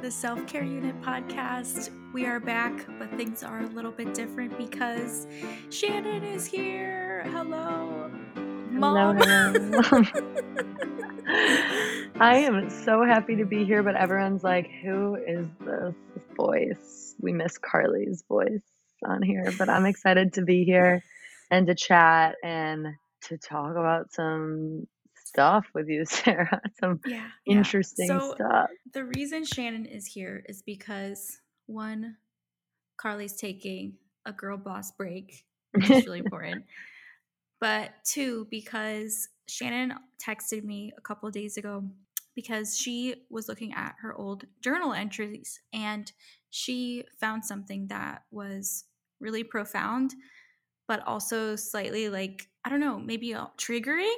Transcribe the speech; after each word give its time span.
the 0.00 0.10
Self 0.10 0.46
Care 0.46 0.64
Unit 0.64 0.98
podcast. 1.02 1.90
We 2.14 2.24
are 2.24 2.40
back, 2.40 2.86
but 2.98 3.10
things 3.18 3.42
are 3.42 3.60
a 3.60 3.66
little 3.66 3.90
bit 3.90 4.14
different 4.14 4.56
because 4.56 5.26
Shannon 5.68 6.24
is 6.24 6.46
here. 6.46 7.22
Hello, 7.26 8.10
Mom. 8.70 9.18
Hello. 9.18 10.02
I 12.18 12.36
am 12.36 12.70
so 12.70 13.04
happy 13.04 13.36
to 13.36 13.44
be 13.44 13.66
here, 13.66 13.82
but 13.82 13.94
everyone's 13.94 14.42
like, 14.42 14.70
who 14.82 15.16
is 15.16 15.46
this 15.60 15.94
voice? 16.34 17.14
We 17.20 17.34
miss 17.34 17.58
Carly's 17.58 18.24
voice 18.26 18.62
on 19.04 19.20
here, 19.20 19.52
but 19.58 19.68
I'm 19.68 19.84
excited 19.84 20.32
to 20.34 20.42
be 20.42 20.64
here 20.64 21.02
and 21.50 21.66
to 21.66 21.74
chat 21.74 22.36
and 22.42 22.86
to 23.24 23.36
talk 23.36 23.72
about 23.72 24.14
some 24.14 24.86
stuff 25.30 25.66
with 25.74 25.88
you, 25.88 26.04
Sarah. 26.06 26.60
Some 26.80 27.00
yeah, 27.06 27.28
interesting 27.46 28.08
yeah. 28.08 28.18
So 28.18 28.34
stuff. 28.34 28.70
The 28.92 29.04
reason 29.04 29.44
Shannon 29.44 29.86
is 29.86 30.06
here 30.06 30.44
is 30.48 30.62
because 30.62 31.40
one, 31.66 32.16
Carly's 32.96 33.36
taking 33.36 33.94
a 34.26 34.32
girl 34.32 34.58
boss 34.58 34.92
break, 34.92 35.44
which 35.72 35.90
is 35.90 36.06
really 36.06 36.20
important. 36.20 36.64
But 37.60 37.90
two, 38.04 38.46
because 38.50 39.28
Shannon 39.46 39.92
texted 40.18 40.64
me 40.64 40.92
a 40.96 41.00
couple 41.02 41.30
days 41.30 41.58
ago 41.58 41.84
because 42.34 42.78
she 42.78 43.16
was 43.28 43.48
looking 43.48 43.74
at 43.74 43.96
her 44.00 44.14
old 44.14 44.44
journal 44.62 44.94
entries 44.94 45.60
and 45.74 46.10
she 46.48 47.04
found 47.20 47.44
something 47.44 47.88
that 47.88 48.22
was 48.30 48.84
really 49.20 49.44
profound, 49.44 50.14
but 50.88 51.06
also 51.06 51.54
slightly 51.54 52.08
like, 52.08 52.48
I 52.64 52.70
don't 52.70 52.80
know, 52.80 52.98
maybe 52.98 53.34
uh, 53.34 53.48
triggering 53.58 54.16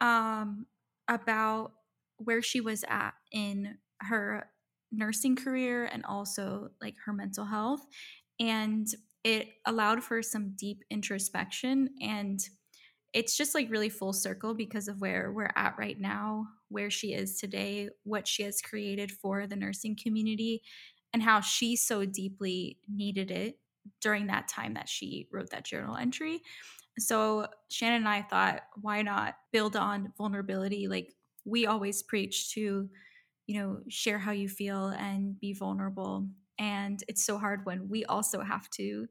um, 0.00 0.66
about 1.08 1.72
where 2.18 2.42
she 2.42 2.60
was 2.60 2.84
at 2.88 3.14
in 3.32 3.78
her 4.00 4.48
nursing 4.90 5.36
career 5.36 5.84
and 5.86 6.04
also 6.04 6.68
like 6.80 6.94
her 7.04 7.12
mental 7.12 7.44
health. 7.44 7.84
And 8.40 8.86
it 9.24 9.48
allowed 9.66 10.02
for 10.02 10.22
some 10.22 10.54
deep 10.56 10.82
introspection. 10.90 11.90
And 12.00 12.40
it's 13.12 13.36
just 13.36 13.54
like 13.54 13.70
really 13.70 13.88
full 13.88 14.12
circle 14.12 14.54
because 14.54 14.88
of 14.88 15.00
where 15.00 15.32
we're 15.32 15.50
at 15.56 15.76
right 15.78 15.98
now, 15.98 16.46
where 16.68 16.90
she 16.90 17.14
is 17.14 17.38
today, 17.38 17.88
what 18.04 18.28
she 18.28 18.42
has 18.42 18.60
created 18.60 19.10
for 19.10 19.46
the 19.46 19.56
nursing 19.56 19.96
community, 20.00 20.62
and 21.12 21.22
how 21.22 21.40
she 21.40 21.74
so 21.74 22.04
deeply 22.04 22.78
needed 22.92 23.30
it 23.30 23.58
during 24.00 24.26
that 24.26 24.46
time 24.48 24.74
that 24.74 24.88
she 24.88 25.26
wrote 25.32 25.50
that 25.50 25.64
journal 25.64 25.96
entry. 25.96 26.42
So 26.98 27.46
Shannon 27.70 27.98
and 27.98 28.08
I 28.08 28.22
thought, 28.22 28.62
why 28.80 29.02
not 29.02 29.36
build 29.52 29.76
on 29.76 30.12
vulnerability? 30.16 30.88
Like 30.88 31.14
we 31.44 31.66
always 31.66 32.02
preach 32.02 32.52
to, 32.54 32.88
you 33.46 33.60
know, 33.60 33.80
share 33.88 34.18
how 34.18 34.32
you 34.32 34.48
feel 34.48 34.88
and 34.88 35.38
be 35.40 35.52
vulnerable. 35.52 36.28
And 36.58 37.02
it's 37.08 37.24
so 37.24 37.38
hard 37.38 37.64
when 37.64 37.88
we 37.88 38.04
also 38.04 38.40
have 38.42 38.68
to 38.70 39.06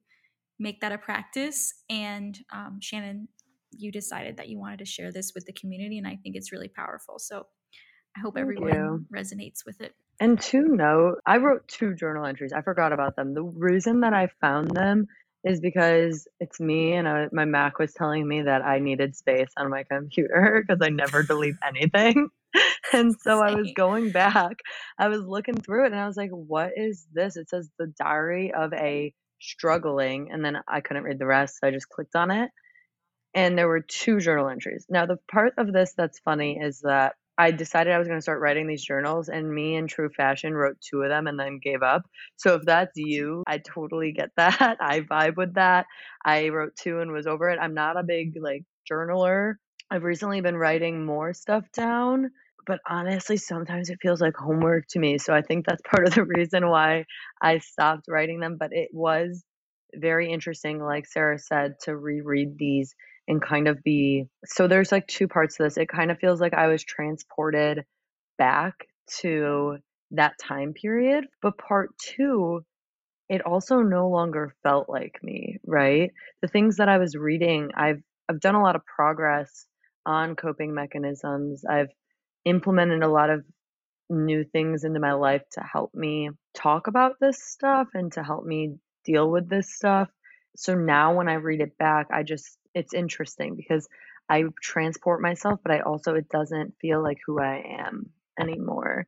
make 0.59 0.81
that 0.81 0.91
a 0.91 0.97
practice. 0.97 1.73
And 1.89 2.38
um, 2.52 2.80
Shannon, 2.81 3.27
you 3.71 3.91
decided 3.91 4.38
that 4.38 4.49
you 4.49 4.59
wanted 4.59 4.80
to 4.80 4.85
share 4.85 5.11
this 5.11 5.33
with 5.35 5.45
the 5.45 5.53
community, 5.53 5.97
and 5.97 6.08
I 6.08 6.17
think 6.23 6.35
it's 6.35 6.52
really 6.52 6.67
powerful. 6.69 7.19
So 7.19 7.47
I 8.15 8.19
hope 8.19 8.38
everyone 8.38 9.05
resonates 9.13 9.65
with 9.65 9.81
it. 9.81 9.93
And 10.19 10.39
to 10.41 10.61
note, 10.61 11.17
I 11.25 11.38
wrote 11.38 11.67
two 11.67 11.93
journal 11.93 12.25
entries. 12.25 12.53
I 12.53 12.61
forgot 12.61 12.91
about 12.91 13.15
them. 13.15 13.33
The 13.33 13.43
reason 13.43 14.02
that 14.02 14.13
I 14.13 14.30
found 14.41 14.71
them 14.71 15.08
is 15.47 15.59
because 15.59 16.27
it's 16.39 16.59
me 16.59 16.93
and 16.93 17.07
I, 17.07 17.27
my 17.31 17.45
Mac 17.45 17.79
was 17.79 17.93
telling 17.93 18.27
me 18.27 18.43
that 18.43 18.63
I 18.63 18.79
needed 18.79 19.15
space 19.15 19.49
on 19.57 19.69
my 19.69 19.83
computer 19.83 20.63
because 20.67 20.81
I 20.85 20.89
never 20.89 21.23
delete 21.23 21.55
anything. 21.67 22.29
and 22.93 23.15
so 23.21 23.41
I 23.41 23.53
was 23.55 23.71
going 23.75 24.11
back, 24.11 24.57
I 24.97 25.07
was 25.09 25.21
looking 25.21 25.55
through 25.55 25.86
it 25.86 25.91
and 25.91 25.99
I 25.99 26.07
was 26.07 26.17
like, 26.17 26.31
what 26.31 26.71
is 26.75 27.07
this? 27.13 27.37
It 27.37 27.49
says 27.49 27.69
the 27.80 27.93
diary 27.99 28.53
of 28.53 28.73
a 28.73 29.13
struggling. 29.39 30.30
And 30.31 30.43
then 30.43 30.57
I 30.67 30.81
couldn't 30.81 31.03
read 31.03 31.19
the 31.19 31.25
rest. 31.25 31.59
So 31.59 31.67
I 31.67 31.71
just 31.71 31.89
clicked 31.89 32.15
on 32.15 32.31
it. 32.31 32.49
And 33.33 33.57
there 33.57 33.67
were 33.67 33.81
two 33.81 34.19
journal 34.19 34.49
entries. 34.49 34.86
Now, 34.89 35.05
the 35.05 35.17
part 35.31 35.53
of 35.57 35.71
this 35.71 35.93
that's 35.95 36.19
funny 36.19 36.57
is 36.59 36.80
that 36.81 37.13
I 37.37 37.52
decided 37.52 37.93
I 37.93 37.99
was 37.99 38.08
going 38.08 38.17
to 38.17 38.23
start 38.23 38.42
writing 38.42 38.67
these 38.67 38.83
journals, 38.83 39.30
and 39.30 39.53
me 39.53 39.75
in 39.75 39.87
true 39.87 40.09
fashion 40.09 40.53
wrote 40.53 40.77
two 40.81 41.03
of 41.03 41.09
them 41.09 41.27
and 41.27 41.39
then 41.39 41.59
gave 41.61 41.83
up. 41.83 42.03
So 42.36 42.55
if 42.55 42.64
that's 42.64 42.93
you, 42.95 43.43
I 43.45 43.59
totally 43.59 44.11
get 44.11 44.31
that. 44.37 44.77
I 44.81 45.02
vibe 45.02 45.37
with 45.37 45.53
that. 45.55 45.86
I 46.25 46.49
wrote 46.49 46.75
two 46.75 46.99
and 46.99 47.11
was 47.11 47.27
over 47.27 47.49
it. 47.49 47.59
I'm 47.61 47.73
not 47.73 47.98
a 47.98 48.03
big 48.03 48.33
like 48.42 48.64
journaler. 48.89 49.55
I've 49.89 50.03
recently 50.03 50.42
been 50.42 50.58
writing 50.58 51.05
more 51.05 51.33
stuff 51.33 51.64
down, 51.73 52.31
but 52.65 52.80
honestly, 52.89 53.37
sometimes 53.37 53.89
it 53.89 53.99
feels 54.02 54.19
like 54.19 54.36
homework 54.36 54.86
to 54.89 54.99
me. 54.99 55.17
So 55.17 55.33
I 55.33 55.42
think 55.42 55.65
that's 55.65 55.81
part 55.89 56.08
of 56.08 56.14
the 56.14 56.25
reason 56.25 56.67
why 56.69 57.05
I 57.42 57.59
stopped 57.59 58.05
writing 58.09 58.39
them. 58.39 58.58
But 58.59 58.73
it 58.73 58.89
was 58.92 59.43
very 59.95 60.31
interesting, 60.31 60.80
like 60.80 61.05
Sarah 61.05 61.39
said, 61.39 61.75
to 61.83 61.95
reread 61.95 62.58
these 62.58 62.93
and 63.27 63.42
kind 63.42 63.67
of 63.67 63.83
be 63.83 64.26
so 64.45 64.67
there's 64.67 64.92
like 64.92 65.08
two 65.08 65.27
parts 65.27 65.58
to 65.58 65.64
this. 65.64 65.77
It 65.77 65.89
kind 65.89 66.11
of 66.11 66.20
feels 66.20 66.39
like 66.39 66.54
I 66.54 66.67
was 66.67 66.83
transported 66.83 67.83
back 68.38 68.88
to 69.20 69.77
that 70.11 70.33
time 70.39 70.73
period. 70.73 71.26
But 71.42 71.58
part 71.58 71.89
two, 71.98 72.61
it 73.30 73.45
also 73.45 73.80
no 73.82 74.10
longer 74.10 74.54
felt 74.64 74.89
like 74.89 75.20
me, 75.21 75.60
right? 75.66 76.11
The 76.42 76.48
things 76.48 76.77
that 76.77 76.89
I 76.89 76.98
was 76.98 77.16
reading, 77.16 77.71
I've 77.76 78.02
I've 78.30 78.39
done 78.39 78.55
a 78.55 78.64
lot 78.64 78.76
of 78.76 78.86
progress 78.86 79.66
on 80.05 80.36
coping 80.36 80.73
mechanisms. 80.73 81.64
I've 81.70 81.89
implemented 82.45 83.04
a 83.04 83.10
lot 83.10 83.30
of 83.30 83.43
new 84.10 84.45
things 84.45 84.83
into 84.83 84.99
my 84.99 85.14
life 85.14 85.42
to 85.52 85.61
help 85.61 85.93
me 85.93 86.30
talk 86.54 86.87
about 86.87 87.14
this 87.20 87.43
stuff 87.43 87.89
and 87.93 88.11
to 88.14 88.23
help 88.23 88.45
me 88.45 88.76
deal 89.04 89.30
with 89.30 89.49
this 89.49 89.73
stuff. 89.73 90.10
So 90.55 90.76
now 90.76 91.16
when 91.16 91.27
I 91.27 91.36
read 91.36 91.61
it 91.61 91.77
back, 91.77 92.08
I 92.11 92.23
just 92.23 92.58
it's 92.77 92.93
interesting 92.93 93.55
because 93.55 93.88
I 94.30 94.43
transport 94.61 95.21
myself, 95.21 95.60
but 95.64 95.71
I 95.71 95.80
also 95.80 96.15
it 96.15 96.30
doesn't 96.30 96.76
feel 96.80 97.02
like 97.02 97.17
who 97.26 97.39
I 97.39 97.64
am 97.80 98.11
anymore. 98.39 99.08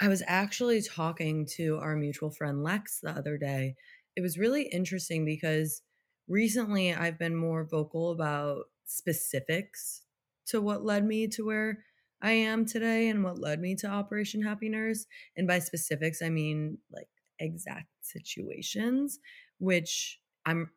I 0.00 0.08
was 0.08 0.22
actually 0.26 0.82
talking 0.82 1.46
to 1.56 1.78
our 1.78 1.94
mutual 1.94 2.30
friend 2.30 2.62
Lex 2.62 3.00
the 3.00 3.10
other 3.10 3.36
day. 3.36 3.74
It 4.16 4.22
was 4.22 4.38
really 4.38 4.62
interesting 4.62 5.24
because 5.24 5.82
recently 6.26 6.94
I've 6.94 7.18
been 7.18 7.36
more 7.36 7.64
vocal 7.70 8.10
about 8.10 8.64
specifics 8.86 10.02
to 10.46 10.60
what 10.60 10.84
led 10.84 11.04
me 11.04 11.28
to 11.28 11.44
where 11.44 11.84
I 12.22 12.32
am 12.32 12.66
today 12.66 13.08
and 13.08 13.22
what 13.22 13.38
led 13.38 13.60
me 13.60 13.76
to 13.76 13.86
Operation 13.86 14.42
Happy 14.42 14.68
Nurse. 14.68 15.06
And 15.36 15.46
by 15.46 15.58
specifics, 15.58 16.22
I 16.22 16.30
mean 16.30 16.78
like 16.90 17.08
exact 17.38 17.88
situations, 18.00 19.18
which 19.58 20.18
I'm 20.46 20.70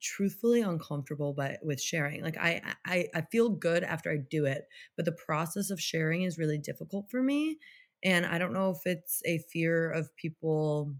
truthfully 0.00 0.60
uncomfortable 0.60 1.32
but 1.32 1.58
with 1.62 1.80
sharing 1.80 2.22
like 2.22 2.36
I, 2.38 2.62
I 2.84 3.06
i 3.14 3.20
feel 3.22 3.48
good 3.48 3.82
after 3.84 4.10
i 4.10 4.16
do 4.16 4.44
it 4.46 4.68
but 4.96 5.04
the 5.04 5.12
process 5.12 5.70
of 5.70 5.80
sharing 5.80 6.22
is 6.22 6.38
really 6.38 6.58
difficult 6.58 7.10
for 7.10 7.22
me 7.22 7.58
and 8.02 8.26
i 8.26 8.38
don't 8.38 8.52
know 8.52 8.70
if 8.70 8.86
it's 8.86 9.22
a 9.24 9.38
fear 9.38 9.90
of 9.90 10.14
people 10.16 10.94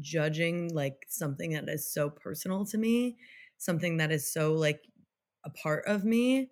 judging 0.00 0.72
like 0.74 1.06
something 1.08 1.52
that 1.52 1.68
is 1.68 1.92
so 1.92 2.10
personal 2.10 2.64
to 2.66 2.78
me 2.78 3.16
something 3.58 3.96
that 3.98 4.12
is 4.12 4.32
so 4.32 4.54
like 4.54 4.82
a 5.44 5.50
part 5.50 5.84
of 5.86 6.04
me 6.04 6.50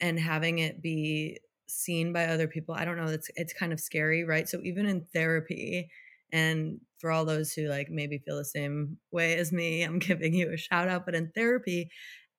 and 0.00 0.18
having 0.18 0.58
it 0.58 0.82
be 0.82 1.38
seen 1.68 2.12
by 2.12 2.26
other 2.26 2.46
people 2.46 2.74
i 2.74 2.84
don't 2.84 2.96
know 2.96 3.06
it's 3.06 3.30
it's 3.36 3.52
kind 3.52 3.72
of 3.72 3.80
scary 3.80 4.24
right? 4.24 4.48
So 4.48 4.60
even 4.62 4.86
in 4.86 5.06
therapy 5.12 5.90
and 6.32 6.80
for 6.98 7.10
all 7.10 7.24
those 7.24 7.52
who 7.52 7.68
like 7.68 7.88
maybe 7.90 8.18
feel 8.18 8.36
the 8.36 8.44
same 8.44 8.98
way 9.10 9.36
as 9.36 9.52
me, 9.52 9.82
I'm 9.82 9.98
giving 10.10 10.34
you 10.34 10.52
a 10.52 10.56
shout 10.56 10.88
out. 10.88 11.04
But 11.04 11.14
in 11.14 11.30
therapy, 11.34 11.90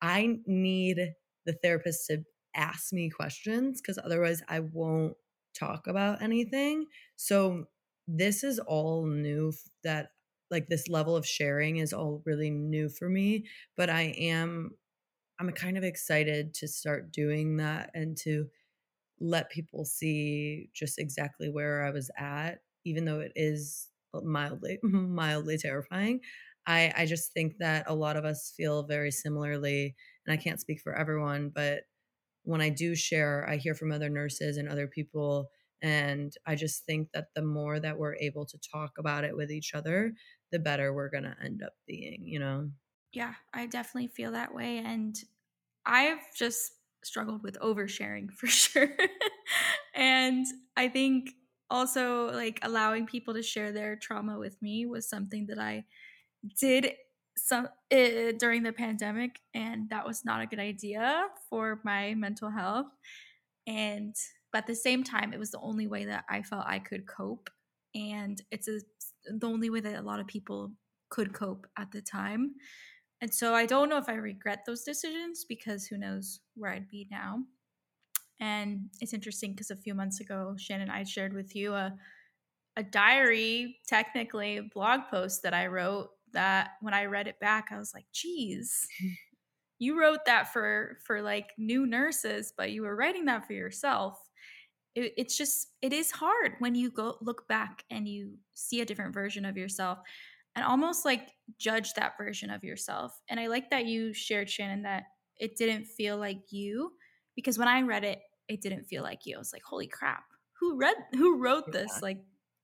I 0.01 0.37
need 0.45 1.13
the 1.45 1.53
therapist 1.63 2.07
to 2.07 2.23
ask 2.55 2.91
me 2.91 3.09
questions 3.09 3.81
because 3.81 3.99
otherwise 4.03 4.41
I 4.49 4.59
won't 4.59 5.15
talk 5.57 5.87
about 5.87 6.21
anything. 6.21 6.85
So 7.15 7.65
this 8.07 8.43
is 8.43 8.59
all 8.59 9.05
new 9.05 9.53
that 9.83 10.09
like 10.49 10.67
this 10.67 10.87
level 10.87 11.15
of 11.15 11.25
sharing 11.25 11.77
is 11.77 11.93
all 11.93 12.21
really 12.25 12.49
new 12.49 12.89
for 12.89 13.09
me, 13.09 13.45
but 13.75 13.89
I 13.89 14.13
am 14.17 14.71
I'm 15.39 15.51
kind 15.51 15.77
of 15.77 15.83
excited 15.83 16.53
to 16.55 16.67
start 16.67 17.11
doing 17.11 17.57
that 17.57 17.91
and 17.93 18.17
to 18.17 18.47
let 19.19 19.51
people 19.51 19.85
see 19.85 20.69
just 20.73 20.99
exactly 20.99 21.49
where 21.49 21.83
I 21.83 21.91
was 21.91 22.09
at 22.17 22.59
even 22.87 23.05
though 23.05 23.19
it 23.19 23.31
is 23.35 23.89
mildly 24.23 24.79
mildly 24.83 25.57
terrifying 25.57 26.19
i 26.65 26.91
i 26.97 27.05
just 27.05 27.33
think 27.33 27.57
that 27.59 27.83
a 27.87 27.95
lot 27.95 28.17
of 28.17 28.25
us 28.25 28.53
feel 28.55 28.83
very 28.83 29.11
similarly 29.11 29.95
and 30.25 30.33
i 30.33 30.41
can't 30.41 30.61
speak 30.61 30.79
for 30.81 30.95
everyone 30.95 31.49
but 31.53 31.83
when 32.43 32.61
i 32.61 32.69
do 32.69 32.95
share 32.95 33.47
i 33.49 33.57
hear 33.57 33.75
from 33.75 33.91
other 33.91 34.09
nurses 34.09 34.57
and 34.57 34.69
other 34.69 34.87
people 34.87 35.49
and 35.81 36.33
i 36.45 36.55
just 36.55 36.85
think 36.85 37.09
that 37.13 37.27
the 37.35 37.41
more 37.41 37.79
that 37.79 37.97
we're 37.97 38.15
able 38.15 38.45
to 38.45 38.57
talk 38.71 38.91
about 38.97 39.23
it 39.23 39.35
with 39.35 39.51
each 39.51 39.73
other 39.73 40.13
the 40.51 40.59
better 40.59 40.93
we're 40.93 41.09
going 41.09 41.23
to 41.23 41.35
end 41.43 41.61
up 41.61 41.73
being 41.85 42.23
you 42.25 42.39
know? 42.39 42.69
Yeah 43.11 43.33
i 43.53 43.65
definitely 43.65 44.07
feel 44.09 44.31
that 44.31 44.53
way 44.53 44.79
and 44.79 45.15
i've 45.85 46.33
just 46.35 46.73
struggled 47.03 47.43
with 47.43 47.59
oversharing 47.59 48.31
for 48.37 48.47
sure 48.47 48.89
and 49.95 50.45
i 50.75 50.87
think 50.87 51.31
also 51.69 52.31
like 52.31 52.59
allowing 52.63 53.05
people 53.05 53.33
to 53.33 53.43
share 53.43 53.71
their 53.71 53.95
trauma 53.95 54.37
with 54.37 54.61
me 54.61 54.85
was 54.85 55.09
something 55.09 55.45
that 55.47 55.59
I 55.59 55.85
did 56.59 56.93
some 57.35 57.67
uh, 57.91 58.31
during 58.39 58.63
the 58.63 58.73
pandemic 58.73 59.39
and 59.53 59.89
that 59.89 60.05
was 60.05 60.25
not 60.25 60.41
a 60.41 60.47
good 60.47 60.59
idea 60.59 61.25
for 61.49 61.81
my 61.83 62.15
mental 62.15 62.49
health. 62.49 62.87
And 63.67 64.15
but 64.51 64.59
at 64.59 64.67
the 64.67 64.75
same 64.75 65.03
time 65.03 65.33
it 65.33 65.39
was 65.39 65.51
the 65.51 65.59
only 65.59 65.87
way 65.87 66.05
that 66.05 66.25
I 66.29 66.41
felt 66.41 66.65
I 66.65 66.79
could 66.79 67.05
cope 67.05 67.49
and 67.93 68.41
it's 68.51 68.67
a, 68.67 68.79
the 69.25 69.47
only 69.47 69.69
way 69.69 69.81
that 69.81 69.99
a 69.99 70.01
lot 70.01 70.19
of 70.19 70.27
people 70.27 70.71
could 71.09 71.33
cope 71.33 71.67
at 71.77 71.91
the 71.91 72.01
time. 72.01 72.55
And 73.21 73.33
so 73.33 73.53
I 73.53 73.65
don't 73.65 73.89
know 73.89 73.97
if 73.97 74.09
I 74.09 74.13
regret 74.13 74.59
those 74.65 74.83
decisions 74.83 75.45
because 75.47 75.85
who 75.85 75.97
knows 75.97 76.39
where 76.55 76.71
I'd 76.71 76.89
be 76.89 77.07
now 77.09 77.43
and 78.39 78.89
it's 79.01 79.13
interesting 79.13 79.51
because 79.51 79.71
a 79.71 79.75
few 79.75 79.93
months 79.93 80.19
ago, 80.19 80.55
Shannon, 80.57 80.89
and 80.89 80.91
I 80.91 81.03
shared 81.03 81.33
with 81.33 81.55
you 81.55 81.73
a 81.73 81.93
a 82.77 82.83
diary, 82.83 83.79
technically 83.87 84.59
blog 84.73 85.01
post 85.09 85.41
that 85.41 85.53
I 85.53 85.65
wrote 85.65 86.09
that 86.33 86.71
when 86.81 86.93
I 86.93 87.05
read 87.05 87.27
it 87.27 87.39
back, 87.39 87.69
I 87.71 87.77
was 87.77 87.91
like, 87.93 88.05
geez, 88.13 88.87
you 89.79 89.99
wrote 89.99 90.25
that 90.25 90.53
for 90.53 90.99
for 91.05 91.21
like 91.21 91.51
new 91.57 91.85
nurses, 91.87 92.53
but 92.55 92.71
you 92.71 92.83
were 92.83 92.95
writing 92.95 93.25
that 93.25 93.47
for 93.47 93.53
yourself. 93.53 94.19
It, 94.95 95.13
it's 95.17 95.37
just 95.37 95.69
it 95.81 95.93
is 95.93 96.11
hard 96.11 96.53
when 96.59 96.75
you 96.75 96.91
go 96.91 97.17
look 97.21 97.47
back 97.47 97.83
and 97.89 98.07
you 98.07 98.35
see 98.53 98.81
a 98.81 98.85
different 98.85 99.13
version 99.13 99.45
of 99.45 99.57
yourself 99.57 99.99
and 100.55 100.65
almost 100.65 101.05
like 101.05 101.29
judge 101.59 101.93
that 101.93 102.17
version 102.17 102.49
of 102.49 102.63
yourself. 102.63 103.19
And 103.29 103.39
I 103.39 103.47
like 103.47 103.69
that 103.69 103.85
you 103.85 104.13
shared, 104.13 104.49
Shannon, 104.49 104.81
that 104.83 105.03
it 105.39 105.55
didn't 105.55 105.85
feel 105.85 106.17
like 106.17 106.51
you 106.51 106.93
because 107.37 107.57
when 107.57 107.67
I 107.67 107.81
read 107.83 108.03
it, 108.03 108.19
it 108.49 108.61
didn't 108.61 108.85
feel 108.85 109.03
like 109.03 109.25
you. 109.25 109.35
I 109.35 109.39
was 109.39 109.53
like, 109.53 109.63
holy 109.63 109.87
crap, 109.87 110.23
who 110.59 110.75
read, 110.75 110.95
who 111.13 111.41
wrote 111.41 111.71
this? 111.71 111.91
Yeah. 111.95 111.99
Like, 112.01 112.17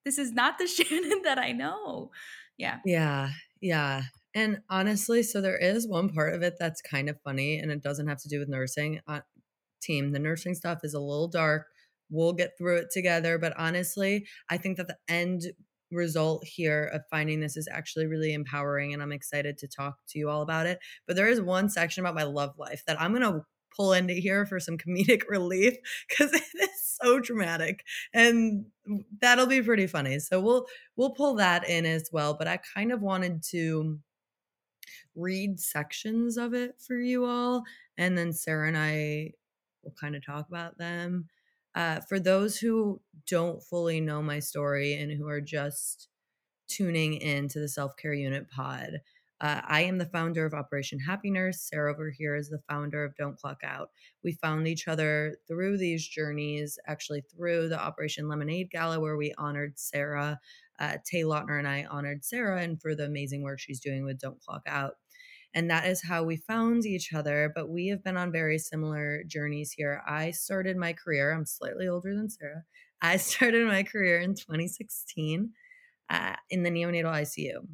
this 0.04 0.18
is 0.18 0.34
not 0.34 0.58
the 0.58 0.68
Shannon 0.68 1.22
that 1.24 1.38
I 1.38 1.52
know. 1.52 2.12
Yeah. 2.58 2.80
Yeah. 2.84 3.30
Yeah. 3.62 4.04
And 4.36 4.62
honestly, 4.70 5.22
so 5.22 5.42
there 5.42 5.58
is 5.58 5.88
one 5.88 6.10
part 6.10 6.34
of 6.34 6.42
it 6.42 6.56
that's 6.60 6.82
kind 6.82 7.08
of 7.08 7.22
funny 7.22 7.60
and 7.60 7.72
it 7.72 7.84
doesn't 7.84 8.08
have 8.08 8.22
to 8.24 8.30
do 8.30 8.40
with 8.40 8.50
nursing. 8.50 9.00
Uh, 9.08 9.22
team, 9.82 10.12
the 10.12 10.20
nursing 10.20 10.56
stuff 10.56 10.80
is 10.84 10.96
a 10.96 11.00
little 11.00 11.28
dark. 11.28 11.68
We'll 12.10 12.34
get 12.34 12.58
through 12.58 12.78
it 12.78 12.88
together. 12.92 13.38
But 13.38 13.54
honestly, 13.58 14.26
I 14.50 14.58
think 14.58 14.78
that 14.78 14.88
the 14.88 14.98
end 15.08 15.44
result 15.92 16.44
here 16.44 16.90
of 16.92 17.02
finding 17.12 17.40
this 17.40 17.56
is 17.56 17.68
actually 17.72 18.08
really 18.08 18.34
empowering 18.34 18.94
and 18.94 19.04
I'm 19.04 19.12
excited 19.12 19.60
to 19.60 19.68
talk 19.68 19.98
to 20.10 20.20
you 20.20 20.30
all 20.30 20.42
about 20.42 20.66
it. 20.66 20.80
But 21.06 21.16
there 21.16 21.28
is 21.28 21.40
one 21.40 21.70
section 21.70 22.04
about 22.04 22.16
my 22.16 22.24
love 22.24 22.56
life 22.58 22.84
that 22.88 23.00
I'm 23.00 23.12
going 23.12 23.22
to 23.22 23.46
pull 23.76 23.94
into 23.94 24.14
here 24.14 24.46
for 24.46 24.60
some 24.60 24.78
comedic 24.78 25.24
relief 25.30 25.76
because 26.08 26.34
it 26.34 26.44
is 26.62 26.98
so 27.02 27.20
dramatic 27.20 27.84
and 28.14 28.66
that'll 29.22 29.48
be 29.48 29.62
pretty 29.62 29.88
funny. 29.88 30.20
So 30.20 30.40
we'll 30.40 30.66
we'll 30.96 31.12
pull 31.12 31.36
that 31.36 31.68
in 31.68 31.86
as 31.86 32.10
well 32.12 32.34
but 32.34 32.48
i 32.48 32.60
kind 32.76 32.92
of 32.92 33.02
wanted 33.02 33.42
to 33.42 34.00
read 35.16 35.60
sections 35.60 36.38
of 36.38 36.54
it 36.54 36.76
for 36.80 36.98
you 36.98 37.26
all 37.26 37.64
and 37.98 38.18
then 38.18 38.34
sarah 38.34 38.68
and 38.68 38.78
i 38.78 39.32
will 39.84 39.94
kind 40.00 40.16
of 40.16 40.26
talk 40.26 40.48
about 40.48 40.78
them. 40.78 41.28
Uh, 41.76 42.00
for 42.02 42.20
those 42.20 42.58
who 42.58 43.02
don't 43.28 43.64
fully 43.64 44.00
know 44.00 44.22
my 44.22 44.40
story 44.40 44.94
and 44.94 45.12
who 45.12 45.28
are 45.28 45.42
just 45.42 46.08
tuning 46.68 47.16
in 47.16 47.48
to 47.48 47.60
the 47.60 47.68
self-care 47.68 48.14
unit 48.14 48.50
pod 48.50 49.02
uh, 49.44 49.60
I 49.68 49.82
am 49.82 49.98
the 49.98 50.06
founder 50.06 50.46
of 50.46 50.54
Operation 50.54 51.00
Happy 51.00 51.30
Nurse. 51.30 51.60
Sarah 51.60 51.92
over 51.92 52.10
here 52.10 52.34
is 52.34 52.48
the 52.48 52.62
founder 52.70 53.04
of 53.04 53.14
Don't 53.18 53.38
Clock 53.38 53.60
Out. 53.62 53.90
We 54.24 54.32
found 54.32 54.70
each 54.70 54.88
other 54.88 55.36
through 55.50 55.80
these 55.80 56.08
journeys, 56.08 56.80
actually 56.88 57.24
through 57.30 57.68
the 57.68 57.78
Operation 57.78 58.30
Lemonade 58.30 58.72
Gala, 58.72 59.02
where 59.02 59.18
we 59.18 59.34
honored 59.38 59.78
Sarah. 59.78 60.40
Uh, 60.80 60.96
Tay 61.06 61.24
Lautner 61.24 61.60
and 61.60 61.68
I 61.68 61.86
honored 61.92 62.24
Sarah 62.24 62.62
and 62.62 62.82
for 62.82 62.96
the 62.96 63.04
amazing 63.04 63.44
work 63.44 63.60
she's 63.60 63.82
doing 63.82 64.06
with 64.06 64.18
Don't 64.18 64.40
Clock 64.40 64.64
Out. 64.66 64.94
And 65.54 65.70
that 65.70 65.88
is 65.88 66.02
how 66.02 66.24
we 66.24 66.38
found 66.38 66.86
each 66.86 67.14
other. 67.14 67.52
But 67.54 67.70
we 67.70 67.88
have 67.88 68.02
been 68.02 68.16
on 68.16 68.32
very 68.32 68.58
similar 68.58 69.24
journeys 69.28 69.74
here. 69.74 70.02
I 70.08 70.32
started 70.32 70.78
my 70.78 70.94
career, 70.94 71.34
I'm 71.34 71.46
slightly 71.46 71.90
older 71.90 72.16
than 72.16 72.30
Sarah. 72.30 72.64
I 73.02 73.18
started 73.18 73.68
my 73.68 73.84
career 73.84 74.22
in 74.22 74.36
2016 74.36 75.52
uh, 76.10 76.36
in 76.50 76.64
the 76.64 76.70
neonatal 76.70 77.12
ICU 77.12 77.68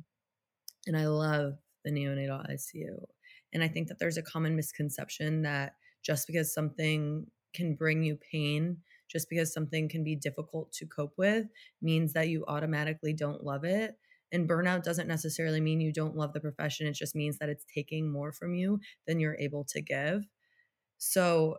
and 0.87 0.97
I 0.97 1.07
love 1.07 1.53
the 1.83 1.91
neonatal 1.91 2.49
ICU. 2.49 3.05
And 3.53 3.63
I 3.63 3.67
think 3.67 3.87
that 3.87 3.99
there's 3.99 4.17
a 4.17 4.23
common 4.23 4.55
misconception 4.55 5.43
that 5.43 5.73
just 6.03 6.27
because 6.27 6.53
something 6.53 7.27
can 7.53 7.75
bring 7.75 8.03
you 8.03 8.17
pain, 8.31 8.77
just 9.09 9.29
because 9.29 9.53
something 9.53 9.89
can 9.89 10.03
be 10.03 10.15
difficult 10.15 10.71
to 10.73 10.85
cope 10.85 11.13
with, 11.17 11.47
means 11.81 12.13
that 12.13 12.29
you 12.29 12.45
automatically 12.47 13.13
don't 13.13 13.43
love 13.43 13.63
it. 13.63 13.95
And 14.31 14.47
burnout 14.47 14.83
doesn't 14.83 15.07
necessarily 15.07 15.59
mean 15.59 15.81
you 15.81 15.91
don't 15.91 16.15
love 16.15 16.33
the 16.33 16.39
profession. 16.39 16.85
It 16.85 16.93
just 16.93 17.15
means 17.15 17.39
that 17.39 17.49
it's 17.49 17.65
taking 17.73 18.11
more 18.11 18.31
from 18.31 18.53
you 18.53 18.79
than 19.07 19.19
you're 19.19 19.37
able 19.39 19.63
to 19.69 19.81
give. 19.81 20.23
So 20.99 21.57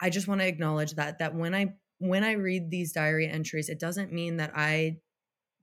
I 0.00 0.10
just 0.10 0.28
want 0.28 0.40
to 0.40 0.46
acknowledge 0.46 0.92
that 0.92 1.18
that 1.18 1.34
when 1.34 1.54
I 1.54 1.74
when 1.98 2.22
I 2.22 2.32
read 2.32 2.70
these 2.70 2.92
diary 2.92 3.28
entries, 3.28 3.68
it 3.68 3.80
doesn't 3.80 4.12
mean 4.12 4.36
that 4.36 4.52
I 4.54 4.98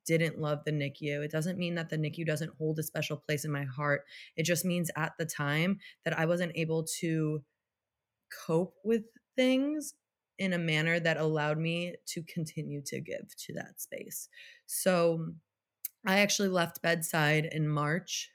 didn't 0.05 0.39
love 0.39 0.59
the 0.65 0.71
NICU. 0.71 1.23
It 1.23 1.31
doesn't 1.31 1.57
mean 1.57 1.75
that 1.75 1.89
the 1.89 1.97
NICU 1.97 2.25
doesn't 2.25 2.53
hold 2.57 2.79
a 2.79 2.83
special 2.83 3.17
place 3.17 3.45
in 3.45 3.51
my 3.51 3.63
heart. 3.63 4.03
It 4.35 4.43
just 4.43 4.65
means 4.65 4.89
at 4.95 5.13
the 5.17 5.25
time 5.25 5.79
that 6.05 6.17
I 6.17 6.25
wasn't 6.25 6.53
able 6.55 6.85
to 6.99 7.43
cope 8.45 8.75
with 8.83 9.03
things 9.35 9.93
in 10.39 10.53
a 10.53 10.57
manner 10.57 10.99
that 10.99 11.17
allowed 11.17 11.57
me 11.59 11.95
to 12.07 12.23
continue 12.23 12.81
to 12.85 12.99
give 12.99 13.35
to 13.37 13.53
that 13.53 13.79
space. 13.79 14.27
So 14.65 15.27
I 16.05 16.19
actually 16.19 16.49
left 16.49 16.81
bedside 16.81 17.47
in 17.51 17.67
March 17.67 18.31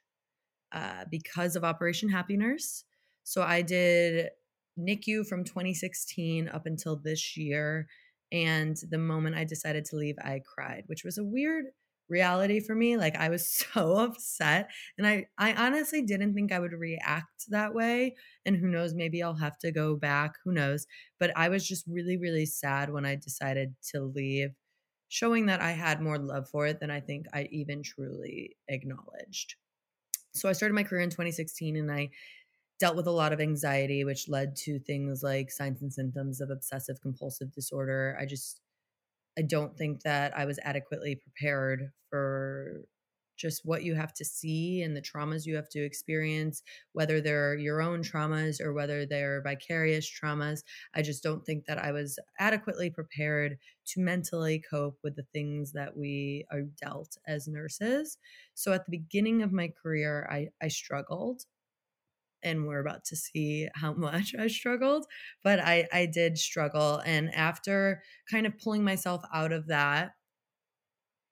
uh, 0.73 1.05
because 1.11 1.57
of 1.57 1.65
Operation 1.65 2.09
Happy 2.09 2.37
Nurse. 2.37 2.85
So 3.25 3.43
I 3.43 3.63
did 3.63 4.31
NICU 4.79 5.27
from 5.27 5.43
2016 5.43 6.49
up 6.49 6.67
until 6.67 6.97
this 6.97 7.37
year. 7.37 7.89
And 8.37 8.77
the 8.91 8.99
moment 8.99 9.37
I 9.37 9.45
decided 9.45 9.85
to 9.87 9.97
leave, 9.97 10.17
I 10.19 10.43
cried, 10.45 10.85
which 10.87 11.05
was 11.05 11.17
a 11.17 11.25
weird 11.25 11.67
reality 12.09 12.61
for 12.61 12.75
me. 12.75 12.97
Like 12.97 13.17
I 13.17 13.29
was 13.31 13.49
so 13.75 13.97
upset. 13.97 14.71
And 14.99 15.07
I, 15.07 15.27
I 15.39 15.55
honestly 15.55 16.03
didn't 16.03 16.35
think 16.35 16.53
I 16.53 16.61
would 16.61 16.73
react 16.73 17.47
that 17.49 17.75
way. 17.75 18.15
And 18.45 18.57
who 18.57 18.69
knows, 18.69 18.95
maybe 18.95 19.23
I'll 19.23 19.35
have 19.35 19.59
to 19.61 19.73
go 19.73 19.97
back. 19.97 20.35
Who 20.45 20.53
knows? 20.53 20.87
But 21.19 21.33
I 21.37 21.49
was 21.49 21.67
just 21.67 21.87
really, 21.89 22.17
really 22.19 22.47
sad 22.47 22.91
when 22.93 23.07
I 23.07 23.17
decided 23.17 23.75
to 23.93 24.03
leave, 24.03 24.51
showing 25.09 25.47
that 25.47 25.61
I 25.61 25.73
had 25.73 26.01
more 26.03 26.19
love 26.19 26.49
for 26.51 26.67
it 26.67 26.81
than 26.81 26.91
I 26.91 27.01
think 27.01 27.27
I 27.33 27.49
even 27.51 27.83
truly 27.83 28.57
acknowledged. 28.69 29.57
So 30.33 30.49
I 30.49 30.53
started 30.53 30.75
my 30.75 30.83
career 30.85 31.03
in 31.03 31.11
2016 31.11 31.77
and 31.77 31.91
I 31.91 32.11
dealt 32.79 32.97
with 32.97 33.07
a 33.07 33.11
lot 33.13 33.33
of 33.33 33.41
anxiety, 33.41 34.05
which 34.05 34.29
led 34.29 34.57
to 34.57 34.79
things 34.81 35.23
like 35.23 35.51
signs 35.51 35.83
and 35.83 35.93
symptoms 35.93 36.41
of 36.41 36.51
obsessive 36.51 37.01
compulsive 37.01 37.53
disorder. 37.53 38.17
I 38.21 38.27
just, 38.27 38.61
I 39.39 39.43
don't 39.43 39.77
think 39.77 40.03
that 40.03 40.37
I 40.37 40.45
was 40.47 40.59
adequately 40.63 41.17
prepared 41.17 41.93
for 42.11 42.83
just 43.37 43.67
what 43.67 43.83
you 43.83 43.95
have 43.95 44.15
to 44.15 44.25
see 44.25 44.81
and 44.83 44.97
the 44.97 45.03
traumas 45.03 45.45
you 45.45 45.57
have 45.57 45.69
to 45.69 45.85
experience, 45.85 46.63
whether 46.93 47.21
they're 47.21 47.55
your 47.57 47.83
own 47.83 48.03
traumas 48.03 48.61
or 48.61 48.73
whether 48.73 49.05
they're 49.05 49.43
vicarious 49.43 50.11
traumas. 50.11 50.63
I 50.95 51.03
just 51.03 51.23
don't 51.23 51.45
think 51.45 51.67
that 51.67 51.79
I 51.79 51.93
was 51.93 52.19
adequately 52.39 52.89
prepared 52.91 53.59
to 53.89 54.01
mentally 54.01 54.63
cope 54.71 54.99
with 55.05 55.17
the 55.17 55.27
things 55.35 55.73
that 55.73 55.97
we 55.97 56.47
are 56.51 56.63
dealt 56.63 57.19
as 57.27 57.47
nurses. 57.47 58.17
So 58.55 58.73
at 58.73 58.87
the 58.87 58.91
beginning 58.91 59.43
of 59.43 59.53
my 59.53 59.71
career, 59.83 60.27
I, 60.31 60.49
I 60.63 60.69
struggled 60.69 61.45
and 62.47 62.67
we're 62.67 62.81
about 62.81 63.05
to 63.07 63.17
see 63.17 63.69
how 63.75 63.93
much 64.09 64.35
I 64.39 64.49
struggled, 64.49 65.07
but 65.43 65.61
I 65.61 65.89
I 65.93 66.07
did 66.07 66.39
struggle 66.39 67.03
and 67.05 67.35
after 67.35 68.03
kind 68.31 68.47
of 68.47 68.59
pulling 68.59 68.85
myself 68.85 69.23
out 69.35 69.53
of 69.53 69.67
that 69.69 70.13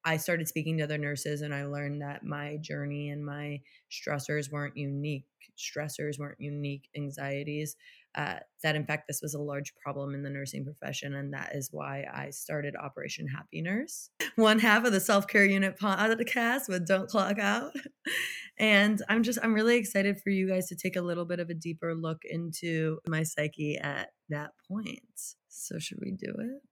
I 0.05 0.19
started 0.19 0.49
speaking 0.49 0.77
to 0.79 0.85
other 0.85 0.99
nurses 0.99 1.41
and 1.41 1.55
I 1.55 1.65
learned 1.65 2.03
that 2.03 2.25
my 2.25 2.59
journey 2.59 3.09
and 3.09 3.25
my 3.25 3.61
stressors 3.91 4.51
weren't 4.51 4.77
unique 4.77 5.25
stressors 5.59 6.19
weren't 6.19 6.41
unique 6.41 6.89
anxieties 6.97 7.77
uh, 8.15 8.37
that 8.63 8.77
in 8.77 8.87
fact 8.87 9.05
this 9.07 9.21
was 9.23 9.35
a 9.35 9.41
large 9.41 9.75
problem 9.77 10.15
in 10.15 10.23
the 10.23 10.31
nursing 10.31 10.65
profession 10.65 11.15
and 11.15 11.33
that 11.33 11.55
is 11.55 11.69
why 11.73 12.05
i 12.13 12.31
started 12.31 12.75
operation 12.77 13.27
happy 13.27 13.61
nurse 13.61 14.11
one 14.37 14.59
half 14.59 14.85
of 14.85 14.93
the 14.93 15.01
self-care 15.01 15.45
unit 15.45 15.79
podcast 15.79 16.69
with 16.69 16.87
don't 16.87 17.09
clock 17.09 17.39
out 17.39 17.73
and 18.59 19.03
i'm 19.09 19.23
just 19.23 19.39
i'm 19.43 19.55
really 19.55 19.77
excited 19.77 20.21
for 20.21 20.31
you 20.31 20.49
guys 20.49 20.69
to 20.69 20.77
take 20.77 20.97
a 20.97 21.03
little 21.03 21.25
bit 21.25 21.41
of 21.41 21.51
a 21.51 21.55
deeper 21.55 21.95
look 21.95 22.19
into 22.25 22.99
my 23.07 23.23
psyche 23.23 23.77
at 23.79 24.11
that 24.29 24.51
point 24.69 25.01
so 25.49 25.79
should 25.79 25.99
we 26.01 26.13
do 26.13 26.33
it 26.39 26.63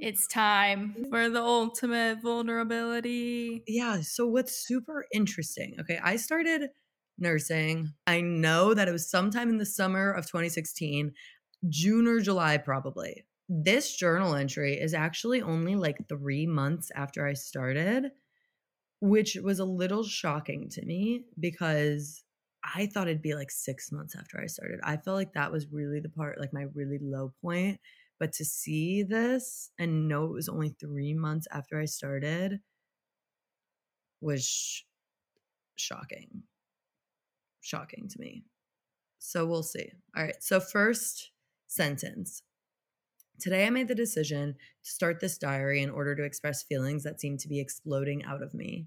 it's 0.00 0.26
time 0.26 1.06
for 1.10 1.30
the 1.30 1.40
ultimate 1.40 2.20
vulnerability. 2.22 3.62
Yeah. 3.66 4.00
So, 4.02 4.26
what's 4.26 4.66
super 4.66 5.06
interesting? 5.12 5.76
Okay. 5.80 5.98
I 6.02 6.16
started 6.16 6.70
nursing. 7.18 7.92
I 8.06 8.20
know 8.20 8.74
that 8.74 8.88
it 8.88 8.92
was 8.92 9.08
sometime 9.10 9.48
in 9.50 9.58
the 9.58 9.66
summer 9.66 10.10
of 10.10 10.26
2016, 10.26 11.12
June 11.68 12.06
or 12.06 12.20
July, 12.20 12.58
probably. 12.58 13.24
this 13.48 13.94
journal 13.96 14.34
entry 14.34 14.74
is 14.74 14.92
actually 14.94 15.40
only 15.42 15.76
like 15.76 16.08
three 16.08 16.46
months 16.46 16.90
after 16.96 17.26
I 17.26 17.34
started, 17.34 18.10
which 19.00 19.36
was 19.42 19.58
a 19.60 19.64
little 19.64 20.02
shocking 20.04 20.68
to 20.70 20.84
me 20.84 21.24
because 21.38 22.24
I 22.64 22.86
thought 22.86 23.08
it'd 23.08 23.22
be 23.22 23.34
like 23.34 23.50
six 23.50 23.92
months 23.92 24.16
after 24.16 24.40
I 24.40 24.46
started. 24.46 24.80
I 24.82 24.96
felt 24.96 25.16
like 25.16 25.34
that 25.34 25.52
was 25.52 25.68
really 25.70 26.00
the 26.00 26.08
part, 26.08 26.40
like 26.40 26.52
my 26.52 26.66
really 26.74 26.98
low 27.00 27.32
point. 27.42 27.80
But 28.18 28.32
to 28.34 28.44
see 28.44 29.02
this 29.02 29.70
and 29.78 30.08
know 30.08 30.24
it 30.24 30.32
was 30.32 30.48
only 30.48 30.70
three 30.80 31.14
months 31.14 31.46
after 31.52 31.78
I 31.80 31.84
started 31.84 32.60
was 34.20 34.44
sh- 34.44 34.82
shocking. 35.76 36.42
Shocking 37.66 38.08
to 38.08 38.20
me. 38.20 38.44
So 39.18 39.44
we'll 39.44 39.64
see. 39.64 39.90
All 40.16 40.22
right. 40.22 40.36
So, 40.40 40.60
first 40.60 41.32
sentence 41.66 42.42
Today, 43.38 43.66
I 43.66 43.70
made 43.70 43.88
the 43.88 43.94
decision 43.94 44.54
to 44.84 44.90
start 44.90 45.20
this 45.20 45.36
diary 45.36 45.82
in 45.82 45.90
order 45.90 46.14
to 46.16 46.22
express 46.22 46.62
feelings 46.62 47.02
that 47.02 47.20
seem 47.20 47.36
to 47.38 47.48
be 47.48 47.60
exploding 47.60 48.24
out 48.24 48.42
of 48.42 48.54
me. 48.54 48.86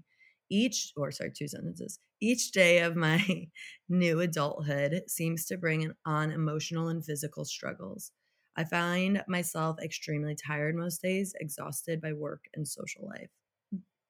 Each, 0.50 0.92
or 0.96 1.12
sorry, 1.12 1.30
two 1.30 1.46
sentences. 1.46 2.00
Each 2.20 2.50
day 2.50 2.80
of 2.80 2.96
my 2.96 3.46
new 3.88 4.20
adulthood 4.20 5.02
seems 5.06 5.46
to 5.46 5.58
bring 5.58 5.92
on 6.04 6.32
emotional 6.32 6.88
and 6.88 7.04
physical 7.04 7.44
struggles. 7.44 8.10
I 8.56 8.64
find 8.64 9.22
myself 9.28 9.76
extremely 9.80 10.34
tired 10.34 10.74
most 10.74 11.00
days, 11.00 11.34
exhausted 11.38 12.00
by 12.00 12.12
work 12.12 12.46
and 12.54 12.66
social 12.66 13.06
life. 13.06 13.30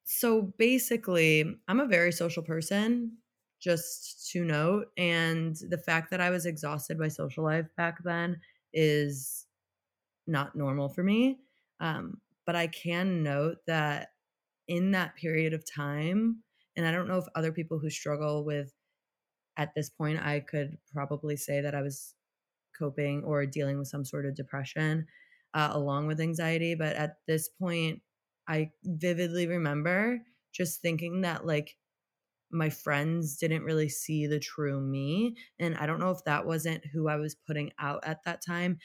So 0.04 0.54
basically, 0.58 1.44
I'm 1.68 1.80
a 1.80 1.86
very 1.86 2.12
social 2.12 2.42
person, 2.42 3.18
just 3.60 4.30
to 4.32 4.44
note. 4.44 4.86
And 4.96 5.56
the 5.68 5.78
fact 5.78 6.10
that 6.10 6.20
I 6.20 6.30
was 6.30 6.46
exhausted 6.46 6.98
by 6.98 7.08
social 7.08 7.44
life 7.44 7.66
back 7.76 8.02
then 8.02 8.40
is 8.72 9.46
not 10.26 10.56
normal 10.56 10.88
for 10.88 11.02
me. 11.02 11.38
Um, 11.80 12.20
but 12.46 12.56
I 12.56 12.66
can 12.66 13.22
note 13.22 13.58
that 13.66 14.08
in 14.68 14.92
that 14.92 15.16
period 15.16 15.52
of 15.52 15.64
time, 15.70 16.42
and 16.76 16.86
I 16.86 16.92
don't 16.92 17.08
know 17.08 17.18
if 17.18 17.26
other 17.34 17.52
people 17.52 17.78
who 17.78 17.90
struggle 17.90 18.44
with 18.44 18.72
at 19.56 19.74
this 19.74 19.90
point, 19.90 20.24
I 20.24 20.40
could 20.40 20.78
probably 20.92 21.36
say 21.36 21.60
that 21.60 21.74
I 21.74 21.82
was 21.82 22.14
coping 22.78 23.22
or 23.24 23.44
dealing 23.46 23.78
with 23.78 23.88
some 23.88 24.04
sort 24.04 24.26
of 24.26 24.34
depression 24.34 25.06
uh, 25.54 25.70
along 25.72 26.06
with 26.06 26.20
anxiety. 26.20 26.74
But 26.74 26.96
at 26.96 27.16
this 27.26 27.48
point, 27.48 28.00
I 28.48 28.70
vividly 28.84 29.46
remember 29.46 30.20
just 30.52 30.80
thinking 30.80 31.20
that 31.22 31.46
like 31.46 31.76
my 32.50 32.70
friends 32.70 33.36
didn't 33.36 33.64
really 33.64 33.88
see 33.88 34.26
the 34.26 34.40
true 34.40 34.80
me. 34.80 35.36
And 35.58 35.76
I 35.76 35.86
don't 35.86 36.00
know 36.00 36.10
if 36.10 36.24
that 36.24 36.46
wasn't 36.46 36.84
who 36.86 37.08
I 37.08 37.16
was 37.16 37.34
putting 37.34 37.72
out 37.78 38.00
at 38.04 38.24
that 38.24 38.42
time 38.44 38.78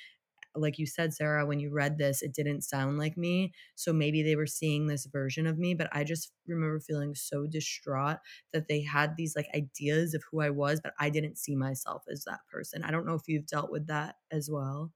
like 0.56 0.80
you 0.80 0.86
said, 0.86 1.14
Sarah, 1.14 1.46
when 1.46 1.60
you 1.60 1.72
read 1.72 1.98
this, 1.98 2.22
it 2.22 2.34
didn't 2.34 2.64
sound 2.64 2.98
like 2.98 3.18
me. 3.18 3.54
So 3.76 3.92
maybe 3.94 4.24
they 4.24 4.36
were 4.36 4.48
seeing 4.48 4.88
this 4.88 5.06
version 5.06 5.48
of 5.48 5.58
me, 5.58 5.74
but 5.74 5.90
I 5.92 6.04
just 6.04 6.32
remember 6.48 6.80
feeling 6.80 7.16
so 7.16 7.46
distraught 7.46 8.18
that 8.54 8.68
they 8.68 8.82
had 8.82 9.16
these 9.18 9.36
like 9.36 9.48
ideas 9.56 10.14
of 10.14 10.24
who 10.32 10.42
I 10.42 10.50
was, 10.50 10.80
but 10.82 10.94
I 11.00 11.10
didn't 11.10 11.38
see 11.38 11.56
myself 11.56 12.04
as 12.12 12.24
that 12.26 12.40
person. 12.52 12.84
I 12.84 12.92
don't 12.92 13.06
know 13.06 13.16
if 13.16 13.28
you've 13.28 13.48
dealt 13.48 13.72
with 13.72 13.88
that 13.88 14.16
as 14.32 14.50
well. 14.52 14.92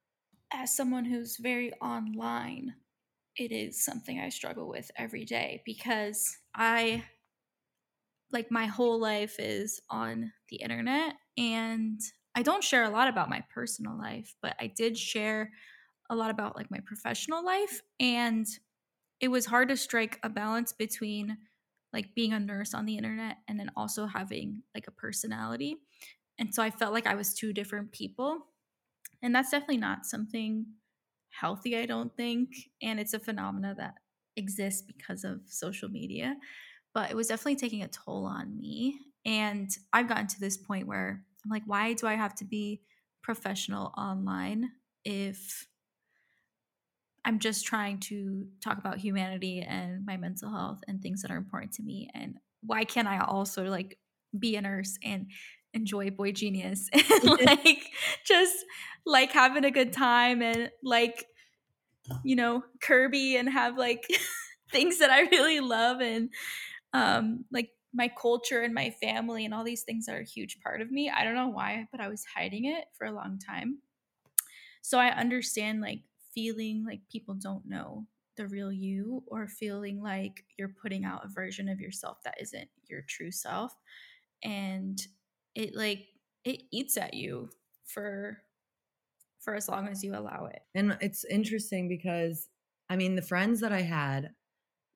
As 0.52 0.76
someone 0.76 1.06
who's 1.06 1.38
very 1.38 1.72
online, 1.82 2.76
it 3.38 3.52
is 3.52 3.84
something 3.84 4.20
I 4.20 4.30
struggle 4.30 4.68
with 4.68 4.90
every 4.98 5.26
day 5.26 5.62
because 5.66 6.38
I 6.56 7.04
like 8.32 8.52
my 8.52 8.66
whole 8.66 9.00
life 9.00 9.36
is 9.40 9.82
on 9.90 10.32
the 10.50 10.58
internet 10.58 11.16
and 11.38 12.00
I 12.36 12.44
don't 12.44 12.64
share 12.64 12.84
a 12.84 12.90
lot 12.90 13.08
about 13.08 13.30
my 13.30 13.44
personal 13.54 13.98
life, 13.98 14.36
but 14.42 14.56
I 14.60 14.68
did 14.68 14.98
share 14.98 15.52
a 16.10 16.16
lot 16.16 16.32
about 16.32 16.56
like 16.56 16.72
my 16.72 16.80
professional 16.86 17.44
life 17.44 17.82
and 18.00 18.48
it 19.20 19.30
was 19.30 19.46
hard 19.46 19.70
to 19.70 19.78
strike 19.78 20.20
a 20.24 20.30
balance 20.30 20.74
between 20.74 21.38
like 21.94 22.16
being 22.16 22.34
a 22.34 22.40
nurse 22.40 22.74
on 22.74 22.86
the 22.86 22.98
internet 22.98 23.38
and 23.48 23.60
then 23.60 23.72
also 23.76 24.06
having 24.06 24.64
like 24.76 24.88
a 24.88 24.92
personality. 24.92 25.78
And 26.38 26.54
so 26.54 26.64
I 26.64 26.70
felt 26.72 26.94
like 26.94 27.08
I 27.08 27.16
was 27.16 27.34
two 27.34 27.54
different 27.54 27.92
people. 27.92 28.48
And 29.22 29.36
that's 29.36 29.52
definitely 29.52 29.78
not 29.78 30.06
something 30.06 30.66
healthy, 31.30 31.78
I 31.78 31.86
don't 31.86 32.16
think. 32.16 32.50
And 32.82 33.00
it's 33.00 33.14
a 33.14 33.20
phenomena 33.20 33.76
that 33.78 33.96
exists 34.36 34.82
because 34.82 35.24
of 35.24 35.42
social 35.48 35.90
media. 35.90 36.36
But 37.00 37.12
it 37.12 37.16
was 37.16 37.28
definitely 37.28 37.56
taking 37.56 37.82
a 37.82 37.88
toll 37.88 38.26
on 38.26 38.60
me. 38.60 39.00
And 39.26 39.70
I've 39.94 40.10
gotten 40.10 40.28
to 40.28 40.40
this 40.42 40.58
point 40.58 40.86
where 40.86 41.24
I'm 41.46 41.50
like, 41.50 41.64
why 41.66 41.94
do 41.94 42.08
I 42.08 42.16
have 42.16 42.36
to 42.36 42.44
be 42.44 42.82
professional 43.22 43.94
online 43.98 44.70
if 45.06 45.66
I'm 47.24 47.40
just 47.40 47.66
trying 47.66 48.00
to 48.02 48.48
talk 48.62 48.80
about 48.80 48.98
humanity 48.98 49.62
and 49.62 50.06
my 50.06 50.18
mental 50.18 50.52
health 50.52 50.82
and 50.90 51.02
things 51.02 51.22
that 51.22 51.32
are 51.32 51.38
important 51.38 51.72
to 51.76 51.84
me? 51.84 52.10
And 52.14 52.36
why 52.64 52.84
can't 52.84 53.08
I 53.08 53.20
also 53.20 53.64
like 53.64 53.98
be 54.38 54.58
a 54.58 54.62
nurse 54.62 54.98
and 55.02 55.28
enjoy 55.74 56.10
boy 56.10 56.34
genius 56.34 56.90
and 56.94 57.24
like 57.46 57.92
just 58.26 58.58
like 59.06 59.32
having 59.32 59.64
a 59.64 59.72
good 59.72 59.94
time 59.94 60.42
and 60.42 60.70
like 60.84 61.28
you 62.26 62.36
know 62.36 62.62
kirby 62.82 63.38
and 63.38 63.48
have 63.48 63.78
like 63.78 64.06
things 64.72 65.00
that 65.00 65.12
i 65.12 65.22
really 65.22 65.60
love 65.60 66.02
and 66.02 66.30
um 66.94 67.46
like 67.52 67.70
my 67.94 68.08
culture 68.08 68.62
and 68.62 68.74
my 68.74 68.92
family 69.02 69.46
and 69.46 69.54
all 69.54 69.64
these 69.64 69.84
things 69.84 70.08
are 70.08 70.20
a 70.20 70.26
huge 70.26 70.60
part 70.62 70.82
of 70.82 70.92
me. 70.92 71.10
I 71.10 71.24
don't 71.24 71.36
know 71.36 71.48
why, 71.48 71.88
but 71.92 72.00
I 72.00 72.08
was 72.08 72.24
hiding 72.36 72.66
it 72.66 72.86
for 72.98 73.06
a 73.06 73.12
long 73.12 73.40
time. 73.40 73.80
So 74.82 75.00
I 75.00 75.10
understand 75.10 75.82
like 75.82 76.02
feeling 76.34 76.86
like 76.86 77.02
people 77.12 77.34
don't 77.34 77.66
know 77.66 78.06
the 78.38 78.48
real 78.48 78.72
you 78.72 79.24
or 79.28 79.48
feeling 79.48 80.02
like 80.02 80.46
you're 80.58 80.74
putting 80.82 81.04
out 81.04 81.26
a 81.26 81.30
version 81.30 81.68
of 81.68 81.82
yourself 81.82 82.18
that 82.24 82.40
isn't 82.40 82.70
your 82.88 83.02
true 83.08 83.32
self 83.32 83.74
and 84.44 85.08
it 85.56 85.76
like 85.76 86.06
it 86.46 86.62
eats 86.72 86.96
at 86.96 87.14
you 87.14 87.50
for 87.86 88.42
for 89.40 89.56
as 89.56 89.68
long 89.68 89.88
as 89.88 90.04
you 90.04 90.16
allow 90.16 90.46
it. 90.46 90.62
And 90.76 90.98
it's 91.02 91.26
interesting 91.26 91.90
because 91.90 92.48
I 92.90 92.96
mean 92.96 93.16
the 93.16 93.22
friends 93.22 93.60
that 93.62 93.74
I 93.74 93.82
had 93.82 94.32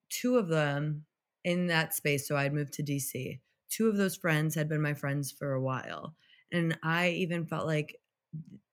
two 0.09 0.37
of 0.37 0.47
them 0.47 1.05
in 1.43 1.67
that 1.67 1.93
space. 1.93 2.27
So 2.27 2.35
I'd 2.35 2.53
moved 2.53 2.73
to 2.73 2.83
DC. 2.83 3.39
Two 3.69 3.89
of 3.89 3.97
those 3.97 4.15
friends 4.15 4.55
had 4.55 4.69
been 4.69 4.81
my 4.81 4.93
friends 4.93 5.31
for 5.31 5.53
a 5.53 5.61
while. 5.61 6.15
And 6.51 6.77
I 6.83 7.09
even 7.09 7.45
felt 7.45 7.65
like 7.65 7.95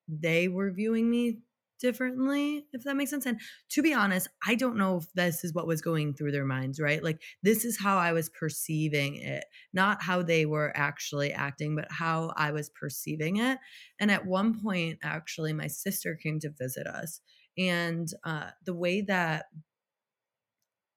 they 0.09 0.49
were 0.49 0.71
viewing 0.71 1.11
me 1.11 1.39
differently, 1.81 2.67
if 2.73 2.85
that 2.85 2.97
makes 2.97 3.11
sense. 3.11 3.27
And 3.27 3.41
to 3.71 3.83
be 3.83 3.95
honest, 3.95 4.29
I 4.47 4.55
don't 4.55 4.77
know 4.77 4.99
if 4.99 5.11
this 5.15 5.43
is 5.43 5.55
what 5.55 5.67
was 5.67 5.81
going 5.81 6.15
through 6.15 6.33
their 6.33 6.45
minds, 6.45 6.79
right? 6.79 7.03
Like, 7.03 7.23
this 7.43 7.65
is 7.65 7.81
how 7.81 7.97
I 7.97 8.13
was 8.13 8.29
perceiving 8.29 9.17
it, 9.17 9.45
not 9.73 10.03
how 10.03 10.23
they 10.23 10.47
were 10.47 10.73
actually 10.77 11.33
acting, 11.33 11.75
but 11.75 11.91
how 11.91 12.33
I 12.37 12.53
was 12.53 12.69
perceiving 12.69 13.39
it. 13.39 13.59
And 13.99 14.11
at 14.11 14.27
one 14.27 14.61
point, 14.61 14.99
actually, 15.03 15.53
my 15.53 15.67
sister 15.67 16.15
came 16.15 16.39
to 16.41 16.51
visit 16.51 16.87
us. 16.87 17.21
And 17.59 18.09
uh, 18.25 18.51
the 18.65 18.75
way 18.75 19.01
that 19.03 19.47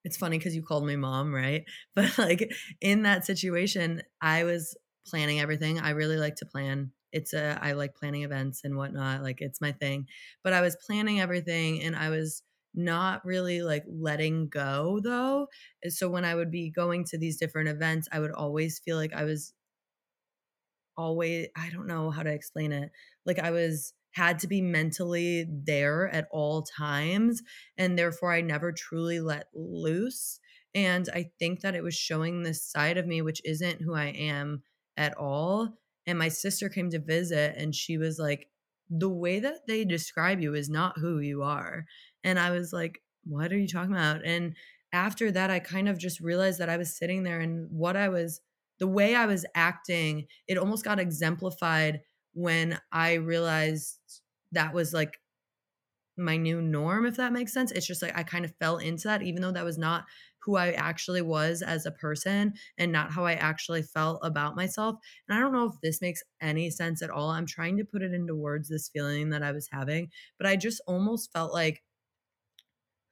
it's 0.04 0.18
funny 0.18 0.38
because 0.38 0.56
you 0.56 0.64
called 0.64 0.86
me 0.86 0.96
mom, 0.96 1.34
right? 1.34 1.66
But 1.96 2.18
like 2.18 2.52
in 2.82 3.04
that 3.04 3.26
situation, 3.26 4.02
I 4.22 4.44
was 4.44 4.76
planning 5.06 5.40
everything. 5.40 5.80
I 5.80 5.92
really 5.92 6.18
like 6.18 6.36
to 6.38 6.46
plan. 6.46 6.92
It's 7.12 7.34
a 7.34 7.60
I 7.62 7.74
like 7.74 7.96
planning 7.96 8.24
events 8.24 8.62
and 8.64 8.76
whatnot. 8.76 9.22
Like 9.24 9.42
it's 9.42 9.62
my 9.62 9.72
thing. 9.72 10.08
But 10.44 10.54
I 10.54 10.62
was 10.62 10.76
planning 10.88 11.20
everything 11.22 11.82
and 11.84 11.96
I 11.96 12.10
was 12.10 12.44
not 12.76 13.24
really 13.26 13.62
like 13.62 13.84
letting 13.88 14.48
go 14.50 15.00
though. 15.04 15.48
Eh, 15.84 15.90
so 15.90 16.10
when 16.10 16.26
I 16.26 16.36
would 16.36 16.52
be 16.52 16.70
going 16.72 17.04
to 17.06 17.18
these 17.18 17.38
different 17.38 17.70
events, 17.70 18.08
I 18.12 18.20
would 18.20 18.32
always 18.32 18.80
feel 18.80 18.98
like 18.98 19.14
I 19.14 19.26
was 19.26 19.54
always 20.98 21.48
I 21.56 21.70
don't 21.70 21.88
know 21.88 22.10
how 22.12 22.24
to 22.24 22.32
explain 22.32 22.72
it. 22.72 22.92
Like 23.26 23.40
I 23.40 23.52
was 23.52 23.94
had 24.14 24.40
to 24.40 24.48
be 24.48 24.62
mentally 24.62 25.46
there 25.50 26.08
at 26.10 26.28
all 26.32 26.64
times. 26.64 27.42
And 27.78 27.98
therefore, 27.98 28.32
I 28.32 28.42
never 28.42 28.72
truly 28.72 29.20
let 29.20 29.48
loose. 29.54 30.40
And 30.76 31.08
I 31.14 31.30
think 31.40 31.62
that 31.62 31.76
it 31.76 31.84
was 31.84 31.96
showing 31.96 32.42
this 32.42 32.64
side 32.64 32.98
of 32.98 33.06
me, 33.06 33.22
which 33.22 33.42
isn't 33.44 33.82
who 33.82 33.94
I 33.96 34.08
am 34.08 34.64
at 34.98 35.16
all. 35.18 35.78
And 36.06 36.18
my 36.18 36.30
sister 36.30 36.70
came 36.70 36.90
to 36.92 37.00
visit 37.00 37.56
and 37.58 37.74
she 37.74 37.98
was 37.98 38.18
like, 38.20 38.48
the 38.90 39.10
way 39.10 39.40
that 39.40 39.66
they 39.68 39.86
describe 39.86 40.42
you 40.42 40.54
is 40.54 40.70
not 40.70 40.98
who 40.98 41.20
you 41.20 41.42
are. 41.44 41.86
And 42.24 42.40
I 42.40 42.52
was 42.52 42.74
like, 42.74 43.02
what 43.24 43.52
are 43.52 43.58
you 43.58 43.68
talking 43.68 43.94
about? 43.94 44.26
And 44.26 44.56
after 44.92 45.32
that, 45.32 45.50
I 45.50 45.60
kind 45.60 45.90
of 45.90 45.98
just 45.98 46.20
realized 46.20 46.60
that 46.60 46.70
I 46.70 46.78
was 46.78 46.96
sitting 46.96 47.24
there 47.24 47.40
and 47.40 47.68
what 47.72 47.96
I 47.96 48.10
was, 48.10 48.42
the 48.80 48.88
way 48.88 49.16
I 49.16 49.26
was 49.26 49.46
acting, 49.56 50.28
it 50.48 50.58
almost 50.58 50.84
got 50.84 51.00
exemplified 51.00 52.02
when 52.34 52.80
I 52.92 53.14
realized 53.16 54.00
that 54.52 54.74
was 54.74 54.94
like 54.94 55.20
my 56.16 56.38
new 56.38 56.62
norm, 56.62 57.06
if 57.06 57.16
that 57.18 57.34
makes 57.34 57.54
sense. 57.54 57.72
It's 57.72 57.88
just 57.88 58.02
like 58.02 58.16
I 58.18 58.24
kind 58.24 58.46
of 58.46 58.56
fell 58.58 58.78
into 58.78 59.08
that, 59.08 59.24
even 59.24 59.42
though 59.42 59.52
that 59.52 59.66
was 59.66 59.78
not 59.78 60.06
who 60.40 60.58
I 60.58 60.72
actually 60.74 61.22
was 61.22 61.62
as 61.62 61.86
a 61.86 61.92
person 61.92 62.54
and 62.78 62.92
not 62.92 63.12
how 63.12 63.26
I 63.26 63.34
actually 63.34 63.82
felt 63.82 64.20
about 64.24 64.56
myself. 64.56 64.98
And 65.28 65.38
I 65.38 65.42
don't 65.42 65.54
know 65.54 65.66
if 65.66 65.80
this 65.82 66.02
makes 66.02 66.22
any 66.42 66.70
sense 66.70 67.02
at 67.02 67.10
all. 67.10 67.30
I'm 67.30 67.46
trying 67.46 67.78
to 67.78 67.86
put 67.86 68.04
it 68.04 68.14
into 68.14 68.36
words, 68.36 68.70
this 68.70 68.90
feeling 68.90 69.30
that 69.30 69.42
I 69.42 69.52
was 69.52 69.70
having, 69.72 70.12
but 70.38 70.46
I 70.46 70.56
just 70.56 70.82
almost 70.86 71.32
felt 71.32 71.54
like 71.54 71.82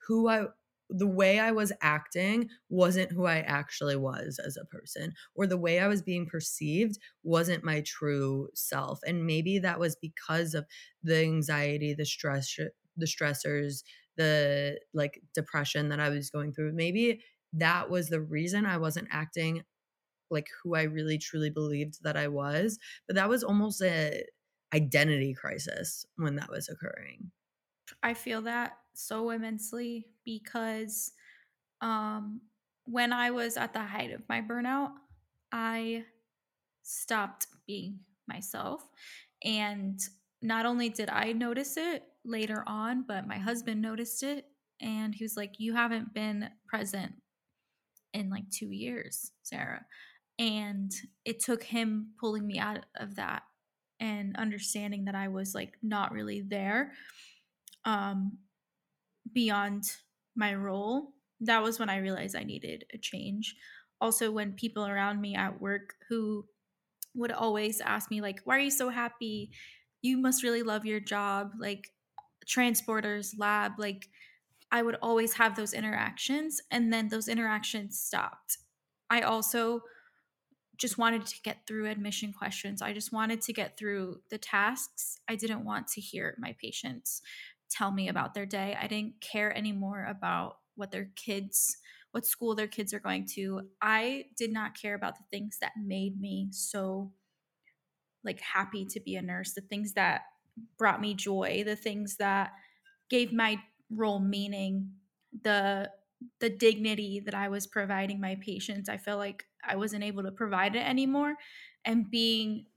who 0.07 0.27
I 0.27 0.47
the 0.91 1.07
way 1.07 1.39
I 1.39 1.51
was 1.51 1.71
acting 1.81 2.49
wasn't 2.69 3.11
who 3.11 3.25
I 3.25 3.39
actually 3.39 3.95
was 3.95 4.39
as 4.45 4.57
a 4.57 4.65
person, 4.65 5.13
or 5.35 5.47
the 5.47 5.57
way 5.57 5.79
I 5.79 5.87
was 5.87 6.01
being 6.01 6.25
perceived 6.25 6.97
wasn't 7.23 7.63
my 7.63 7.81
true 7.81 8.49
self. 8.53 8.99
And 9.05 9.25
maybe 9.25 9.59
that 9.59 9.79
was 9.79 9.95
because 9.95 10.53
of 10.53 10.65
the 11.03 11.21
anxiety, 11.21 11.93
the 11.93 12.05
stress, 12.05 12.57
the 12.97 13.05
stressors, 13.05 13.83
the 14.17 14.79
like 14.93 15.21
depression 15.33 15.89
that 15.89 15.99
I 15.99 16.09
was 16.09 16.29
going 16.29 16.53
through. 16.53 16.73
Maybe 16.73 17.23
that 17.53 17.89
was 17.89 18.09
the 18.09 18.21
reason 18.21 18.65
I 18.65 18.77
wasn't 18.77 19.07
acting 19.11 19.63
like 20.29 20.47
who 20.63 20.75
I 20.75 20.83
really 20.83 21.17
truly 21.17 21.49
believed 21.49 22.03
that 22.03 22.17
I 22.17 22.27
was. 22.27 22.79
But 23.07 23.15
that 23.15 23.29
was 23.29 23.43
almost 23.43 23.81
a 23.81 24.23
identity 24.73 25.33
crisis 25.33 26.05
when 26.15 26.35
that 26.35 26.49
was 26.49 26.69
occurring. 26.69 27.31
I 28.01 28.13
feel 28.13 28.41
that 28.43 28.77
so 28.93 29.29
immensely 29.29 30.07
because 30.25 31.11
um, 31.81 32.41
when 32.85 33.13
I 33.13 33.31
was 33.31 33.57
at 33.57 33.73
the 33.73 33.79
height 33.79 34.11
of 34.11 34.27
my 34.29 34.41
burnout, 34.41 34.91
I 35.51 36.05
stopped 36.83 37.47
being 37.67 37.99
myself. 38.27 38.83
And 39.43 39.99
not 40.41 40.65
only 40.65 40.89
did 40.89 41.09
I 41.09 41.33
notice 41.33 41.77
it 41.77 42.03
later 42.25 42.63
on, 42.67 43.05
but 43.07 43.27
my 43.27 43.37
husband 43.37 43.81
noticed 43.81 44.23
it. 44.23 44.45
And 44.79 45.13
he 45.13 45.23
was 45.23 45.37
like, 45.37 45.59
You 45.59 45.73
haven't 45.73 46.13
been 46.13 46.49
present 46.67 47.13
in 48.13 48.29
like 48.29 48.49
two 48.49 48.71
years, 48.71 49.31
Sarah. 49.43 49.85
And 50.39 50.91
it 51.23 51.39
took 51.39 51.63
him 51.63 52.13
pulling 52.19 52.47
me 52.47 52.57
out 52.57 52.85
of 52.97 53.15
that 53.15 53.43
and 53.99 54.35
understanding 54.37 55.05
that 55.05 55.13
I 55.13 55.27
was 55.27 55.53
like 55.53 55.73
not 55.83 56.11
really 56.11 56.41
there 56.41 56.93
um, 57.85 58.37
beyond 59.31 59.91
my 60.35 60.55
role. 60.55 61.13
That 61.39 61.63
was 61.63 61.79
when 61.79 61.89
I 61.89 61.97
realized 61.97 62.35
I 62.35 62.43
needed 62.43 62.85
a 62.93 62.97
change. 62.97 63.55
Also, 63.99 64.31
when 64.31 64.53
people 64.53 64.85
around 64.85 65.21
me 65.21 65.35
at 65.35 65.61
work 65.61 65.95
who 66.09 66.45
would 67.13 67.31
always 67.31 67.81
ask 67.81 68.09
me, 68.09 68.21
like, 68.21 68.41
why 68.45 68.57
are 68.57 68.61
you 68.61 68.71
so 68.71 68.89
happy? 68.89 69.51
You 70.01 70.17
must 70.17 70.43
really 70.43 70.63
love 70.63 70.85
your 70.85 70.99
job. 70.99 71.51
Like, 71.59 71.91
transporters, 72.45 73.33
lab, 73.37 73.73
like, 73.77 74.09
I 74.71 74.81
would 74.81 74.95
always 75.01 75.33
have 75.33 75.55
those 75.55 75.73
interactions, 75.73 76.61
and 76.71 76.93
then 76.93 77.09
those 77.09 77.27
interactions 77.27 77.99
stopped. 77.99 78.57
I 79.09 79.21
also 79.21 79.81
just 80.77 80.97
wanted 80.97 81.25
to 81.27 81.41
get 81.43 81.67
through 81.67 81.89
admission 81.89 82.33
questions. 82.33 82.81
I 82.81 82.93
just 82.93 83.11
wanted 83.11 83.41
to 83.41 83.53
get 83.53 83.77
through 83.77 84.21
the 84.29 84.37
tasks. 84.37 85.19
I 85.27 85.35
didn't 85.35 85.65
want 85.65 85.87
to 85.89 86.01
hear 86.01 86.35
my 86.39 86.55
patients 86.59 87.21
tell 87.71 87.91
me 87.91 88.09
about 88.09 88.33
their 88.33 88.45
day. 88.45 88.77
I 88.79 88.87
didn't 88.87 89.21
care 89.21 89.55
anymore 89.55 90.05
about 90.05 90.57
what 90.75 90.91
their 90.91 91.09
kids, 91.15 91.77
what 92.11 92.25
school 92.25 92.55
their 92.55 92.67
kids 92.67 92.93
are 92.93 92.99
going 92.99 93.27
to. 93.35 93.61
I 93.81 94.25
did 94.37 94.51
not 94.51 94.79
care 94.79 94.95
about 94.95 95.17
the 95.17 95.25
things 95.31 95.57
that 95.61 95.71
made 95.81 96.19
me 96.19 96.49
so 96.51 97.11
like 98.23 98.39
happy 98.41 98.85
to 98.85 98.99
be 98.99 99.15
a 99.15 99.21
nurse, 99.21 99.53
the 99.53 99.61
things 99.61 99.93
that 99.93 100.21
brought 100.77 101.01
me 101.01 101.13
joy, 101.13 101.63
the 101.65 101.75
things 101.75 102.17
that 102.17 102.51
gave 103.09 103.33
my 103.33 103.57
role 103.89 104.19
meaning, 104.19 104.91
the 105.43 105.89
the 106.39 106.49
dignity 106.49 107.19
that 107.25 107.33
I 107.33 107.49
was 107.49 107.65
providing 107.65 108.21
my 108.21 108.37
patients. 108.45 108.89
I 108.89 108.97
felt 108.97 109.17
like 109.17 109.45
I 109.67 109.75
wasn't 109.75 110.03
able 110.03 110.21
to 110.23 110.31
provide 110.31 110.75
it 110.75 110.87
anymore. 110.87 111.33
And 111.83 112.11
being 112.11 112.67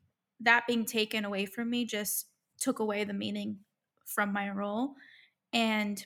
that 0.40 0.66
being 0.66 0.86
taken 0.86 1.24
away 1.24 1.46
from 1.46 1.70
me 1.70 1.84
just 1.84 2.26
took 2.58 2.78
away 2.78 3.04
the 3.04 3.12
meaning 3.12 3.58
from 4.06 4.32
my 4.32 4.50
role. 4.50 4.94
And 5.52 6.04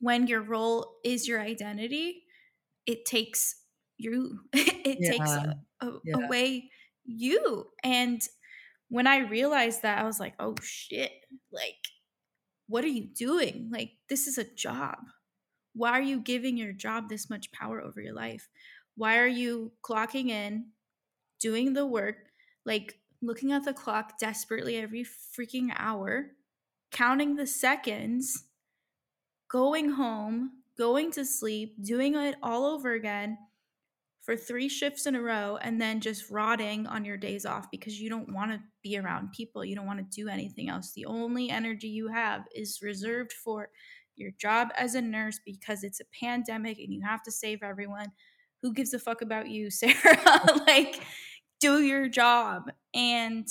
when 0.00 0.26
your 0.26 0.42
role 0.42 0.96
is 1.04 1.28
your 1.28 1.40
identity, 1.40 2.24
it 2.86 3.04
takes 3.04 3.56
you, 3.98 4.40
it 4.52 4.98
yeah. 5.00 5.10
takes 5.10 5.30
a, 5.30 5.56
a, 5.80 5.92
yeah. 6.04 6.26
away 6.26 6.70
you. 7.04 7.66
And 7.82 8.20
when 8.88 9.06
I 9.06 9.18
realized 9.18 9.82
that, 9.82 9.98
I 9.98 10.04
was 10.04 10.20
like, 10.20 10.34
oh 10.38 10.54
shit, 10.62 11.12
like, 11.50 11.76
what 12.66 12.84
are 12.84 12.88
you 12.88 13.06
doing? 13.06 13.70
Like, 13.72 13.92
this 14.08 14.26
is 14.26 14.38
a 14.38 14.44
job. 14.44 14.98
Why 15.74 15.92
are 15.92 16.02
you 16.02 16.20
giving 16.20 16.56
your 16.56 16.72
job 16.72 17.08
this 17.08 17.30
much 17.30 17.50
power 17.52 17.80
over 17.80 18.00
your 18.00 18.14
life? 18.14 18.48
Why 18.96 19.18
are 19.18 19.26
you 19.26 19.72
clocking 19.82 20.28
in, 20.28 20.66
doing 21.40 21.72
the 21.72 21.86
work, 21.86 22.16
like 22.66 22.98
looking 23.22 23.52
at 23.52 23.64
the 23.64 23.72
clock 23.72 24.18
desperately 24.18 24.76
every 24.76 25.04
freaking 25.04 25.72
hour, 25.76 26.26
counting 26.92 27.36
the 27.36 27.46
seconds, 27.46 28.44
going 29.50 29.90
home, 29.90 30.50
going 30.78 31.10
to 31.12 31.24
sleep, 31.24 31.74
doing 31.82 32.14
it 32.14 32.36
all 32.42 32.64
over 32.64 32.92
again 32.92 33.38
for 34.20 34.36
three 34.36 34.68
shifts 34.68 35.06
in 35.06 35.16
a 35.16 35.20
row, 35.20 35.58
and 35.62 35.80
then 35.80 36.00
just 36.00 36.30
rotting 36.30 36.86
on 36.86 37.04
your 37.04 37.16
days 37.16 37.44
off 37.44 37.68
because 37.72 38.00
you 38.00 38.08
don't 38.08 38.32
want 38.32 38.52
to 38.52 38.60
be 38.82 38.96
around 38.96 39.32
people. 39.32 39.64
You 39.64 39.74
don't 39.74 39.86
want 39.86 39.98
to 39.98 40.20
do 40.22 40.28
anything 40.28 40.68
else. 40.68 40.92
The 40.92 41.06
only 41.06 41.50
energy 41.50 41.88
you 41.88 42.08
have 42.08 42.44
is 42.54 42.80
reserved 42.82 43.32
for 43.32 43.70
your 44.14 44.30
job 44.38 44.68
as 44.76 44.94
a 44.94 45.02
nurse 45.02 45.40
because 45.44 45.82
it's 45.82 46.00
a 46.00 46.24
pandemic 46.24 46.78
and 46.78 46.92
you 46.92 47.02
have 47.02 47.22
to 47.24 47.32
save 47.32 47.62
everyone 47.62 48.12
who 48.62 48.72
gives 48.72 48.94
a 48.94 48.98
fuck 48.98 49.22
about 49.22 49.48
you, 49.48 49.70
Sarah? 49.72 50.44
like, 50.66 51.02
do 51.60 51.82
your 51.82 52.08
job. 52.08 52.70
And 52.94 53.48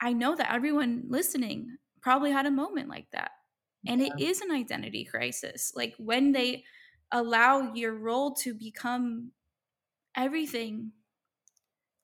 I 0.00 0.12
know 0.12 0.34
that 0.34 0.52
everyone 0.52 1.04
listening 1.08 1.76
probably 2.02 2.32
had 2.32 2.46
a 2.46 2.50
moment 2.50 2.88
like 2.88 3.06
that. 3.12 3.30
And 3.86 4.00
yeah. 4.00 4.08
it 4.16 4.22
is 4.22 4.40
an 4.40 4.50
identity 4.50 5.04
crisis. 5.04 5.72
Like, 5.74 5.94
when 5.98 6.32
they 6.32 6.64
allow 7.10 7.72
your 7.74 7.94
role 7.94 8.34
to 8.34 8.54
become 8.54 9.32
everything, 10.16 10.92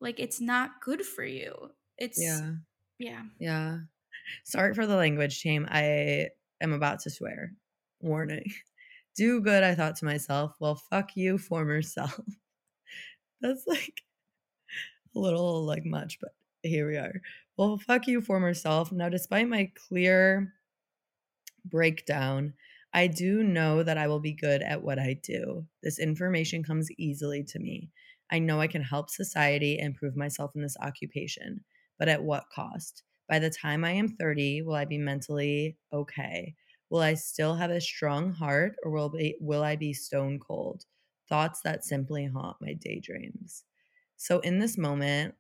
like, 0.01 0.19
it's 0.19 0.41
not 0.41 0.81
good 0.83 1.05
for 1.05 1.25
you. 1.25 1.53
It's, 1.97 2.21
yeah. 2.21 2.53
Yeah. 2.99 3.23
Yeah. 3.39 3.79
Sorry 4.45 4.75
for 4.75 4.87
the 4.87 4.97
language, 4.97 5.41
team. 5.41 5.67
I 5.71 6.29
am 6.61 6.73
about 6.73 7.01
to 7.01 7.11
swear. 7.11 7.53
Warning 8.01 8.51
do 9.19 9.41
good, 9.41 9.65
I 9.65 9.75
thought 9.75 9.97
to 9.97 10.05
myself. 10.05 10.55
Well, 10.61 10.77
fuck 10.77 11.17
you, 11.17 11.37
former 11.37 11.83
self. 11.83 12.19
That's 13.41 13.65
like 13.67 14.03
a 15.15 15.19
little 15.19 15.65
like 15.65 15.85
much, 15.85 16.19
but 16.21 16.31
here 16.63 16.89
we 16.89 16.97
are. 16.97 17.21
Well, 17.59 17.77
fuck 17.77 18.07
you, 18.07 18.23
former 18.23 18.55
self. 18.55 18.91
Now, 18.93 19.09
despite 19.11 19.49
my 19.49 19.71
clear 19.75 20.55
breakdown, 21.65 22.55
I 22.95 23.07
do 23.07 23.43
know 23.43 23.83
that 23.83 23.99
I 23.99 24.07
will 24.09 24.21
be 24.21 24.33
good 24.33 24.63
at 24.63 24.83
what 24.83 24.99
I 24.99 25.15
do. 25.23 25.67
This 25.83 25.99
information 25.99 26.63
comes 26.63 26.91
easily 26.93 27.45
to 27.45 27.59
me. 27.59 27.91
I 28.31 28.39
know 28.39 28.61
I 28.61 28.67
can 28.67 28.83
help 28.83 29.11
society 29.11 29.79
and 29.79 29.95
prove 29.95 30.17
myself 30.17 30.53
in 30.55 30.63
this 30.63 30.77
occupation, 30.81 31.65
but 31.99 32.09
at 32.09 32.23
what 32.23 32.49
cost? 32.51 33.03
By 33.29 33.39
the 33.39 33.51
time 33.51 33.85
I 33.85 33.91
am 33.93 34.09
30, 34.09 34.63
will 34.63 34.75
I 34.75 34.85
be 34.87 34.99
mentally 34.99 35.77
okay? 35.93 36.55
Will 36.91 37.01
I 37.01 37.15
still 37.15 37.57
have 37.57 37.71
a 37.71 37.81
strong 37.81 38.33
heart 38.33 38.77
or 38.83 38.91
will, 38.91 39.11
be, 39.11 39.37
will 39.41 39.63
I 39.63 39.77
be 39.77 39.93
stone 39.93 40.39
cold? 40.39 40.87
Thoughts 41.29 41.61
that 41.63 41.85
simply 41.85 42.25
haunt 42.25 42.57
my 42.63 42.73
daydreams. 42.73 43.65
So 44.17 44.41
in 44.41 44.59
this 44.59 44.79
moment, 44.79 45.35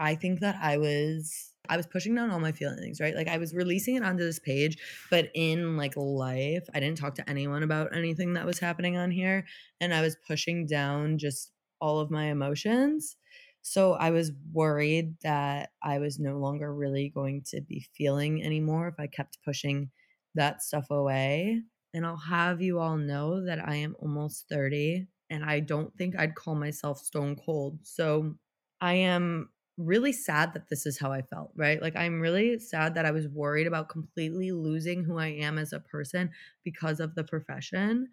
I 0.00 0.14
think 0.16 0.40
that 0.40 0.56
I 0.60 0.78
was 0.78 1.52
I 1.68 1.76
was 1.76 1.86
pushing 1.86 2.14
down 2.16 2.30
all 2.30 2.40
my 2.40 2.52
feelings, 2.52 3.00
right? 3.00 3.14
Like 3.14 3.28
I 3.28 3.38
was 3.38 3.54
releasing 3.54 3.94
it 3.94 4.02
onto 4.02 4.24
this 4.24 4.40
page, 4.40 4.76
but 5.10 5.30
in 5.34 5.76
like 5.76 5.96
life, 5.96 6.66
I 6.74 6.80
didn't 6.80 6.98
talk 6.98 7.14
to 7.16 7.30
anyone 7.30 7.62
about 7.62 7.94
anything 7.94 8.32
that 8.32 8.46
was 8.46 8.58
happening 8.58 8.96
on 8.96 9.12
here 9.12 9.46
and 9.80 9.94
I 9.94 10.00
was 10.00 10.16
pushing 10.26 10.66
down 10.66 11.18
just 11.18 11.52
all 11.80 12.00
of 12.00 12.10
my 12.10 12.24
emotions. 12.24 13.16
So 13.62 13.92
I 13.92 14.10
was 14.10 14.32
worried 14.52 15.16
that 15.22 15.70
I 15.82 15.98
was 15.98 16.18
no 16.18 16.38
longer 16.38 16.74
really 16.74 17.10
going 17.10 17.42
to 17.50 17.60
be 17.60 17.86
feeling 17.94 18.42
anymore 18.42 18.88
if 18.88 18.94
I 18.98 19.06
kept 19.06 19.38
pushing 19.44 19.90
that 20.34 20.62
stuff 20.62 20.90
away. 20.90 21.62
And 21.92 22.06
I'll 22.06 22.16
have 22.16 22.62
you 22.62 22.78
all 22.78 22.96
know 22.96 23.44
that 23.44 23.66
I 23.66 23.76
am 23.76 23.96
almost 24.00 24.48
30 24.48 25.06
and 25.28 25.44
I 25.44 25.60
don't 25.60 25.94
think 25.96 26.18
I'd 26.18 26.34
call 26.34 26.54
myself 26.54 26.98
stone 26.98 27.36
cold. 27.36 27.78
So 27.82 28.36
I 28.80 28.94
am 28.94 29.50
really 29.86 30.12
sad 30.12 30.52
that 30.54 30.68
this 30.68 30.86
is 30.86 30.98
how 30.98 31.12
I 31.12 31.22
felt, 31.22 31.52
right? 31.56 31.80
Like 31.80 31.96
I'm 31.96 32.20
really 32.20 32.58
sad 32.58 32.94
that 32.94 33.06
I 33.06 33.10
was 33.10 33.28
worried 33.28 33.66
about 33.66 33.88
completely 33.88 34.52
losing 34.52 35.04
who 35.04 35.18
I 35.18 35.28
am 35.28 35.58
as 35.58 35.72
a 35.72 35.80
person 35.80 36.30
because 36.64 37.00
of 37.00 37.14
the 37.14 37.24
profession. 37.24 38.08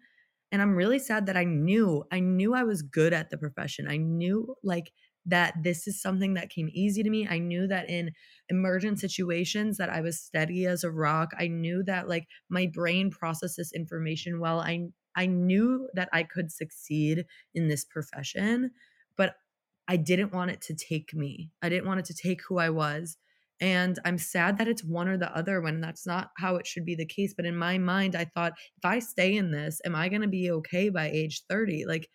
And 0.50 0.62
I'm 0.62 0.74
really 0.74 0.98
sad 0.98 1.26
that 1.26 1.36
I 1.36 1.44
knew, 1.44 2.04
I 2.10 2.20
knew 2.20 2.54
I 2.54 2.62
was 2.62 2.82
good 2.82 3.12
at 3.12 3.30
the 3.30 3.36
profession. 3.38 3.86
I 3.88 3.98
knew 3.98 4.56
like 4.62 4.92
that 5.26 5.54
this 5.62 5.86
is 5.86 6.00
something 6.00 6.34
that 6.34 6.48
came 6.48 6.70
easy 6.72 7.02
to 7.02 7.10
me. 7.10 7.28
I 7.28 7.38
knew 7.38 7.66
that 7.66 7.90
in 7.90 8.12
emergent 8.48 8.98
situations 8.98 9.76
that 9.76 9.90
I 9.90 10.00
was 10.00 10.18
steady 10.18 10.64
as 10.64 10.84
a 10.84 10.90
rock. 10.90 11.32
I 11.38 11.48
knew 11.48 11.82
that 11.84 12.08
like 12.08 12.28
my 12.48 12.66
brain 12.66 13.10
processes 13.10 13.72
information 13.72 14.40
well. 14.40 14.60
I 14.60 14.88
I 15.14 15.26
knew 15.26 15.88
that 15.94 16.08
I 16.12 16.22
could 16.22 16.52
succeed 16.52 17.26
in 17.52 17.68
this 17.68 17.84
profession, 17.84 18.70
but 19.16 19.36
I 19.88 19.96
didn't 19.96 20.32
want 20.32 20.50
it 20.50 20.60
to 20.62 20.74
take 20.74 21.14
me. 21.14 21.50
I 21.62 21.68
didn't 21.68 21.86
want 21.86 22.00
it 22.00 22.06
to 22.06 22.14
take 22.14 22.42
who 22.46 22.58
I 22.58 22.70
was. 22.70 23.16
And 23.60 23.98
I'm 24.04 24.18
sad 24.18 24.58
that 24.58 24.68
it's 24.68 24.84
one 24.84 25.08
or 25.08 25.16
the 25.16 25.34
other 25.36 25.60
when 25.60 25.80
that's 25.80 26.06
not 26.06 26.30
how 26.36 26.56
it 26.56 26.66
should 26.66 26.84
be 26.84 26.94
the 26.94 27.06
case. 27.06 27.34
But 27.34 27.46
in 27.46 27.56
my 27.56 27.78
mind, 27.78 28.14
I 28.14 28.24
thought, 28.24 28.52
if 28.76 28.84
I 28.84 29.00
stay 29.00 29.36
in 29.36 29.50
this, 29.50 29.80
am 29.84 29.96
I 29.96 30.08
going 30.08 30.22
to 30.22 30.28
be 30.28 30.50
okay 30.50 30.90
by 30.90 31.08
age 31.08 31.42
30? 31.48 31.86
Like, 31.86 32.08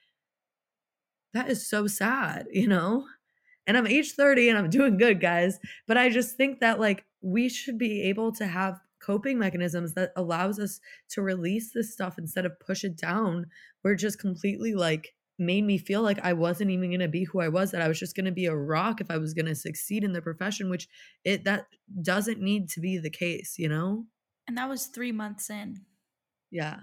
that 1.33 1.49
is 1.49 1.67
so 1.67 1.87
sad, 1.87 2.47
you 2.51 2.67
know? 2.67 3.05
And 3.67 3.77
I'm 3.77 3.87
age 3.87 4.13
30 4.13 4.49
and 4.49 4.57
I'm 4.57 4.69
doing 4.69 4.97
good, 4.97 5.19
guys. 5.19 5.59
But 5.87 5.97
I 5.97 6.09
just 6.09 6.37
think 6.37 6.59
that, 6.59 6.79
like, 6.79 7.03
we 7.21 7.49
should 7.49 7.77
be 7.77 8.03
able 8.03 8.31
to 8.33 8.45
have 8.45 8.79
coping 9.01 9.37
mechanisms 9.37 9.93
that 9.93 10.11
allows 10.15 10.59
us 10.59 10.79
to 11.09 11.21
release 11.21 11.71
this 11.73 11.91
stuff 11.91 12.17
instead 12.17 12.45
of 12.45 12.59
push 12.59 12.83
it 12.83 12.95
down 12.95 13.45
We're 13.83 13.95
just 13.95 14.17
completely 14.19 14.75
like 14.75 15.13
made 15.39 15.63
me 15.63 15.77
feel 15.77 16.01
like 16.01 16.19
I 16.23 16.33
wasn't 16.33 16.71
even 16.71 16.89
going 16.91 16.99
to 16.99 17.07
be 17.07 17.23
who 17.23 17.41
I 17.41 17.49
was 17.49 17.71
that 17.71 17.81
I 17.81 17.87
was 17.87 17.99
just 17.99 18.15
going 18.15 18.25
to 18.25 18.31
be 18.31 18.45
a 18.45 18.55
rock 18.55 19.01
if 19.01 19.09
I 19.09 19.17
was 19.17 19.33
going 19.33 19.47
to 19.47 19.55
succeed 19.55 20.03
in 20.03 20.13
the 20.13 20.21
profession 20.21 20.69
which 20.69 20.87
it 21.23 21.43
that 21.45 21.65
doesn't 22.01 22.39
need 22.39 22.69
to 22.69 22.79
be 22.79 22.97
the 22.97 23.09
case, 23.09 23.55
you 23.57 23.67
know? 23.67 24.05
And 24.47 24.57
that 24.57 24.69
was 24.69 24.87
3 24.87 25.11
months 25.11 25.49
in. 25.49 25.85
Yeah. 26.51 26.77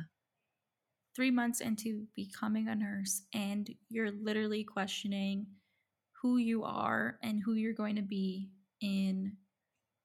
3 1.16 1.30
months 1.30 1.60
into 1.60 2.06
becoming 2.16 2.68
a 2.68 2.74
nurse 2.74 3.22
and 3.34 3.70
you're 3.88 4.10
literally 4.10 4.64
questioning 4.64 5.46
who 6.22 6.36
you 6.36 6.64
are 6.64 7.18
and 7.22 7.40
who 7.44 7.54
you're 7.54 7.72
going 7.72 7.96
to 7.96 8.02
be 8.02 8.50
in 8.80 9.36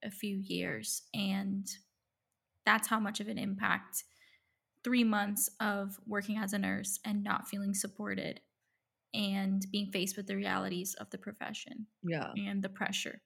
a 0.03 0.12
few 0.12 0.38
years 0.38 1.03
and 1.13 1.67
that's 2.65 2.88
how 2.88 2.99
much 2.99 3.19
of 3.19 3.27
an 3.27 3.38
impact 3.38 4.03
three 4.86 5.04
months 5.04 5.50
of 5.60 6.00
working 6.06 6.38
as 6.38 6.54
a 6.54 6.60
nurse 6.60 7.00
and 7.04 7.24
not 7.24 7.48
feeling 7.48 7.74
supported 7.74 8.39
and 9.15 9.65
being 9.71 9.89
faced 9.91 10.15
with 10.15 10.28
the 10.28 10.36
realities 10.36 10.93
of 11.00 11.10
the 11.10 11.17
profession 11.17 11.88
yeah. 12.04 12.32
and 12.38 12.62
the 12.62 12.69
pressure. 12.69 13.19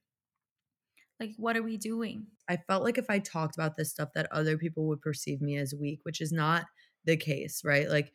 Like 1.19 1.33
what 1.35 1.57
are 1.57 1.61
we 1.61 1.75
doing? 1.75 2.27
I 2.47 2.57
felt 2.65 2.83
like 2.83 2.97
if 2.97 3.09
i 3.09 3.19
talked 3.19 3.57
about 3.57 3.75
this 3.75 3.91
stuff 3.91 4.09
that 4.15 4.31
other 4.31 4.57
people 4.57 4.87
would 4.87 5.01
perceive 5.01 5.41
me 5.41 5.57
as 5.57 5.75
weak 5.79 5.99
which 6.03 6.21
is 6.21 6.31
not 6.31 6.63
the 7.03 7.17
case 7.17 7.61
right? 7.65 7.89
Like 7.89 8.13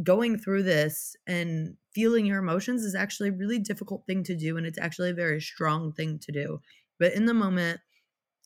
going 0.00 0.38
through 0.38 0.62
this 0.62 1.16
and 1.26 1.74
feeling 1.92 2.24
your 2.24 2.38
emotions 2.38 2.84
is 2.84 2.94
actually 2.94 3.30
a 3.30 3.32
really 3.32 3.58
difficult 3.58 4.04
thing 4.06 4.22
to 4.22 4.36
do 4.36 4.56
and 4.56 4.64
it's 4.64 4.78
actually 4.78 5.10
a 5.10 5.14
very 5.14 5.40
strong 5.40 5.92
thing 5.92 6.20
to 6.20 6.30
do. 6.30 6.60
But 7.00 7.14
in 7.14 7.26
the 7.26 7.34
moment 7.34 7.80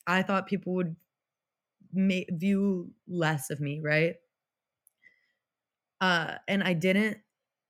i 0.06 0.22
thought 0.22 0.46
people 0.46 0.74
would 0.74 0.96
may, 1.92 2.26
view 2.30 2.92
less 3.08 3.50
of 3.50 3.60
me, 3.60 3.80
right? 3.82 4.16
Uh, 6.00 6.34
and 6.48 6.62
I 6.62 6.72
didn't. 6.72 7.18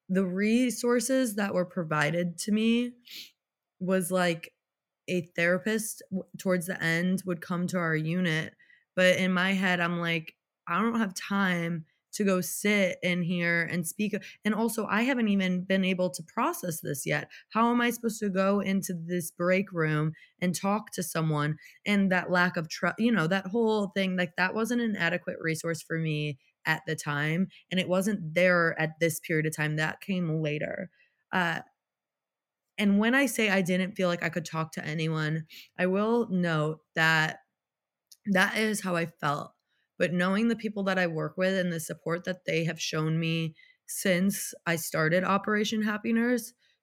The 0.08 0.24
resources 0.24 1.36
that 1.36 1.54
were 1.54 1.64
provided 1.64 2.38
to 2.38 2.52
me 2.52 2.92
was 3.80 4.10
like 4.10 4.52
a 5.08 5.22
therapist 5.36 6.02
towards 6.38 6.66
the 6.66 6.82
end 6.82 7.22
would 7.26 7.40
come 7.40 7.66
to 7.68 7.78
our 7.78 7.96
unit, 7.96 8.54
but 8.94 9.16
in 9.16 9.32
my 9.32 9.52
head, 9.52 9.80
I'm 9.80 10.00
like, 10.00 10.34
I 10.68 10.80
don't 10.80 10.98
have 10.98 11.14
time 11.14 11.86
to 12.12 12.24
go 12.24 12.40
sit 12.40 12.98
in 13.02 13.22
here 13.22 13.68
and 13.70 13.86
speak. 13.86 14.14
And 14.44 14.54
also, 14.54 14.86
I 14.86 15.02
haven't 15.02 15.28
even 15.28 15.62
been 15.62 15.84
able 15.84 16.10
to 16.10 16.22
process 16.22 16.80
this 16.80 17.06
yet. 17.06 17.28
How 17.50 17.70
am 17.70 17.80
I 17.80 17.90
supposed 17.90 18.20
to 18.20 18.28
go 18.28 18.60
into 18.60 18.94
this 18.94 19.30
break 19.30 19.72
room 19.72 20.12
and 20.40 20.54
talk 20.54 20.92
to 20.92 21.02
someone? 21.02 21.56
And 21.86 22.10
that 22.12 22.30
lack 22.30 22.56
of 22.56 22.68
trust, 22.68 22.96
you 22.98 23.12
know, 23.12 23.26
that 23.26 23.46
whole 23.46 23.88
thing, 23.88 24.16
like 24.16 24.36
that 24.36 24.54
wasn't 24.54 24.82
an 24.82 24.96
adequate 24.96 25.36
resource 25.40 25.82
for 25.82 25.98
me 25.98 26.38
at 26.66 26.82
the 26.86 26.94
time. 26.94 27.48
And 27.70 27.80
it 27.80 27.88
wasn't 27.88 28.34
there 28.34 28.78
at 28.80 29.00
this 29.00 29.20
period 29.20 29.46
of 29.46 29.56
time. 29.56 29.76
That 29.76 30.00
came 30.00 30.42
later. 30.42 30.90
Uh, 31.32 31.60
and 32.78 32.98
when 32.98 33.14
I 33.14 33.26
say 33.26 33.50
I 33.50 33.62
didn't 33.62 33.92
feel 33.92 34.08
like 34.08 34.22
I 34.22 34.28
could 34.28 34.44
talk 34.44 34.72
to 34.72 34.84
anyone, 34.84 35.46
I 35.78 35.86
will 35.86 36.28
note 36.30 36.80
that 36.94 37.38
that 38.26 38.56
is 38.56 38.80
how 38.80 38.96
I 38.96 39.06
felt 39.06 39.52
but 40.02 40.12
knowing 40.12 40.48
the 40.48 40.56
people 40.56 40.82
that 40.82 40.98
I 40.98 41.06
work 41.06 41.36
with 41.36 41.56
and 41.56 41.72
the 41.72 41.78
support 41.78 42.24
that 42.24 42.44
they 42.44 42.64
have 42.64 42.80
shown 42.80 43.20
me 43.20 43.54
since 43.86 44.52
I 44.66 44.74
started 44.74 45.22
Operation 45.22 45.80
Happy 45.80 46.12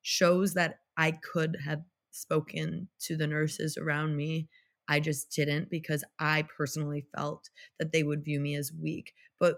shows 0.02 0.54
that 0.54 0.76
I 0.96 1.12
could 1.12 1.58
have 1.66 1.82
spoken 2.12 2.88
to 3.02 3.18
the 3.18 3.28
nurses 3.28 3.76
around 3.76 4.16
me. 4.16 4.48
I 4.88 5.02
just 5.02 5.32
didn't 5.32 5.70
because 5.70 6.06
I 6.18 6.46
personally 6.58 7.08
felt 7.14 7.50
that 7.78 7.92
they 7.92 8.04
would 8.04 8.24
view 8.24 8.40
me 8.40 8.56
as 8.56 8.72
weak. 8.72 9.12
But 9.38 9.58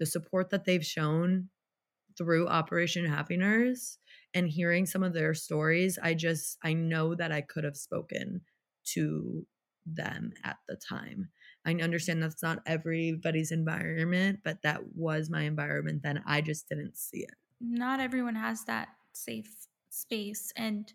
the 0.00 0.06
support 0.06 0.48
that 0.48 0.64
they've 0.64 0.82
shown 0.82 1.50
through 2.16 2.48
Operation 2.48 3.04
Happy 3.04 3.38
and 4.32 4.48
hearing 4.48 4.86
some 4.86 5.02
of 5.02 5.12
their 5.12 5.34
stories, 5.34 5.98
I 6.02 6.14
just, 6.14 6.56
I 6.64 6.72
know 6.72 7.14
that 7.14 7.30
I 7.30 7.42
could 7.42 7.64
have 7.64 7.76
spoken 7.76 8.40
to 8.94 9.46
them 9.84 10.32
at 10.44 10.56
the 10.66 10.76
time. 10.76 11.28
I 11.64 11.74
understand 11.74 12.22
that's 12.22 12.42
not 12.42 12.60
everybody's 12.66 13.52
environment, 13.52 14.40
but 14.44 14.62
that 14.62 14.80
was 14.94 15.30
my 15.30 15.42
environment 15.42 16.02
then. 16.02 16.22
I 16.26 16.40
just 16.40 16.68
didn't 16.68 16.96
see 16.98 17.18
it. 17.18 17.34
Not 17.60 18.00
everyone 18.00 18.34
has 18.34 18.64
that 18.64 18.88
safe 19.12 19.54
space. 19.90 20.52
And 20.56 20.92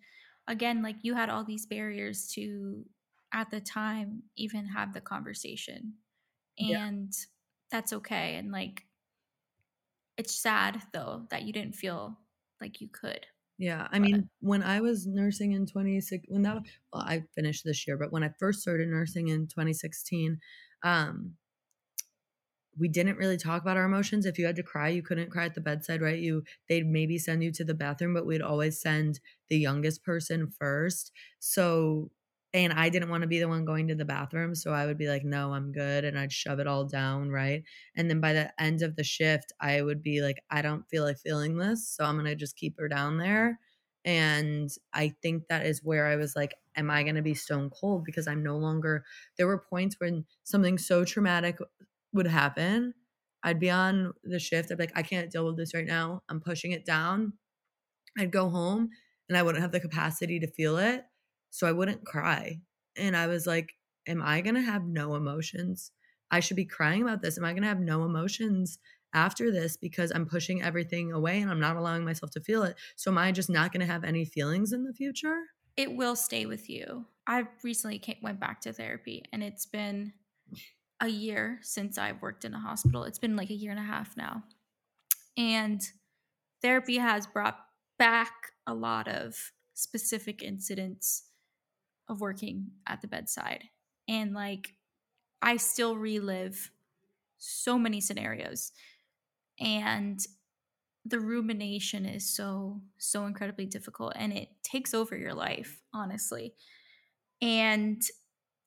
again, 0.47 0.83
like 0.83 0.97
you 1.03 1.13
had 1.13 1.29
all 1.29 1.45
these 1.45 1.65
barriers 1.65 2.27
to, 2.33 2.85
at 3.33 3.49
the 3.49 3.61
time, 3.61 4.23
even 4.35 4.65
have 4.65 4.93
the 4.93 5.01
conversation. 5.01 5.93
And 6.59 6.69
yeah. 6.69 7.25
that's 7.71 7.93
okay. 7.93 8.35
And 8.35 8.51
like, 8.51 8.83
it's 10.17 10.35
sad 10.35 10.81
though 10.93 11.27
that 11.29 11.43
you 11.43 11.53
didn't 11.53 11.75
feel 11.75 12.17
like 12.59 12.81
you 12.81 12.89
could. 12.89 13.25
Yeah, 13.57 13.87
I 13.91 13.97
mean, 13.99 14.29
when 14.39 14.61
I 14.61 14.81
was 14.81 15.07
nursing 15.07 15.51
in 15.53 15.65
26, 15.65 16.25
when 16.27 16.43
that 16.43 16.57
well, 16.93 17.01
I 17.01 17.21
finished 17.33 17.63
this 17.63 17.87
year, 17.87 17.97
but 17.97 18.11
when 18.11 18.23
I 18.23 18.29
first 18.29 18.61
started 18.61 18.87
nursing 18.87 19.29
in 19.29 19.47
2016, 19.47 20.39
um, 20.83 21.37
we 22.77 22.87
didn't 22.87 23.17
really 23.17 23.37
talk 23.37 23.61
about 23.63 23.77
our 23.77 23.85
emotions. 23.85 24.25
If 24.25 24.37
you 24.37 24.45
had 24.45 24.55
to 24.57 24.63
cry, 24.63 24.89
you 24.89 25.01
couldn't 25.01 25.31
cry 25.31 25.45
at 25.45 25.55
the 25.55 25.61
bedside, 25.61 26.01
right? 26.01 26.19
You 26.19 26.43
they'd 26.69 26.85
maybe 26.85 27.17
send 27.17 27.43
you 27.43 27.51
to 27.53 27.63
the 27.63 27.73
bathroom, 27.73 28.13
but 28.13 28.25
we'd 28.27 28.41
always 28.41 28.79
send 28.79 29.19
the 29.47 29.57
youngest 29.57 30.03
person 30.03 30.47
first. 30.47 31.11
So 31.39 32.11
and 32.53 32.73
I 32.73 32.89
didn't 32.89 33.09
want 33.09 33.21
to 33.21 33.27
be 33.27 33.39
the 33.39 33.47
one 33.47 33.65
going 33.65 33.87
to 33.89 33.95
the 33.95 34.05
bathroom. 34.05 34.55
So 34.55 34.71
I 34.71 34.85
would 34.85 34.97
be 34.97 35.07
like, 35.07 35.23
no, 35.23 35.53
I'm 35.53 35.71
good. 35.71 36.05
And 36.05 36.17
I'd 36.17 36.31
shove 36.31 36.59
it 36.59 36.67
all 36.67 36.85
down. 36.85 37.29
Right. 37.29 37.63
And 37.95 38.09
then 38.09 38.21
by 38.21 38.33
the 38.33 38.51
end 38.61 38.81
of 38.81 38.95
the 38.95 39.03
shift, 39.03 39.51
I 39.59 39.81
would 39.81 40.01
be 40.01 40.21
like, 40.21 40.41
I 40.49 40.61
don't 40.61 40.87
feel 40.89 41.03
like 41.03 41.17
feeling 41.17 41.57
this. 41.57 41.87
So 41.87 42.05
I'm 42.05 42.15
going 42.15 42.25
to 42.25 42.35
just 42.35 42.55
keep 42.55 42.77
her 42.79 42.87
down 42.87 43.17
there. 43.17 43.59
And 44.05 44.69
I 44.93 45.13
think 45.21 45.47
that 45.49 45.65
is 45.65 45.83
where 45.83 46.07
I 46.07 46.15
was 46.15 46.35
like, 46.35 46.55
am 46.77 46.89
I 46.89 47.03
going 47.03 47.15
to 47.15 47.21
be 47.21 47.33
stone 47.33 47.69
cold? 47.69 48.05
Because 48.05 48.27
I'm 48.27 48.41
no 48.43 48.57
longer, 48.57 49.03
there 49.37 49.47
were 49.47 49.65
points 49.69 49.97
when 49.99 50.25
something 50.43 50.77
so 50.77 51.03
traumatic 51.03 51.57
would 52.13 52.27
happen. 52.27 52.93
I'd 53.43 53.59
be 53.59 53.69
on 53.69 54.13
the 54.23 54.39
shift. 54.39 54.71
I'd 54.71 54.77
be 54.77 54.83
like, 54.83 54.97
I 54.97 55.03
can't 55.03 55.29
deal 55.29 55.45
with 55.45 55.57
this 55.57 55.73
right 55.73 55.85
now. 55.85 56.23
I'm 56.29 56.39
pushing 56.39 56.71
it 56.71 56.85
down. 56.85 57.33
I'd 58.17 58.31
go 58.31 58.49
home 58.49 58.89
and 59.27 59.37
I 59.37 59.43
wouldn't 59.43 59.61
have 59.61 59.73
the 59.73 59.81
capacity 59.81 60.39
to 60.39 60.47
feel 60.47 60.77
it 60.77 61.03
so 61.49 61.67
I 61.67 61.71
wouldn't 61.71 62.05
cry. 62.05 62.59
And 62.95 63.15
I 63.15 63.27
was 63.27 63.47
like, 63.47 63.73
Am 64.07 64.21
I 64.21 64.39
going 64.39 64.55
to 64.55 64.61
have 64.61 64.85
no 64.85 65.15
emotions? 65.15 65.91
I 66.31 66.39
should 66.39 66.55
be 66.55 66.65
crying 66.65 67.01
about 67.01 67.21
this. 67.21 67.37
Am 67.37 67.45
I 67.45 67.51
going 67.51 67.63
to 67.63 67.67
have 67.67 67.79
no 67.79 68.05
emotions 68.05 68.79
after 69.13 69.51
this 69.51 69.77
because 69.77 70.11
I'm 70.11 70.25
pushing 70.25 70.61
everything 70.61 71.11
away 71.11 71.41
and 71.41 71.51
I'm 71.51 71.59
not 71.59 71.75
allowing 71.75 72.05
myself 72.05 72.31
to 72.31 72.41
feel 72.41 72.63
it? 72.63 72.75
So 72.95 73.11
am 73.11 73.17
I 73.17 73.31
just 73.31 73.49
not 73.49 73.71
going 73.71 73.85
to 73.85 73.91
have 73.91 74.03
any 74.03 74.25
feelings 74.25 74.71
in 74.71 74.83
the 74.83 74.93
future? 74.93 75.37
It 75.75 75.95
will 75.95 76.15
stay 76.15 76.45
with 76.45 76.69
you. 76.69 77.05
I 77.27 77.47
recently 77.63 77.99
came, 77.99 78.17
went 78.21 78.39
back 78.39 78.61
to 78.61 78.73
therapy 78.73 79.23
and 79.31 79.43
it's 79.43 79.65
been 79.65 80.13
a 81.01 81.07
year 81.07 81.59
since 81.61 81.97
I've 81.97 82.21
worked 82.21 82.45
in 82.45 82.53
a 82.53 82.59
hospital. 82.59 83.03
It's 83.03 83.19
been 83.19 83.35
like 83.35 83.49
a 83.49 83.55
year 83.55 83.71
and 83.71 83.79
a 83.79 83.83
half 83.83 84.15
now. 84.17 84.43
And 85.37 85.81
therapy 86.61 86.97
has 86.97 87.27
brought 87.27 87.57
back 87.99 88.31
a 88.65 88.73
lot 88.73 89.07
of 89.07 89.35
specific 89.73 90.41
incidents 90.41 91.23
of 92.09 92.21
working 92.21 92.71
at 92.87 93.01
the 93.01 93.07
bedside. 93.07 93.63
And 94.07 94.33
like, 94.33 94.73
I 95.41 95.57
still 95.57 95.97
relive 95.97 96.71
so 97.37 97.77
many 97.77 98.01
scenarios. 98.01 98.71
And 99.59 100.19
the 101.05 101.19
rumination 101.19 102.05
is 102.05 102.29
so, 102.29 102.81
so 102.97 103.25
incredibly 103.25 103.65
difficult 103.65 104.13
and 104.15 104.33
it 104.33 104.49
takes 104.63 104.93
over 104.93 105.15
your 105.15 105.33
life, 105.33 105.81
honestly. 105.93 106.53
And 107.41 108.01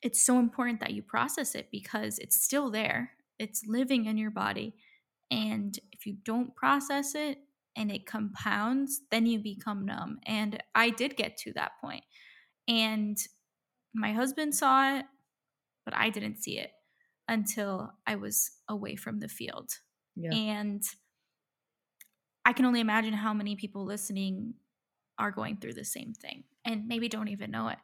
it's 0.02 0.24
so 0.24 0.38
important 0.38 0.80
that 0.80 0.92
you 0.92 1.02
process 1.02 1.54
it 1.54 1.68
because 1.70 2.18
it's 2.18 2.40
still 2.40 2.70
there, 2.70 3.10
it's 3.38 3.66
living 3.66 4.06
in 4.06 4.16
your 4.16 4.30
body. 4.30 4.74
And 5.30 5.78
if 5.92 6.06
you 6.06 6.16
don't 6.24 6.56
process 6.56 7.14
it 7.14 7.38
and 7.76 7.90
it 7.90 8.06
compounds, 8.06 9.02
then 9.10 9.26
you 9.26 9.38
become 9.38 9.84
numb. 9.84 10.18
And 10.26 10.62
I 10.74 10.90
did 10.90 11.16
get 11.16 11.36
to 11.38 11.52
that 11.54 11.72
point. 11.80 12.04
And 12.70 13.18
my 13.92 14.12
husband 14.12 14.54
saw 14.54 14.96
it, 14.98 15.04
but 15.84 15.92
I 15.94 16.08
didn't 16.08 16.36
see 16.40 16.58
it 16.58 16.70
until 17.26 17.92
I 18.06 18.14
was 18.14 18.52
away 18.68 18.94
from 18.94 19.18
the 19.18 19.28
field. 19.28 19.70
Yeah. 20.14 20.32
And 20.32 20.82
I 22.44 22.52
can 22.52 22.64
only 22.64 22.80
imagine 22.80 23.12
how 23.12 23.34
many 23.34 23.56
people 23.56 23.84
listening 23.84 24.54
are 25.18 25.32
going 25.32 25.56
through 25.56 25.74
the 25.74 25.84
same 25.84 26.14
thing 26.14 26.44
and 26.64 26.86
maybe 26.86 27.08
don't 27.08 27.28
even 27.28 27.50
know 27.50 27.68
it. 27.68 27.78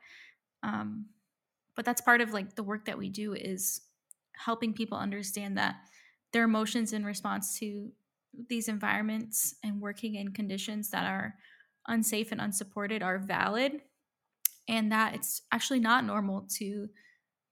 Um, 0.63 1.07
but 1.75 1.85
that's 1.85 2.01
part 2.01 2.21
of 2.21 2.33
like 2.33 2.55
the 2.55 2.63
work 2.63 2.87
that 2.87 2.97
we 2.97 3.09
do 3.09 3.35
is 3.35 3.81
helping 4.37 4.73
people 4.73 4.99
understand 4.99 5.59
that 5.59 5.77
their 6.33 6.45
emotions 6.45 6.93
in 6.93 7.05
response 7.05 7.59
to 7.59 7.91
these 8.49 8.69
environments 8.69 9.57
and 9.65 9.81
working 9.81 10.15
in 10.15 10.33
conditions 10.33 10.91
that 10.91 11.07
are 11.07 11.35
unsafe 11.89 12.33
and 12.33 12.41
unsupported 12.41 13.03
are 13.03 13.19
valid 13.19 13.81
and 14.69 14.91
that 14.93 15.15
it's 15.15 15.43
actually 15.53 15.81
not 15.81 16.05
normal 16.05 16.47
to 16.59 16.89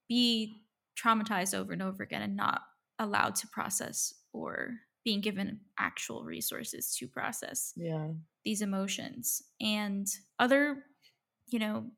be 0.07 0.61
traumatized 1.01 1.53
over 1.53 1.73
and 1.73 1.81
over 1.81 2.03
again 2.03 2.21
and 2.21 2.35
not 2.35 2.61
allowed 2.99 3.35
to 3.35 3.47
process 3.47 4.13
or 4.33 4.71
being 5.03 5.21
given 5.21 5.59
actual 5.79 6.23
resources 6.23 6.95
to 6.97 7.07
process 7.07 7.73
Yeah. 7.75 8.09
these 8.43 8.61
emotions. 8.61 9.41
And 9.61 10.07
other 10.39 10.83
you 11.47 11.59
know 11.59 11.91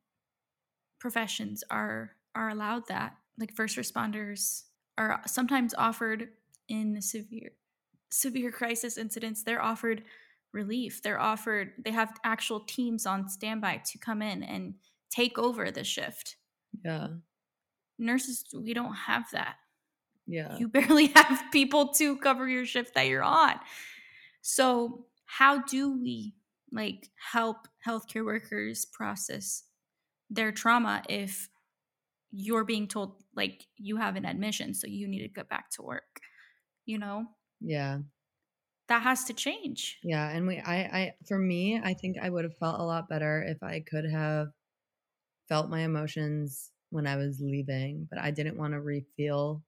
professions 0.99 1.63
are 1.69 2.11
are 2.35 2.49
allowed 2.49 2.87
that. 2.87 3.15
Like 3.39 3.55
first 3.55 3.77
responders 3.77 4.63
are 4.97 5.21
sometimes 5.27 5.73
offered 5.75 6.29
in 6.67 7.01
severe 7.01 7.51
severe 8.11 8.51
crisis 8.51 8.97
incidents 8.97 9.43
they're 9.43 9.61
offered 9.61 10.03
relief. 10.53 11.01
They're 11.03 11.19
offered 11.19 11.73
they 11.83 11.91
have 11.91 12.17
actual 12.23 12.61
teams 12.61 13.05
on 13.05 13.29
standby 13.29 13.81
to 13.91 13.97
come 13.99 14.21
in 14.21 14.43
and 14.43 14.75
take 15.17 15.37
over 15.39 15.71
the 15.71 15.83
shift 15.83 16.37
Yeah. 16.83 17.17
nurses 17.97 18.45
we 18.53 18.73
don't 18.73 18.93
have 18.93 19.25
that 19.31 19.57
Yeah. 20.27 20.59
you 20.59 20.67
barely 20.69 21.07
have 21.07 21.43
people 21.51 21.89
to 21.93 22.17
cover 22.17 22.47
your 22.47 22.65
shift 22.65 22.93
that 22.95 23.07
you're 23.07 23.23
on 23.23 23.59
so 24.41 25.07
how 25.25 25.61
do 25.63 25.91
we 25.91 26.35
like 26.71 27.09
help 27.31 27.67
healthcare 27.85 28.25
workers 28.25 28.85
process 28.85 29.65
their 30.29 30.51
trauma 30.51 31.03
if 31.09 31.49
you're 32.31 32.65
being 32.65 32.87
told 32.87 33.23
like 33.35 33.67
you 33.77 33.97
have 33.97 34.15
an 34.15 34.25
admission 34.25 34.73
so 34.73 34.87
you 34.87 35.07
need 35.07 35.21
to 35.21 35.29
get 35.29 35.49
back 35.49 35.69
to 35.71 35.83
work 35.83 36.21
you 36.85 36.97
know 36.99 37.27
Yeah. 37.61 37.99
that 38.87 39.03
has 39.03 39.23
to 39.25 39.33
change 39.33 39.99
Yeah, 40.03 40.29
and 40.29 40.47
we 40.47 40.59
I 40.59 40.75
I 40.99 41.15
for 41.27 41.37
me, 41.39 41.79
I 41.79 41.93
think 41.93 42.17
I 42.21 42.29
would 42.29 42.43
have 42.45 42.57
felt 42.57 42.79
a 42.79 42.83
lot 42.83 43.09
better 43.09 43.41
if 43.43 43.61
I 43.63 43.81
could 43.81 44.05
have 44.05 44.49
felt 45.47 45.69
my 45.69 45.81
emotions 45.81 46.71
when 46.89 47.07
I 47.07 47.15
was 47.17 47.41
leaving, 47.41 48.07
but 48.09 48.19
I 48.19 48.31
didn't 48.31 48.57
want 48.57 48.73
to 48.73 48.79
refeel 48.79 49.63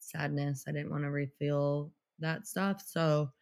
sadness. 0.00 0.64
I 0.68 0.72
didn't 0.72 0.90
want 0.90 1.04
to 1.04 1.10
refeel 1.10 1.92
that 2.20 2.46
stuff. 2.46 2.82
So 2.86 3.32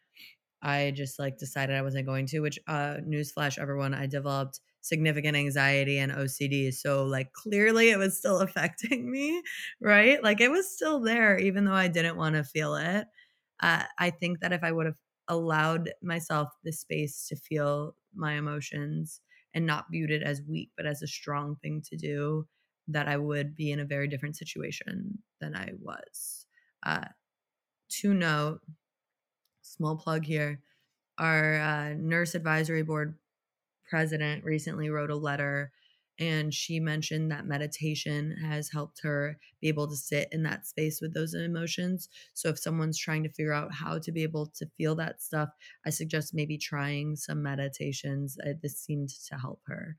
I 0.61 0.91
just 0.95 1.19
like 1.19 1.37
decided 1.37 1.75
I 1.75 1.81
wasn't 1.81 2.07
going 2.07 2.25
to, 2.27 2.39
which 2.39 2.59
uh 2.67 2.97
newsflash 3.07 3.57
everyone, 3.59 3.93
I 3.93 4.07
developed 4.07 4.59
significant 4.81 5.35
anxiety 5.37 5.97
and 5.99 6.11
OCD. 6.11 6.71
So 6.71 7.05
like 7.05 7.33
clearly 7.33 7.89
it 7.89 7.97
was 7.97 8.17
still 8.17 8.39
affecting 8.41 9.11
me, 9.11 9.41
right? 9.81 10.21
Like 10.23 10.41
it 10.41 10.51
was 10.51 10.73
still 10.73 10.99
there 11.01 11.37
even 11.37 11.65
though 11.65 11.73
I 11.73 11.87
didn't 11.87 12.17
want 12.17 12.35
to 12.35 12.43
feel 12.43 12.75
it. 12.75 13.07
Uh, 13.61 13.83
I 13.99 14.09
think 14.09 14.39
that 14.41 14.53
if 14.53 14.63
I 14.63 14.71
would 14.71 14.85
have 14.85 14.97
allowed 15.27 15.91
myself 16.01 16.49
the 16.63 16.71
space 16.73 17.27
to 17.29 17.35
feel 17.35 17.95
my 18.13 18.33
emotions 18.33 19.21
and 19.55 19.65
not 19.65 19.85
viewed 19.89 20.11
it 20.11 20.21
as 20.21 20.43
weak, 20.47 20.69
but 20.77 20.85
as 20.85 21.01
a 21.01 21.07
strong 21.07 21.55
thing 21.63 21.81
to 21.89 21.95
do, 21.95 22.45
that 22.89 23.07
I 23.07 23.17
would 23.17 23.55
be 23.55 23.71
in 23.71 23.79
a 23.79 23.85
very 23.85 24.07
different 24.07 24.35
situation 24.35 25.17
than 25.41 25.55
I 25.55 25.71
was. 25.79 26.45
Uh, 26.85 27.05
to 28.01 28.13
note, 28.13 28.59
small 29.61 29.95
plug 29.95 30.25
here, 30.25 30.61
our 31.17 31.59
uh, 31.59 31.93
nurse 31.97 32.35
advisory 32.35 32.83
board 32.83 33.17
president 33.89 34.43
recently 34.43 34.89
wrote 34.89 35.09
a 35.09 35.15
letter 35.15 35.71
and 36.19 36.53
she 36.53 36.79
mentioned 36.79 37.31
that 37.31 37.45
meditation 37.45 38.31
has 38.31 38.69
helped 38.71 39.01
her 39.03 39.37
be 39.61 39.67
able 39.67 39.87
to 39.87 39.95
sit 39.95 40.29
in 40.31 40.43
that 40.43 40.65
space 40.65 41.01
with 41.01 41.13
those 41.13 41.33
emotions. 41.33 42.09
So 42.33 42.49
if 42.49 42.59
someone's 42.59 42.97
trying 42.97 43.23
to 43.23 43.29
figure 43.29 43.53
out 43.53 43.73
how 43.73 43.99
to 43.99 44.11
be 44.11 44.23
able 44.23 44.47
to 44.55 44.65
feel 44.77 44.95
that 44.95 45.21
stuff, 45.21 45.49
I 45.85 45.89
suggest 45.89 46.33
maybe 46.33 46.57
trying 46.57 47.15
some 47.15 47.43
meditations. 47.43 48.37
Uh, 48.45 48.53
this 48.61 48.79
seemed 48.79 49.09
to 49.29 49.35
help 49.37 49.61
her. 49.67 49.97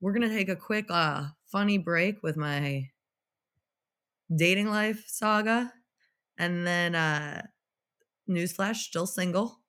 We're 0.00 0.12
going 0.12 0.28
to 0.28 0.34
take 0.34 0.48
a 0.48 0.56
quick 0.56 0.86
uh 0.90 1.28
funny 1.50 1.78
break 1.78 2.22
with 2.22 2.36
my 2.36 2.90
dating 4.34 4.68
life 4.68 5.04
saga 5.06 5.72
and 6.38 6.66
then 6.66 6.94
uh 6.94 7.42
newsflash 8.28 8.76
still 8.76 9.06
single 9.06 9.60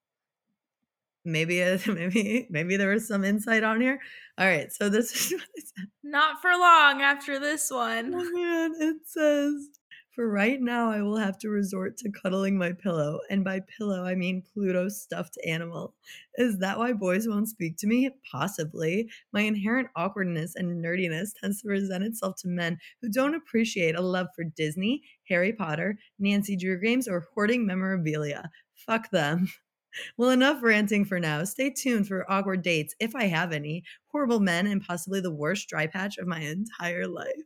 maybe 1.25 1.61
uh, 1.61 1.77
a, 1.85 1.91
maybe 1.93 2.47
maybe 2.49 2.77
there 2.77 2.91
was 2.93 3.07
some 3.07 3.23
insight 3.23 3.63
on 3.63 3.81
here 3.81 3.99
all 4.37 4.47
right 4.47 4.71
so 4.71 4.89
this 4.89 5.13
is 5.13 5.31
what 5.39 5.49
it 5.55 5.65
said. 5.75 5.87
not 6.03 6.41
for 6.41 6.51
long 6.51 7.01
after 7.01 7.39
this 7.39 7.69
Oh 7.71 7.77
one 7.77 8.11
man, 8.33 8.73
it 8.79 8.97
says, 9.05 9.69
for 10.15 10.29
right 10.29 10.61
now, 10.61 10.89
I 10.89 11.01
will 11.01 11.17
have 11.17 11.37
to 11.39 11.49
resort 11.49 11.97
to 11.97 12.09
cuddling 12.09 12.57
my 12.57 12.71
pillow. 12.71 13.19
And 13.29 13.43
by 13.43 13.59
pillow, 13.59 14.05
I 14.05 14.15
mean 14.15 14.43
Pluto's 14.53 15.01
stuffed 15.01 15.37
animal. 15.45 15.93
Is 16.35 16.59
that 16.59 16.77
why 16.79 16.93
boys 16.93 17.27
won't 17.27 17.49
speak 17.49 17.75
to 17.79 17.87
me? 17.87 18.09
Possibly. 18.31 19.09
My 19.33 19.41
inherent 19.41 19.89
awkwardness 19.93 20.55
and 20.55 20.81
nerdiness 20.81 21.31
tends 21.37 21.61
to 21.61 21.67
present 21.67 22.05
itself 22.05 22.37
to 22.37 22.47
men 22.47 22.77
who 23.01 23.09
don't 23.09 23.35
appreciate 23.35 23.95
a 23.97 24.01
love 24.01 24.27
for 24.33 24.45
Disney, 24.45 25.03
Harry 25.27 25.51
Potter, 25.51 25.97
Nancy 26.17 26.55
Drew 26.55 26.79
games, 26.79 27.09
or 27.09 27.27
hoarding 27.33 27.65
memorabilia. 27.67 28.49
Fuck 28.87 29.09
them. 29.11 29.49
Well, 30.17 30.29
enough 30.29 30.61
ranting 30.61 31.05
for 31.05 31.19
now. 31.19 31.43
Stay 31.43 31.69
tuned 31.69 32.07
for 32.07 32.29
awkward 32.29 32.61
dates, 32.61 32.95
if 32.99 33.15
I 33.15 33.25
have 33.25 33.51
any, 33.51 33.83
horrible 34.07 34.39
men, 34.39 34.67
and 34.67 34.81
possibly 34.85 35.21
the 35.21 35.31
worst 35.31 35.69
dry 35.69 35.87
patch 35.87 36.17
of 36.17 36.27
my 36.27 36.39
entire 36.39 37.07
life. 37.07 37.43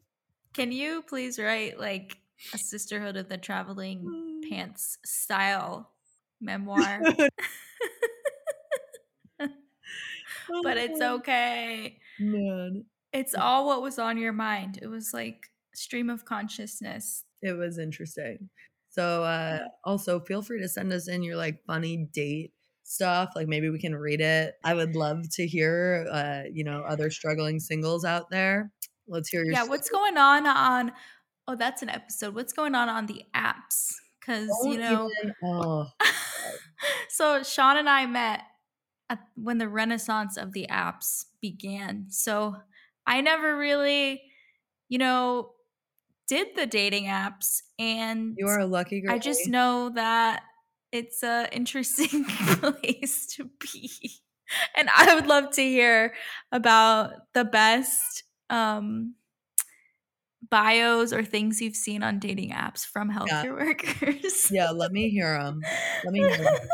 can 0.53 0.71
you 0.71 1.03
please 1.07 1.39
write 1.39 1.79
like 1.79 2.17
a 2.53 2.57
sisterhood 2.57 3.17
of 3.17 3.29
the 3.29 3.37
traveling 3.37 4.03
mm. 4.03 4.49
pants 4.49 4.97
style 5.05 5.91
memoir? 6.41 7.01
But 10.63 10.77
it's 10.77 10.99
Oh, 11.01 11.15
okay. 11.15 11.97
Man, 12.19 12.85
it's 13.13 13.35
all 13.35 13.67
what 13.67 13.81
was 13.81 13.99
on 13.99 14.17
your 14.17 14.33
mind. 14.33 14.79
It 14.81 14.87
was 14.87 15.13
like 15.13 15.47
stream 15.73 16.09
of 16.09 16.25
consciousness. 16.25 17.23
It 17.41 17.53
was 17.53 17.77
interesting. 17.77 18.49
So, 18.89 19.23
uh, 19.23 19.59
also 19.85 20.19
feel 20.19 20.41
free 20.41 20.59
to 20.61 20.67
send 20.69 20.91
us 20.91 21.07
in 21.07 21.23
your 21.23 21.35
like 21.35 21.63
funny 21.65 22.09
date 22.11 22.53
stuff. 22.83 23.29
Like 23.35 23.47
maybe 23.47 23.69
we 23.69 23.79
can 23.79 23.95
read 23.95 24.19
it. 24.21 24.55
I 24.63 24.73
would 24.73 24.95
love 24.95 25.29
to 25.33 25.47
hear, 25.47 26.07
uh, 26.11 26.41
you 26.51 26.63
know, 26.63 26.81
other 26.81 27.11
struggling 27.11 27.59
singles 27.59 28.03
out 28.03 28.29
there. 28.29 28.71
Let's 29.07 29.29
hear 29.29 29.43
your. 29.43 29.53
yeah 29.53 29.63
what's 29.63 29.89
going 29.89 30.17
on 30.17 30.45
on 30.45 30.91
oh 31.47 31.55
that's 31.55 31.81
an 31.81 31.89
episode 31.89 32.35
what's 32.35 32.53
going 32.53 32.75
on 32.75 32.89
on 32.89 33.07
the 33.07 33.23
apps 33.35 33.91
because 34.19 34.49
you 34.63 34.77
know 34.77 35.09
even- 35.23 35.33
oh, 35.43 35.87
so 37.09 37.41
Sean 37.41 37.77
and 37.77 37.89
I 37.89 38.05
met 38.05 38.41
at, 39.09 39.19
when 39.35 39.57
the 39.57 39.67
renaissance 39.67 40.37
of 40.37 40.53
the 40.53 40.67
apps 40.69 41.25
began. 41.41 42.05
So 42.09 42.55
I 43.05 43.21
never 43.21 43.57
really, 43.57 44.21
you 44.87 44.97
know, 44.99 45.51
did 46.29 46.55
the 46.55 46.67
dating 46.67 47.05
apps, 47.05 47.63
and 47.79 48.37
you 48.37 48.47
are 48.47 48.59
a 48.59 48.65
lucky 48.65 49.01
girl. 49.01 49.11
I 49.13 49.19
just 49.19 49.47
know 49.47 49.89
that 49.95 50.43
it's 50.91 51.23
a 51.23 51.49
interesting 51.53 52.25
place 52.25 53.27
to 53.37 53.49
be, 53.59 53.91
and 54.75 54.89
I 54.95 55.15
would 55.15 55.27
love 55.27 55.51
to 55.51 55.61
hear 55.63 56.15
about 56.51 57.33
the 57.33 57.45
best. 57.45 58.23
Um, 58.49 59.15
bios 60.49 61.13
or 61.13 61.23
things 61.23 61.61
you've 61.61 61.75
seen 61.75 62.01
on 62.03 62.19
dating 62.19 62.51
apps 62.51 62.85
from 62.85 63.11
healthcare 63.11 63.53
workers. 64.03 64.49
Yeah, 64.49 64.71
let 64.71 64.91
me 64.91 65.09
hear 65.09 65.37
them. 65.37 65.67
Let 66.03 66.13
me 66.13 66.25
hear 66.27 66.47
'em. 66.47 66.69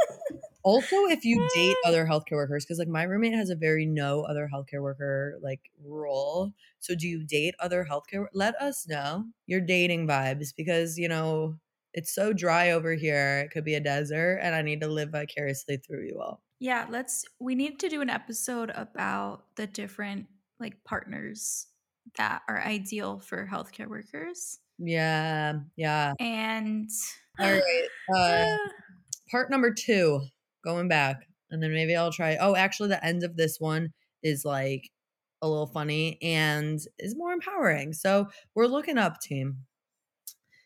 Also, 0.66 0.96
if 1.06 1.24
you 1.24 1.48
date 1.54 1.76
other 1.86 2.06
healthcare 2.06 2.34
workers, 2.34 2.66
because 2.66 2.80
like 2.80 2.88
my 2.88 3.04
roommate 3.04 3.36
has 3.36 3.52
a 3.52 3.56
very 3.56 3.86
no 3.86 4.24
other 4.24 4.50
healthcare 4.52 4.82
worker 4.82 5.38
like 5.42 5.62
rule. 5.86 6.54
So, 6.80 6.96
do 6.96 7.08
you 7.08 7.24
date 7.24 7.54
other 7.60 7.88
healthcare? 7.90 8.26
Let 8.34 8.56
us 8.56 8.88
know 8.88 9.26
your 9.46 9.62
dating 9.62 10.08
vibes 10.08 10.48
because 10.58 10.98
you 10.98 11.08
know 11.08 11.56
it's 11.94 12.14
so 12.14 12.34
dry 12.34 12.72
over 12.72 12.96
here. 12.96 13.42
It 13.46 13.52
could 13.52 13.64
be 13.64 13.76
a 13.76 13.80
desert, 13.80 14.40
and 14.42 14.56
I 14.56 14.64
need 14.64 14.82
to 14.82 14.88
live 14.88 15.12
vicariously 15.12 15.78
through 15.78 16.08
you 16.08 16.20
all. 16.20 16.42
Yeah, 16.60 16.88
let's 16.90 17.26
we 17.40 17.54
need 17.54 17.80
to 17.80 17.90
do 17.90 18.02
an 18.02 18.10
episode 18.10 18.72
about 18.76 19.46
the 19.56 19.68
different 19.68 20.26
like 20.60 20.84
partners 20.84 21.68
that 22.18 22.42
are 22.50 22.60
ideal 22.60 23.20
for 23.20 23.48
healthcare 23.52 23.88
workers. 23.88 24.60
Yeah, 24.80 25.60
yeah. 25.76 26.14
And 26.20 26.90
All 27.40 27.52
right. 27.52 27.88
Uh, 28.16 28.58
part 29.32 29.50
number 29.50 29.74
two, 29.74 30.22
going 30.66 30.90
back, 30.90 31.28
and 31.52 31.64
then 31.64 31.74
maybe 31.74 31.96
I'll 31.96 32.12
try. 32.14 32.38
Oh, 32.38 32.56
actually, 32.56 32.90
the 32.90 33.06
end 33.06 33.24
of 33.24 33.38
this 33.38 33.60
one 33.60 33.94
is 34.24 34.46
like 34.46 34.92
a 35.42 35.50
little 35.50 35.68
funny 35.68 36.20
and 36.22 36.80
is 37.00 37.16
more 37.18 37.34
empowering. 37.34 37.94
So 37.94 38.30
we're 38.56 38.68
looking 38.68 38.98
up, 38.98 39.22
team. 39.22 39.66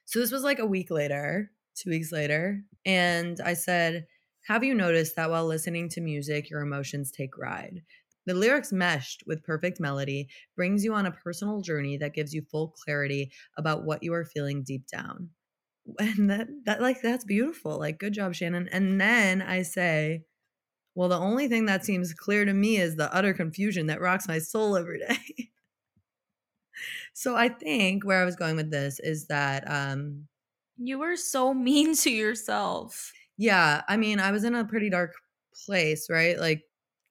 So 0.05 0.19
this 0.19 0.31
was 0.31 0.43
like 0.43 0.59
a 0.59 0.65
week 0.65 0.91
later, 0.91 1.51
two 1.75 1.89
weeks 1.89 2.11
later, 2.11 2.63
and 2.85 3.39
I 3.39 3.53
said, 3.53 4.07
"Have 4.47 4.63
you 4.63 4.73
noticed 4.75 5.15
that 5.15 5.29
while 5.29 5.45
listening 5.45 5.87
to 5.89 6.01
music, 6.01 6.49
your 6.49 6.61
emotions 6.61 7.11
take 7.11 7.37
ride?" 7.37 7.83
The 8.25 8.33
lyrics 8.33 8.73
meshed 8.73 9.23
with 9.25 9.43
perfect 9.43 9.79
melody 9.79 10.27
brings 10.55 10.83
you 10.83 10.93
on 10.93 11.05
a 11.05 11.11
personal 11.11 11.61
journey 11.61 11.95
that 11.97 12.13
gives 12.13 12.33
you 12.33 12.41
full 12.41 12.69
clarity 12.71 13.31
about 13.57 13.85
what 13.85 14.03
you 14.03 14.13
are 14.13 14.25
feeling 14.25 14.63
deep 14.63 14.85
down. 14.87 15.31
And 15.99 16.29
that 16.29 16.47
that 16.65 16.81
like 16.81 17.01
that's 17.01 17.25
beautiful. 17.25 17.77
Like 17.79 17.99
good 17.99 18.13
job 18.13 18.35
Shannon. 18.35 18.67
And 18.69 18.99
then 18.99 19.41
I 19.41 19.63
say, 19.63 20.25
well 20.95 21.09
the 21.09 21.19
only 21.19 21.47
thing 21.47 21.65
that 21.67 21.85
seems 21.85 22.13
clear 22.13 22.45
to 22.45 22.53
me 22.53 22.77
is 22.77 22.95
the 22.97 23.13
utter 23.13 23.33
confusion 23.33 23.87
that 23.87 24.01
rocks 24.01 24.27
my 24.27 24.39
soul 24.39 24.77
every 24.77 24.99
day. 25.07 25.51
so 27.13 27.35
I 27.35 27.49
think 27.49 28.05
where 28.05 28.21
I 28.21 28.25
was 28.25 28.35
going 28.35 28.55
with 28.55 28.71
this 28.71 28.99
is 28.99 29.27
that 29.27 29.69
um 29.69 30.27
you 30.77 30.99
were 30.99 31.15
so 31.15 31.53
mean 31.67 31.95
to 31.97 32.11
yourself. 32.11 33.11
Yeah, 33.37 33.83
I 33.87 33.97
mean, 33.97 34.19
I 34.19 34.31
was 34.31 34.43
in 34.43 34.55
a 34.55 34.65
pretty 34.65 34.89
dark 34.89 35.13
place, 35.65 36.09
right? 36.09 36.37
Like 36.37 36.63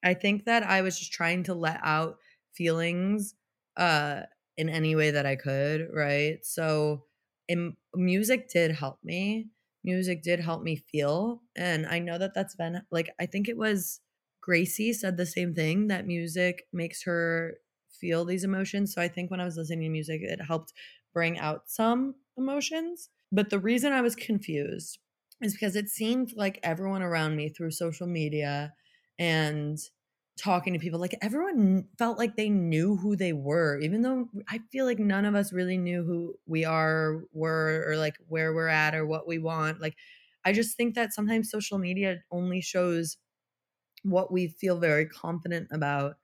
I 0.04 0.14
think 0.14 0.44
that 0.44 0.62
I 0.62 0.82
was 0.82 0.98
just 0.98 1.12
trying 1.12 1.42
to 1.44 1.54
let 1.54 1.80
out 1.82 2.18
feelings 2.54 3.34
uh 3.76 4.22
in 4.56 4.68
any 4.68 4.94
way 4.96 5.10
that 5.12 5.26
I 5.26 5.36
could, 5.36 5.88
right? 5.92 6.44
So 6.44 7.04
in, 7.48 7.76
music 7.94 8.48
did 8.50 8.72
help 8.72 8.98
me. 9.02 9.48
Music 9.84 10.22
did 10.22 10.40
help 10.40 10.62
me 10.62 10.76
feel 10.76 11.42
and 11.56 11.86
I 11.86 11.98
know 11.98 12.18
that 12.18 12.34
that's 12.34 12.56
been 12.56 12.82
like 12.90 13.10
I 13.20 13.26
think 13.26 13.48
it 13.48 13.56
was 13.56 14.00
Gracie 14.42 14.92
said 14.92 15.16
the 15.16 15.24
same 15.24 15.54
thing 15.54 15.86
that 15.86 16.06
music 16.06 16.64
makes 16.72 17.04
her 17.04 17.54
feel 17.88 18.24
these 18.24 18.44
emotions. 18.44 18.92
So 18.92 19.00
I 19.00 19.08
think 19.08 19.30
when 19.30 19.40
I 19.40 19.44
was 19.44 19.56
listening 19.56 19.82
to 19.82 19.88
music 19.88 20.20
it 20.22 20.40
helped 20.46 20.72
bring 21.14 21.38
out 21.38 21.62
some 21.66 22.16
emotions. 22.36 23.08
But 23.30 23.50
the 23.50 23.58
reason 23.60 23.92
I 23.92 24.00
was 24.00 24.14
confused 24.16 24.98
is 25.40 25.52
because 25.52 25.76
it 25.76 25.88
seemed 25.88 26.32
like 26.36 26.58
everyone 26.62 27.02
around 27.02 27.36
me 27.36 27.48
through 27.48 27.70
social 27.70 28.06
media 28.06 28.72
and 29.18 29.78
talking 30.38 30.72
to 30.72 30.78
people 30.78 31.00
like 31.00 31.14
everyone 31.20 31.88
felt 31.98 32.18
like 32.18 32.36
they 32.36 32.48
knew 32.48 32.96
who 32.96 33.16
they 33.16 33.32
were 33.32 33.78
even 33.80 34.02
though 34.02 34.28
i 34.48 34.58
feel 34.70 34.86
like 34.86 34.98
none 34.98 35.24
of 35.24 35.34
us 35.34 35.52
really 35.52 35.76
knew 35.78 36.04
who 36.04 36.38
we 36.46 36.64
are 36.64 37.24
were 37.32 37.84
or 37.88 37.96
like 37.96 38.16
where 38.28 38.54
we're 38.54 38.68
at 38.68 38.94
or 38.94 39.06
what 39.06 39.26
we 39.26 39.38
want 39.38 39.80
like 39.80 39.96
i 40.44 40.52
just 40.52 40.76
think 40.76 40.94
that 40.94 41.12
sometimes 41.12 41.50
social 41.50 41.78
media 41.78 42.22
only 42.30 42.60
shows 42.60 43.18
what 44.02 44.32
we 44.32 44.48
feel 44.48 44.78
very 44.78 45.06
confident 45.06 45.68
about 45.70 46.16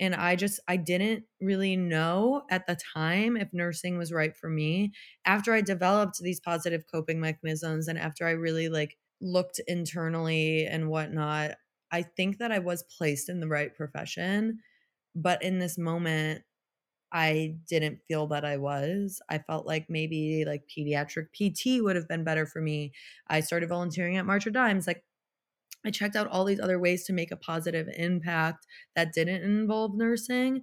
and 0.00 0.14
i 0.14 0.36
just 0.36 0.60
i 0.68 0.76
didn't 0.76 1.24
really 1.40 1.76
know 1.76 2.44
at 2.50 2.66
the 2.66 2.76
time 2.76 3.36
if 3.36 3.52
nursing 3.52 3.98
was 3.98 4.12
right 4.12 4.36
for 4.36 4.50
me. 4.50 4.92
After 5.26 5.52
i 5.54 5.62
developed 5.62 6.18
these 6.20 6.40
positive 6.40 6.84
coping 6.90 7.20
mechanisms 7.20 7.88
and 7.88 7.98
after 7.98 8.26
i 8.26 8.32
really 8.32 8.68
like 8.68 8.98
looked 9.20 9.60
internally 9.68 10.66
and 10.66 10.88
whatnot 10.90 11.52
i 11.92 12.02
think 12.02 12.38
that 12.38 12.52
i 12.52 12.58
was 12.58 12.82
placed 12.84 13.28
in 13.28 13.40
the 13.40 13.48
right 13.48 13.74
profession 13.74 14.58
but 15.14 15.42
in 15.42 15.58
this 15.58 15.78
moment 15.78 16.42
i 17.12 17.56
didn't 17.68 18.00
feel 18.08 18.26
that 18.26 18.44
i 18.44 18.56
was 18.56 19.20
i 19.30 19.38
felt 19.38 19.66
like 19.66 19.86
maybe 19.90 20.44
like 20.46 20.64
pediatric 20.68 21.26
pt 21.32 21.82
would 21.82 21.96
have 21.96 22.08
been 22.08 22.24
better 22.24 22.46
for 22.46 22.62
me 22.62 22.92
i 23.28 23.40
started 23.40 23.68
volunteering 23.68 24.16
at 24.16 24.26
march 24.26 24.46
of 24.46 24.52
dimes 24.54 24.86
like 24.86 25.04
I 25.84 25.90
checked 25.90 26.16
out 26.16 26.28
all 26.28 26.44
these 26.44 26.60
other 26.60 26.78
ways 26.78 27.04
to 27.04 27.12
make 27.12 27.30
a 27.30 27.36
positive 27.36 27.88
impact 27.96 28.66
that 28.94 29.12
didn't 29.12 29.42
involve 29.42 29.96
nursing. 29.96 30.62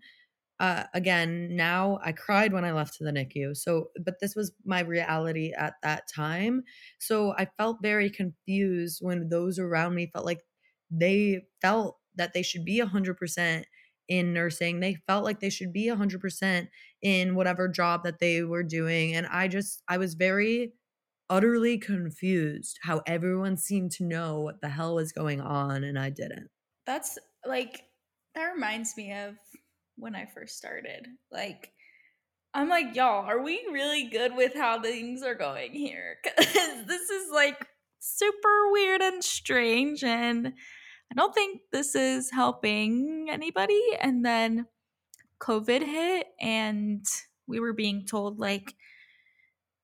Uh, 0.59 0.85
again, 0.93 1.55
now 1.55 1.99
I 2.03 2.13
cried 2.13 2.53
when 2.53 2.65
I 2.65 2.73
left 2.73 2.95
to 2.97 3.05
the 3.05 3.11
NICU. 3.11 3.55
So, 3.55 3.91
but 4.03 4.19
this 4.21 4.35
was 4.35 4.53
my 4.65 4.81
reality 4.81 5.53
at 5.53 5.75
that 5.83 6.03
time. 6.13 6.63
So 6.99 7.33
I 7.37 7.45
felt 7.57 7.79
very 7.81 8.09
confused 8.09 8.99
when 9.01 9.29
those 9.29 9.59
around 9.59 9.95
me 9.95 10.09
felt 10.13 10.25
like 10.25 10.41
they 10.91 11.41
felt 11.61 11.97
that 12.15 12.33
they 12.33 12.41
should 12.41 12.65
be 12.65 12.81
100% 12.81 13.63
in 14.07 14.33
nursing. 14.33 14.79
They 14.79 14.95
felt 15.07 15.23
like 15.23 15.39
they 15.39 15.49
should 15.49 15.71
be 15.71 15.87
100% 15.87 16.67
in 17.01 17.35
whatever 17.35 17.67
job 17.67 18.03
that 18.03 18.19
they 18.19 18.43
were 18.43 18.63
doing. 18.63 19.13
And 19.13 19.27
I 19.27 19.47
just, 19.47 19.83
I 19.87 19.97
was 19.97 20.15
very 20.15 20.73
utterly 21.29 21.77
confused 21.77 22.79
how 22.81 23.01
everyone 23.05 23.55
seemed 23.55 23.91
to 23.91 24.03
know 24.03 24.41
what 24.41 24.61
the 24.61 24.69
hell 24.69 24.95
was 24.95 25.11
going 25.11 25.39
on 25.39 25.83
and 25.83 25.97
I 25.97 26.09
didn't. 26.09 26.49
That's 26.85 27.19
like 27.45 27.83
that 28.35 28.45
reminds 28.45 28.97
me 28.97 29.13
of 29.13 29.35
when 29.95 30.15
I 30.15 30.25
first 30.25 30.57
started. 30.57 31.07
Like 31.31 31.71
I'm 32.53 32.67
like, 32.67 32.95
y'all, 32.95 33.25
are 33.25 33.41
we 33.43 33.63
really 33.71 34.09
good 34.09 34.35
with 34.35 34.55
how 34.55 34.81
things 34.81 35.21
are 35.21 35.35
going 35.35 35.73
here? 35.73 36.17
Cuz 36.25 36.85
this 36.87 37.09
is 37.09 37.31
like 37.31 37.67
super 37.99 38.71
weird 38.71 39.01
and 39.01 39.23
strange 39.23 40.03
and 40.03 40.53
I 41.11 41.15
don't 41.15 41.33
think 41.33 41.61
this 41.71 41.95
is 41.95 42.29
helping 42.31 43.27
anybody 43.29 43.81
and 43.99 44.23
then 44.23 44.67
COVID 45.39 45.83
hit 45.83 46.27
and 46.39 47.05
we 47.47 47.59
were 47.59 47.73
being 47.73 48.05
told 48.05 48.39
like 48.39 48.75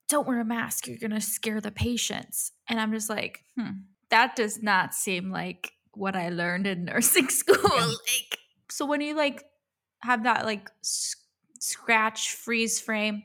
don't 0.08 0.28
wear 0.28 0.40
a 0.40 0.46
mask. 0.46 0.88
You're 0.88 0.98
going 0.98 1.12
to 1.12 1.22
scare 1.22 1.62
the 1.62 1.72
patients. 1.72 2.52
And 2.70 2.80
I'm 2.80 2.92
just 2.92 3.10
like, 3.10 3.44
hmm, 3.58 3.72
that 4.10 4.36
does 4.36 4.62
not 4.62 4.94
seem 4.94 5.32
like 5.32 5.74
what 5.94 6.16
I 6.16 6.30
learned 6.30 6.68
in 6.68 6.86
nursing 6.86 7.30
school. 7.30 7.70
Like, 7.70 8.40
so 8.70 8.86
when 8.86 9.02
you 9.02 9.16
like 9.16 9.44
have 10.04 10.24
that 10.24 10.46
like 10.46 10.70
scratch 11.60 12.34
freeze 12.34 12.80
frame, 12.80 13.24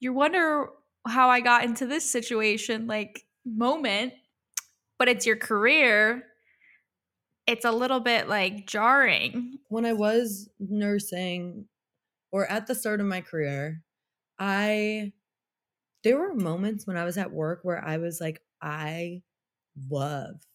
you 0.00 0.12
wonder 0.12 0.68
how 1.06 1.28
I 1.28 1.40
got 1.40 1.64
into 1.64 1.86
this 1.86 2.10
situation, 2.10 2.86
like 2.86 3.24
moment, 3.44 4.12
but 4.98 5.08
it's 5.08 5.26
your 5.26 5.36
career. 5.36 6.24
It's 7.46 7.64
a 7.64 7.72
little 7.72 8.00
bit 8.00 8.28
like 8.28 8.66
jarring. 8.66 9.58
When 9.68 9.84
I 9.84 9.92
was 9.92 10.48
nursing 10.58 11.68
or 12.32 12.46
at 12.50 12.66
the 12.66 12.74
start 12.74 13.00
of 13.00 13.06
my 13.06 13.20
career, 13.20 13.84
I 14.38 15.12
there 16.04 16.18
were 16.18 16.34
moments 16.34 16.86
when 16.86 16.96
I 16.96 17.04
was 17.04 17.18
at 17.18 17.32
work 17.32 17.60
where 17.64 17.84
I 17.84 17.98
was 17.98 18.20
like, 18.20 18.42
I 18.62 19.22
love 19.90 20.46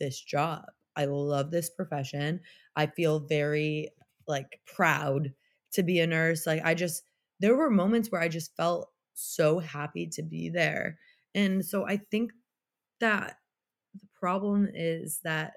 this 0.00 0.20
job. 0.20 0.66
I 0.96 1.06
love 1.06 1.50
this 1.50 1.70
profession. 1.70 2.40
I 2.76 2.86
feel 2.86 3.20
very 3.20 3.90
like 4.28 4.60
proud 4.66 5.34
to 5.72 5.82
be 5.82 6.00
a 6.00 6.06
nurse. 6.06 6.46
Like 6.46 6.62
I 6.64 6.74
just 6.74 7.04
there 7.40 7.56
were 7.56 7.70
moments 7.70 8.10
where 8.10 8.20
I 8.22 8.28
just 8.28 8.56
felt 8.56 8.92
so 9.14 9.58
happy 9.58 10.06
to 10.08 10.22
be 10.22 10.48
there. 10.50 10.98
And 11.34 11.64
so 11.64 11.86
I 11.86 11.98
think 11.98 12.32
that 13.00 13.38
the 13.94 14.08
problem 14.14 14.70
is 14.72 15.20
that 15.20 15.54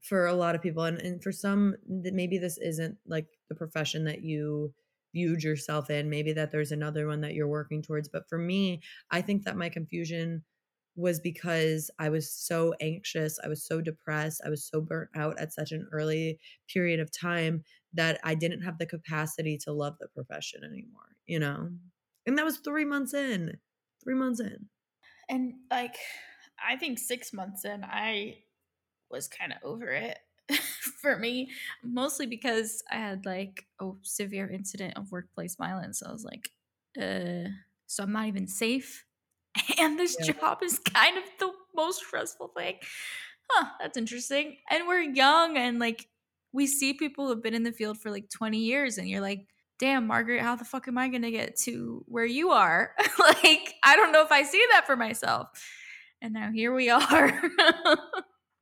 for 0.00 0.26
a 0.26 0.34
lot 0.34 0.54
of 0.54 0.62
people 0.62 0.84
and, 0.84 0.98
and 0.98 1.22
for 1.22 1.32
some 1.32 1.74
maybe 1.86 2.38
this 2.38 2.58
isn't 2.58 2.96
like 3.06 3.26
the 3.48 3.54
profession 3.54 4.04
that 4.04 4.22
you 4.22 4.72
viewed 5.14 5.42
yourself 5.42 5.90
in 5.90 6.10
maybe 6.10 6.32
that 6.32 6.50
there's 6.50 6.72
another 6.72 7.06
one 7.06 7.20
that 7.20 7.34
you're 7.34 7.48
working 7.48 7.82
towards 7.82 8.08
but 8.08 8.28
for 8.28 8.38
me 8.38 8.80
i 9.10 9.20
think 9.20 9.44
that 9.44 9.56
my 9.56 9.68
confusion 9.68 10.42
was 10.96 11.18
because 11.20 11.90
i 11.98 12.08
was 12.08 12.30
so 12.30 12.74
anxious 12.80 13.38
i 13.44 13.48
was 13.48 13.64
so 13.64 13.80
depressed 13.80 14.40
i 14.44 14.50
was 14.50 14.64
so 14.64 14.80
burnt 14.80 15.10
out 15.16 15.38
at 15.38 15.52
such 15.52 15.72
an 15.72 15.88
early 15.92 16.38
period 16.72 17.00
of 17.00 17.10
time 17.10 17.62
that 17.92 18.20
i 18.22 18.34
didn't 18.34 18.62
have 18.62 18.78
the 18.78 18.86
capacity 18.86 19.56
to 19.56 19.72
love 19.72 19.94
the 19.98 20.08
profession 20.08 20.60
anymore 20.62 21.08
you 21.28 21.38
know? 21.38 21.68
And 22.26 22.36
that 22.36 22.44
was 22.44 22.58
3 22.58 22.84
months 22.84 23.14
in 23.14 23.58
3 24.02 24.14
months 24.14 24.40
in. 24.40 24.68
And 25.28 25.54
like 25.70 25.96
i 26.66 26.76
think 26.76 26.98
6 26.98 27.32
months 27.32 27.64
in 27.64 27.84
i 27.84 28.38
was 29.10 29.28
kind 29.28 29.52
of 29.52 29.58
over 29.62 29.88
it 29.90 30.18
for 31.00 31.18
me, 31.18 31.50
mostly 31.82 32.26
because 32.26 32.82
I 32.90 32.96
had 32.96 33.26
like 33.26 33.66
a 33.80 33.90
severe 34.02 34.48
incident 34.48 34.96
of 34.96 35.12
workplace 35.12 35.56
violence. 35.56 36.02
I 36.02 36.12
was 36.12 36.24
like, 36.24 36.50
uh, 37.00 37.50
so 37.86 38.02
I'm 38.02 38.12
not 38.12 38.26
even 38.26 38.46
safe. 38.46 39.04
And 39.78 39.98
this 39.98 40.16
yeah. 40.20 40.32
job 40.32 40.62
is 40.62 40.78
kind 40.78 41.18
of 41.18 41.24
the 41.40 41.50
most 41.74 42.04
stressful 42.04 42.52
thing. 42.56 42.76
Huh, 43.50 43.66
that's 43.80 43.96
interesting. 43.96 44.56
And 44.70 44.86
we're 44.86 45.00
young 45.00 45.56
and 45.56 45.78
like 45.78 46.08
we 46.52 46.66
see 46.66 46.92
people 46.92 47.26
who've 47.26 47.42
been 47.42 47.54
in 47.54 47.62
the 47.62 47.72
field 47.72 47.98
for 47.98 48.10
like 48.10 48.30
20 48.30 48.58
years, 48.58 48.98
and 48.98 49.08
you're 49.08 49.20
like, 49.20 49.46
damn, 49.78 50.06
Margaret, 50.06 50.42
how 50.42 50.56
the 50.56 50.64
fuck 50.64 50.88
am 50.88 50.98
I 50.98 51.08
gonna 51.08 51.30
get 51.30 51.56
to 51.60 52.04
where 52.06 52.24
you 52.24 52.50
are? 52.50 52.92
like, 53.18 53.74
I 53.84 53.96
don't 53.96 54.12
know 54.12 54.22
if 54.22 54.32
I 54.32 54.42
see 54.42 54.64
that 54.72 54.86
for 54.86 54.96
myself. 54.96 55.48
And 56.20 56.32
now 56.32 56.50
here 56.50 56.74
we 56.74 56.90
are 56.90 57.40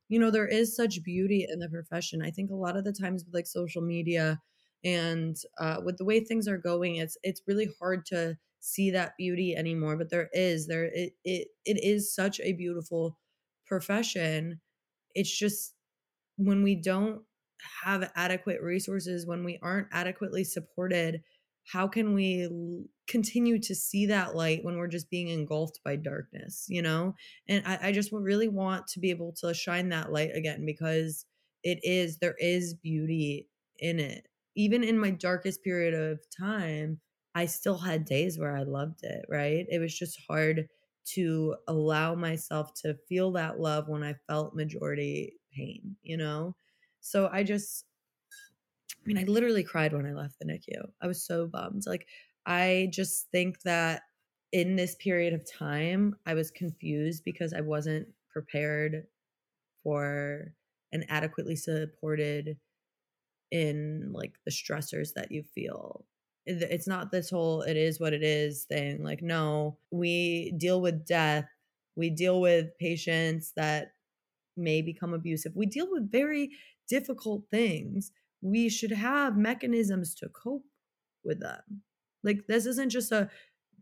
you 0.09 0.19
know 0.19 0.31
there 0.31 0.47
is 0.47 0.75
such 0.75 1.03
beauty 1.03 1.45
in 1.49 1.59
the 1.59 1.69
profession. 1.69 2.21
I 2.21 2.31
think 2.31 2.51
a 2.51 2.55
lot 2.55 2.77
of 2.77 2.83
the 2.83 2.93
times 2.93 3.25
with 3.25 3.33
like 3.33 3.47
social 3.47 3.81
media 3.81 4.41
and 4.83 5.35
uh, 5.59 5.81
with 5.83 5.97
the 5.97 6.05
way 6.05 6.19
things 6.19 6.47
are 6.47 6.57
going 6.57 6.97
it's 6.97 7.17
it's 7.23 7.41
really 7.47 7.67
hard 7.79 8.05
to 8.05 8.37
see 8.59 8.91
that 8.91 9.13
beauty 9.17 9.55
anymore 9.55 9.97
but 9.97 10.09
there 10.11 10.29
is 10.33 10.67
there 10.67 10.85
it 10.85 11.13
it, 11.23 11.47
it 11.65 11.83
is 11.83 12.13
such 12.13 12.39
a 12.41 12.53
beautiful 12.53 13.17
profession. 13.65 14.61
It's 15.15 15.35
just 15.35 15.75
when 16.37 16.63
we 16.63 16.75
don't 16.75 17.23
have 17.83 18.11
adequate 18.15 18.61
resources 18.61 19.25
when 19.25 19.43
we 19.43 19.59
aren't 19.61 19.87
adequately 19.91 20.43
supported 20.43 21.23
how 21.71 21.87
can 21.87 22.13
we 22.13 22.47
continue 23.07 23.59
to 23.59 23.75
see 23.75 24.05
that 24.05 24.35
light 24.35 24.63
when 24.63 24.77
we're 24.77 24.87
just 24.87 25.09
being 25.09 25.29
engulfed 25.29 25.79
by 25.83 25.95
darkness 25.95 26.65
you 26.67 26.81
know 26.81 27.13
and 27.47 27.63
I, 27.65 27.79
I, 27.83 27.91
just 27.91 28.11
really 28.11 28.47
want 28.47 28.87
to 28.87 28.99
be 28.99 29.09
able 29.09 29.33
to 29.39 29.53
shine 29.53 29.89
that 29.89 30.11
light 30.11 30.31
again 30.35 30.65
because 30.65 31.25
it 31.63 31.79
is 31.83 32.17
there 32.19 32.35
is 32.39 32.75
beauty 32.75 33.47
in 33.79 33.99
it. 33.99 34.27
Even 34.55 34.83
in 34.83 34.97
my 34.97 35.11
darkest 35.11 35.63
period 35.63 35.93
of 35.93 36.19
time, 36.35 36.99
I 37.35 37.45
still 37.45 37.77
had 37.77 38.05
days 38.05 38.39
where 38.39 38.55
I 38.55 38.63
loved 38.63 39.03
it, 39.03 39.25
right? 39.29 39.65
It 39.69 39.79
was 39.79 39.97
just 39.97 40.19
hard 40.27 40.67
to 41.13 41.55
allow 41.67 42.15
myself 42.15 42.73
to 42.81 42.95
feel 43.07 43.31
that 43.33 43.59
love 43.59 43.87
when 43.87 44.03
I 44.03 44.15
felt 44.27 44.55
majority 44.55 45.33
pain, 45.53 45.95
you 46.03 46.17
know? 46.17 46.55
So 47.01 47.29
I 47.31 47.43
just, 47.43 47.85
mean, 49.07 49.17
I 49.17 49.23
literally 49.23 49.63
cried 49.63 49.93
when 49.93 50.05
I 50.05 50.13
left 50.13 50.35
the 50.39 50.45
NICU. 50.45 50.89
I 51.01 51.07
was 51.07 51.25
so 51.25 51.47
bummed. 51.47 51.83
Like, 51.85 52.07
I 52.45 52.89
just 52.91 53.27
think 53.31 53.61
that 53.61 54.03
in 54.51 54.75
this 54.75 54.95
period 54.95 55.33
of 55.33 55.49
time, 55.51 56.15
I 56.25 56.33
was 56.33 56.51
confused 56.51 57.23
because 57.25 57.53
I 57.53 57.61
wasn't 57.61 58.07
prepared 58.31 59.03
for 59.83 60.53
and 60.91 61.05
adequately 61.09 61.55
supported 61.55 62.57
in 63.51 64.11
like 64.13 64.33
the 64.45 64.51
stressors 64.51 65.13
that 65.15 65.31
you 65.31 65.43
feel 65.43 66.05
it's 66.45 66.87
not 66.87 67.11
this 67.11 67.29
whole 67.29 67.61
it 67.61 67.75
is 67.75 67.99
what 67.99 68.13
it 68.13 68.23
is 68.23 68.65
thing 68.65 69.03
like 69.03 69.21
no 69.21 69.77
we 69.91 70.53
deal 70.57 70.81
with 70.81 71.05
death 71.05 71.45
we 71.95 72.09
deal 72.09 72.39
with 72.39 72.77
patients 72.79 73.53
that 73.55 73.89
may 74.55 74.81
become 74.81 75.13
abusive 75.13 75.51
we 75.55 75.65
deal 75.65 75.87
with 75.89 76.11
very 76.11 76.49
difficult 76.89 77.43
things 77.51 78.11
we 78.41 78.69
should 78.69 78.91
have 78.91 79.37
mechanisms 79.37 80.13
to 80.15 80.29
cope 80.29 80.65
with 81.23 81.39
them. 81.39 81.81
Like 82.23 82.47
this 82.47 82.65
isn't 82.65 82.89
just 82.89 83.11
a 83.11 83.29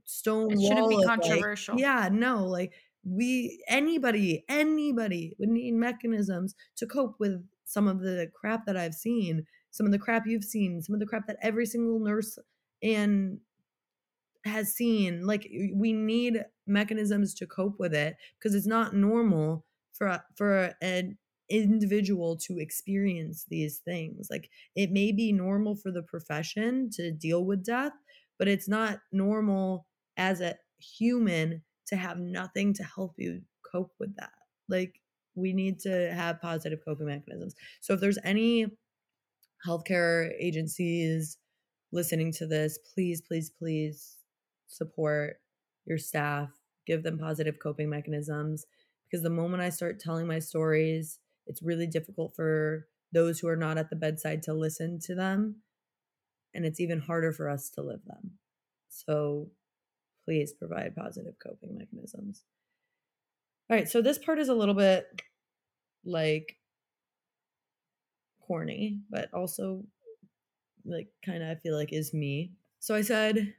stone 0.04 0.52
it 0.52 0.62
shouldn't 0.62 0.90
be 0.90 1.04
controversial 1.04 1.74
like, 1.74 1.82
yeah 1.82 2.08
no 2.12 2.46
like 2.46 2.72
we 3.04 3.60
anybody 3.68 4.46
anybody 4.48 5.36
would 5.40 5.50
need 5.50 5.74
mechanisms 5.74 6.54
to 6.76 6.86
cope 6.86 7.16
with 7.20 7.44
some 7.64 7.88
of 7.88 8.02
the 8.02 8.30
crap 8.32 8.68
that 8.68 8.78
i've 8.78 8.94
seen 8.94 9.44
some 9.72 9.88
of 9.88 9.92
the 9.92 9.98
crap 9.98 10.28
you've 10.28 10.44
seen 10.44 10.80
some 10.80 10.94
of 10.94 11.00
the 11.00 11.08
crap 11.08 11.26
that 11.26 11.38
every 11.42 11.66
single 11.66 11.98
nurse 11.98 12.38
and 12.84 13.40
has 14.46 14.74
seen. 14.74 15.26
Like 15.26 15.50
we 15.74 15.92
need 15.92 16.44
mechanisms 16.68 17.34
to 17.36 17.48
cope 17.48 17.80
with 17.80 17.94
it 17.94 18.16
because 18.38 18.56
it's 18.56 18.68
not 18.68 18.96
normal 18.96 19.66
for 19.92 20.22
for 20.36 20.74
an 20.82 21.18
individual 21.50 22.36
to 22.36 22.58
experience 22.60 23.46
these 23.50 23.80
things 23.80 24.28
like 24.32 24.50
it 24.76 24.92
may 24.92 25.12
be 25.12 25.32
normal 25.32 25.76
for 25.76 25.92
the 25.92 26.02
profession 26.02 26.90
to 26.92 27.12
deal 27.12 27.46
with 27.46 27.64
death 27.64 27.94
but 28.40 28.48
it's 28.48 28.68
not 28.68 29.00
normal 29.12 29.86
as 30.18 30.42
a 30.42 30.56
human 30.80 31.62
to 31.86 31.96
have 31.96 32.18
nothing 32.18 32.74
to 32.74 32.84
help 32.84 33.14
you 33.18 33.42
cope 33.72 33.92
with 34.00 34.16
that 34.16 34.32
like 34.70 35.00
we 35.36 35.54
need 35.54 35.80
to 35.80 36.12
have 36.14 36.42
positive 36.42 36.80
coping 36.84 37.06
mechanisms 37.06 37.54
so 37.80 37.94
if 37.94 38.00
there's 38.00 38.20
any 38.24 38.66
healthcare 39.66 40.32
agencies 40.40 41.38
listening 41.92 42.32
to 42.34 42.46
this, 42.46 42.78
please, 42.94 43.22
please, 43.22 43.50
please 43.50 44.18
support 44.68 45.38
your 45.86 45.98
staff, 45.98 46.50
give 46.86 47.04
them 47.04 47.18
positive 47.18 47.58
coping 47.62 47.90
mechanisms. 47.90 48.66
Because 49.06 49.24
the 49.24 49.30
moment 49.30 49.64
I 49.64 49.70
start 49.70 50.00
telling 50.00 50.28
my 50.28 50.40
stories, 50.40 51.20
it's 51.48 51.64
really 51.64 51.88
difficult 51.88 52.36
for 52.36 52.88
those 53.12 53.40
who 53.40 53.48
are 53.48 53.56
not 53.56 53.78
at 53.78 53.90
the 53.90 53.96
bedside 53.96 54.44
to 54.44 54.54
listen 54.54 55.00
to 55.00 55.16
them. 55.16 55.58
And 56.54 56.66
it's 56.66 56.80
even 56.80 57.00
harder 57.00 57.32
for 57.32 57.50
us 57.50 57.70
to 57.72 57.82
live 57.82 58.04
them. 58.06 58.32
So 58.90 59.50
please 60.24 60.54
provide 60.54 60.96
positive 60.96 61.36
coping 61.42 61.78
mechanisms. 61.78 62.44
All 63.70 63.78
right, 63.78 63.90
so 63.90 64.02
this 64.02 64.18
part 64.18 64.40
is 64.40 64.50
a 64.50 64.54
little 64.54 64.76
bit 64.76 65.06
like 66.04 66.58
corny, 68.40 69.00
but 69.10 69.30
also 69.34 69.84
like 70.86 71.08
kind 71.26 71.42
of 71.44 71.50
I 71.50 71.56
feel 71.56 71.76
like 71.76 71.92
is 71.92 72.14
me. 72.14 72.52
So 72.80 72.96
I 72.96 73.02
said, 73.02 73.54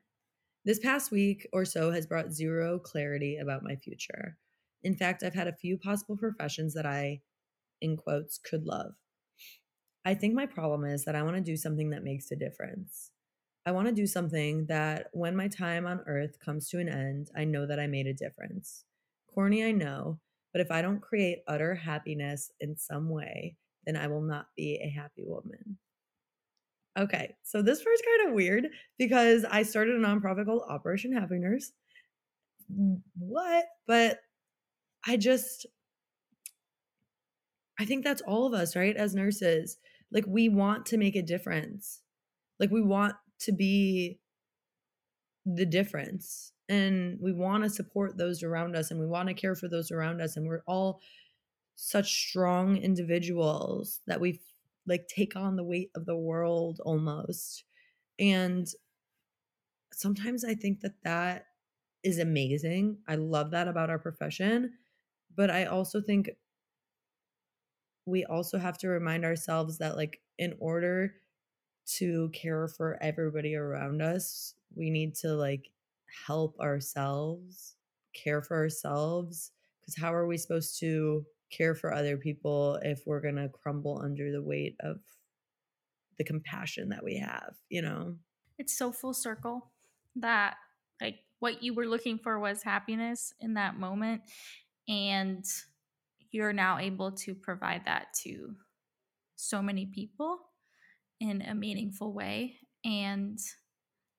this 0.64 0.78
past 0.80 1.10
week 1.12 1.48
or 1.52 1.64
so 1.64 1.92
has 1.92 2.06
brought 2.06 2.32
zero 2.32 2.78
clarity 2.78 3.38
about 3.38 3.62
my 3.62 3.76
future. 3.76 4.36
In 4.82 4.96
fact, 4.96 5.22
I've 5.22 5.34
had 5.34 5.48
a 5.48 5.52
few 5.52 5.78
possible 5.78 6.16
professions 6.16 6.74
that 6.74 6.86
I, 6.86 7.20
in 7.80 7.96
quotes, 7.96 8.38
could 8.38 8.64
love. 8.64 8.92
I 10.04 10.14
think 10.14 10.34
my 10.34 10.46
problem 10.46 10.84
is 10.84 11.04
that 11.04 11.16
I 11.16 11.22
want 11.22 11.36
to 11.36 11.42
do 11.42 11.56
something 11.56 11.90
that 11.90 12.04
makes 12.04 12.30
a 12.30 12.36
difference. 12.36 13.10
I 13.66 13.72
want 13.72 13.88
to 13.88 13.94
do 13.94 14.06
something 14.06 14.66
that 14.66 15.08
when 15.12 15.34
my 15.34 15.48
time 15.48 15.86
on 15.86 16.04
earth 16.06 16.38
comes 16.38 16.68
to 16.68 16.78
an 16.78 16.88
end, 16.88 17.30
I 17.36 17.44
know 17.44 17.66
that 17.66 17.80
I 17.80 17.88
made 17.88 18.06
a 18.06 18.14
difference. 18.14 18.84
Corny, 19.34 19.64
I 19.64 19.72
know, 19.72 20.20
but 20.52 20.60
if 20.60 20.70
I 20.70 20.80
don't 20.80 21.02
create 21.02 21.42
utter 21.48 21.74
happiness 21.74 22.52
in 22.60 22.76
some 22.76 23.08
way, 23.08 23.56
then 23.84 23.96
I 23.96 24.06
will 24.06 24.22
not 24.22 24.46
be 24.56 24.80
a 24.80 24.88
happy 24.88 25.24
woman. 25.26 25.78
Okay, 26.98 27.34
so 27.42 27.60
this 27.60 27.82
part's 27.82 28.02
kind 28.02 28.28
of 28.28 28.34
weird 28.34 28.68
because 28.98 29.44
I 29.44 29.64
started 29.64 29.96
a 29.96 29.98
nonprofit 29.98 30.46
called 30.46 30.62
Operation 30.68 31.12
Happy 31.12 31.38
Nurse. 31.38 31.72
What? 33.18 33.66
But 33.86 34.20
I 35.06 35.16
just, 35.16 35.66
I 37.78 37.84
think 37.84 38.04
that's 38.04 38.22
all 38.22 38.46
of 38.46 38.54
us, 38.54 38.74
right? 38.76 38.96
As 38.96 39.14
nurses, 39.14 39.78
like 40.10 40.24
we 40.26 40.48
want 40.48 40.86
to 40.86 40.96
make 40.96 41.16
a 41.16 41.22
difference. 41.22 42.02
Like 42.58 42.70
we 42.70 42.82
want 42.82 43.14
to 43.40 43.52
be 43.52 44.18
the 45.44 45.66
difference 45.66 46.52
and 46.68 47.18
we 47.20 47.32
want 47.32 47.62
to 47.62 47.70
support 47.70 48.16
those 48.16 48.42
around 48.42 48.74
us 48.76 48.90
and 48.90 48.98
we 48.98 49.06
want 49.06 49.28
to 49.28 49.34
care 49.34 49.54
for 49.54 49.68
those 49.68 49.90
around 49.90 50.20
us. 50.20 50.36
And 50.36 50.46
we're 50.46 50.64
all 50.66 51.00
such 51.76 52.28
strong 52.28 52.76
individuals 52.76 54.00
that 54.06 54.20
we 54.20 54.40
like 54.86 55.08
take 55.08 55.36
on 55.36 55.56
the 55.56 55.64
weight 55.64 55.90
of 55.94 56.06
the 56.06 56.16
world 56.16 56.80
almost. 56.84 57.64
And 58.18 58.66
sometimes 59.92 60.44
I 60.44 60.54
think 60.54 60.80
that 60.80 61.02
that 61.04 61.46
is 62.02 62.18
amazing. 62.18 62.98
I 63.08 63.16
love 63.16 63.50
that 63.50 63.68
about 63.68 63.90
our 63.90 63.98
profession. 63.98 64.74
But 65.34 65.50
I 65.50 65.66
also 65.66 66.00
think 66.00 66.30
we 68.06 68.24
also 68.24 68.58
have 68.58 68.78
to 68.78 68.88
remind 68.88 69.24
ourselves 69.24 69.78
that, 69.78 69.96
like, 69.96 70.20
in 70.38 70.54
order 70.58 71.14
to 71.96 72.30
care 72.30 72.68
for 72.68 72.98
everybody 73.02 73.54
around 73.54 74.00
us, 74.00 74.54
we 74.74 74.90
need 74.90 75.14
to, 75.16 75.34
like, 75.34 75.68
help 76.26 76.58
ourselves, 76.60 77.76
care 78.14 78.42
for 78.42 78.56
ourselves. 78.56 79.52
Because 79.80 80.00
how 80.00 80.14
are 80.14 80.26
we 80.26 80.38
supposed 80.38 80.78
to 80.80 81.26
care 81.50 81.74
for 81.74 81.92
other 81.92 82.16
people 82.16 82.78
if 82.82 83.02
we're 83.06 83.20
going 83.20 83.36
to 83.36 83.48
crumble 83.48 84.00
under 84.02 84.32
the 84.32 84.42
weight 84.42 84.76
of 84.80 85.00
the 86.18 86.24
compassion 86.24 86.88
that 86.88 87.04
we 87.04 87.18
have, 87.18 87.54
you 87.68 87.82
know? 87.82 88.16
It's 88.58 88.76
so 88.76 88.90
full 88.90 89.14
circle 89.14 89.70
that 90.16 90.56
like 91.00 91.18
what 91.40 91.62
you 91.62 91.74
were 91.74 91.86
looking 91.86 92.18
for 92.18 92.38
was 92.38 92.62
happiness 92.62 93.34
in 93.38 93.54
that 93.54 93.78
moment 93.78 94.22
and 94.88 95.44
you're 96.36 96.52
now 96.52 96.78
able 96.78 97.12
to 97.12 97.34
provide 97.34 97.82
that 97.86 98.08
to 98.22 98.54
so 99.36 99.62
many 99.62 99.86
people 99.86 100.38
in 101.18 101.40
a 101.40 101.54
meaningful 101.54 102.12
way. 102.12 102.56
And 102.84 103.38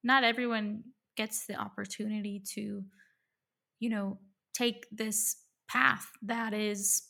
not 0.03 0.23
everyone 0.23 0.83
gets 1.15 1.45
the 1.45 1.55
opportunity 1.55 2.41
to 2.53 2.83
you 3.79 3.89
know 3.89 4.17
take 4.53 4.85
this 4.91 5.37
path 5.67 6.07
that 6.21 6.53
is 6.53 7.03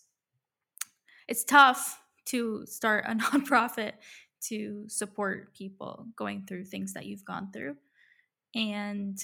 it's 1.27 1.43
tough 1.43 1.99
to 2.25 2.65
start 2.65 3.05
a 3.07 3.15
nonprofit 3.23 3.93
to 4.41 4.83
support 4.87 5.53
people 5.53 6.07
going 6.17 6.45
through 6.47 6.65
things 6.65 6.93
that 6.93 7.05
you've 7.05 7.25
gone 7.25 7.49
through 7.53 7.75
and 8.55 9.17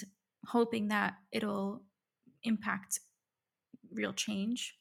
hoping 0.46 0.88
that 0.88 1.14
it'll 1.32 1.82
impact 2.42 3.00
real 3.92 4.12
change. 4.12 4.74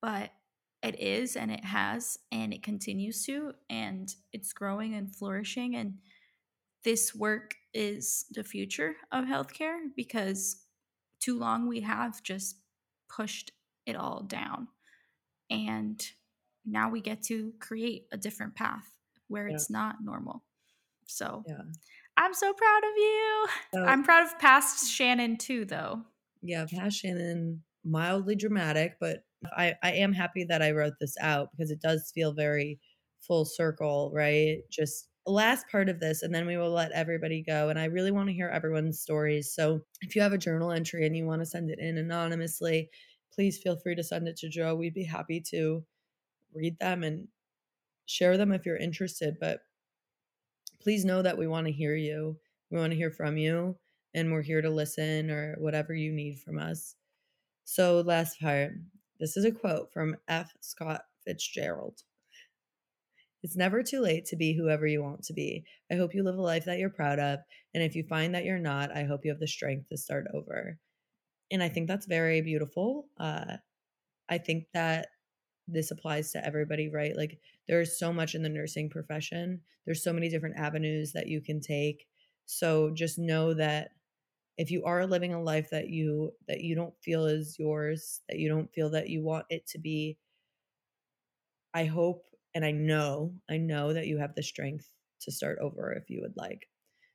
But 0.00 0.30
it 0.82 0.98
is 0.98 1.36
and 1.36 1.50
it 1.50 1.64
has 1.64 2.18
and 2.32 2.52
it 2.52 2.62
continues 2.62 3.24
to 3.26 3.52
and 3.68 4.14
it's 4.32 4.52
growing 4.52 4.94
and 4.94 5.14
flourishing 5.14 5.76
and 5.76 5.94
this 6.84 7.14
work 7.14 7.54
is 7.74 8.24
the 8.30 8.42
future 8.42 8.96
of 9.12 9.26
healthcare 9.26 9.78
because 9.94 10.64
too 11.20 11.38
long 11.38 11.68
we 11.68 11.80
have 11.80 12.22
just 12.22 12.56
pushed 13.08 13.52
it 13.86 13.94
all 13.94 14.22
down 14.22 14.68
and 15.50 16.02
now 16.64 16.88
we 16.88 17.00
get 17.00 17.22
to 17.24 17.52
create 17.58 18.06
a 18.12 18.16
different 18.16 18.54
path 18.54 18.88
where 19.28 19.48
yeah. 19.48 19.54
it's 19.54 19.70
not 19.70 19.96
normal. 20.02 20.44
So 21.06 21.44
yeah. 21.46 21.62
I'm 22.16 22.34
so 22.34 22.52
proud 22.52 22.78
of 22.78 22.96
you. 22.96 23.46
I'm 23.86 24.04
proud 24.04 24.24
of 24.24 24.38
past 24.38 24.90
Shannon 24.90 25.36
too, 25.36 25.64
though. 25.64 26.02
Yeah, 26.42 26.66
past 26.72 26.98
Shannon, 26.98 27.62
mildly 27.84 28.36
dramatic, 28.36 28.96
but 29.00 29.24
I, 29.56 29.74
I 29.82 29.92
am 29.92 30.12
happy 30.12 30.44
that 30.44 30.62
I 30.62 30.72
wrote 30.72 30.94
this 31.00 31.16
out 31.20 31.50
because 31.52 31.70
it 31.70 31.80
does 31.80 32.10
feel 32.14 32.32
very 32.32 32.78
full 33.20 33.44
circle, 33.44 34.10
right? 34.14 34.58
Just 34.70 35.08
last 35.26 35.68
part 35.68 35.88
of 35.88 36.00
this, 36.00 36.22
and 36.22 36.34
then 36.34 36.46
we 36.46 36.56
will 36.56 36.70
let 36.70 36.92
everybody 36.92 37.42
go. 37.42 37.68
And 37.68 37.78
I 37.78 37.86
really 37.86 38.10
want 38.10 38.28
to 38.28 38.34
hear 38.34 38.48
everyone's 38.48 39.00
stories. 39.00 39.52
So 39.52 39.80
if 40.00 40.14
you 40.16 40.22
have 40.22 40.32
a 40.32 40.38
journal 40.38 40.72
entry 40.72 41.06
and 41.06 41.16
you 41.16 41.26
want 41.26 41.40
to 41.42 41.46
send 41.46 41.70
it 41.70 41.78
in 41.78 41.98
anonymously, 41.98 42.90
please 43.32 43.58
feel 43.58 43.76
free 43.76 43.94
to 43.94 44.04
send 44.04 44.28
it 44.28 44.36
to 44.38 44.48
Joe. 44.48 44.74
We'd 44.74 44.94
be 44.94 45.04
happy 45.04 45.40
to 45.50 45.84
read 46.54 46.78
them 46.78 47.02
and 47.02 47.28
share 48.06 48.36
them 48.36 48.52
if 48.52 48.66
you're 48.66 48.76
interested. 48.76 49.36
But 49.40 49.60
please 50.82 51.04
know 51.04 51.22
that 51.22 51.38
we 51.38 51.46
want 51.46 51.66
to 51.66 51.72
hear 51.72 51.94
you. 51.94 52.38
We 52.70 52.78
want 52.78 52.92
to 52.92 52.96
hear 52.96 53.10
from 53.10 53.36
you, 53.36 53.76
and 54.14 54.32
we're 54.32 54.42
here 54.42 54.62
to 54.62 54.70
listen 54.70 55.30
or 55.30 55.56
whatever 55.58 55.94
you 55.94 56.12
need 56.12 56.38
from 56.38 56.58
us. 56.58 56.94
So, 57.64 58.00
last 58.00 58.40
part 58.40 58.72
this 59.20 59.36
is 59.36 59.44
a 59.44 59.52
quote 59.52 59.92
from 59.92 60.16
F. 60.28 60.52
Scott 60.60 61.02
Fitzgerald. 61.26 62.00
It's 63.42 63.56
never 63.56 63.82
too 63.82 64.00
late 64.00 64.26
to 64.26 64.36
be 64.36 64.54
whoever 64.54 64.86
you 64.86 65.02
want 65.02 65.22
to 65.24 65.32
be. 65.32 65.64
I 65.90 65.96
hope 65.96 66.14
you 66.14 66.22
live 66.22 66.36
a 66.36 66.42
life 66.42 66.64
that 66.66 66.78
you're 66.78 66.90
proud 66.90 67.18
of. 67.18 67.40
And 67.74 67.82
if 67.82 67.94
you 67.94 68.04
find 68.04 68.34
that 68.34 68.44
you're 68.44 68.58
not, 68.58 68.94
I 68.94 69.04
hope 69.04 69.20
you 69.24 69.30
have 69.30 69.40
the 69.40 69.46
strength 69.46 69.88
to 69.88 69.96
start 69.96 70.26
over. 70.34 70.78
And 71.50 71.62
I 71.62 71.68
think 71.68 71.88
that's 71.88 72.06
very 72.06 72.42
beautiful. 72.42 73.06
Uh, 73.18 73.56
I 74.28 74.38
think 74.38 74.66
that 74.74 75.08
this 75.66 75.90
applies 75.90 76.32
to 76.32 76.44
everybody, 76.44 76.88
right? 76.88 77.16
Like 77.16 77.38
there's 77.68 77.98
so 77.98 78.12
much 78.12 78.34
in 78.34 78.42
the 78.42 78.48
nursing 78.48 78.90
profession. 78.90 79.60
There's 79.86 80.02
so 80.02 80.12
many 80.12 80.28
different 80.28 80.58
avenues 80.58 81.12
that 81.12 81.28
you 81.28 81.40
can 81.40 81.60
take. 81.60 82.06
So 82.46 82.90
just 82.90 83.18
know 83.18 83.54
that 83.54 83.90
if 84.60 84.70
you 84.70 84.84
are 84.84 85.06
living 85.06 85.32
a 85.32 85.42
life 85.42 85.70
that 85.70 85.88
you 85.88 86.32
that 86.46 86.60
you 86.60 86.74
don't 86.74 86.92
feel 87.02 87.24
is 87.24 87.56
yours, 87.58 88.20
that 88.28 88.38
you 88.38 88.46
don't 88.50 88.70
feel 88.74 88.90
that 88.90 89.08
you 89.08 89.22
want 89.22 89.46
it 89.48 89.66
to 89.68 89.78
be, 89.78 90.18
I 91.72 91.86
hope 91.86 92.26
and 92.54 92.62
I 92.62 92.70
know, 92.70 93.32
I 93.48 93.56
know 93.56 93.94
that 93.94 94.06
you 94.06 94.18
have 94.18 94.34
the 94.34 94.42
strength 94.42 94.86
to 95.22 95.32
start 95.32 95.58
over 95.62 95.92
if 95.92 96.10
you 96.10 96.20
would 96.20 96.36
like. 96.36 96.68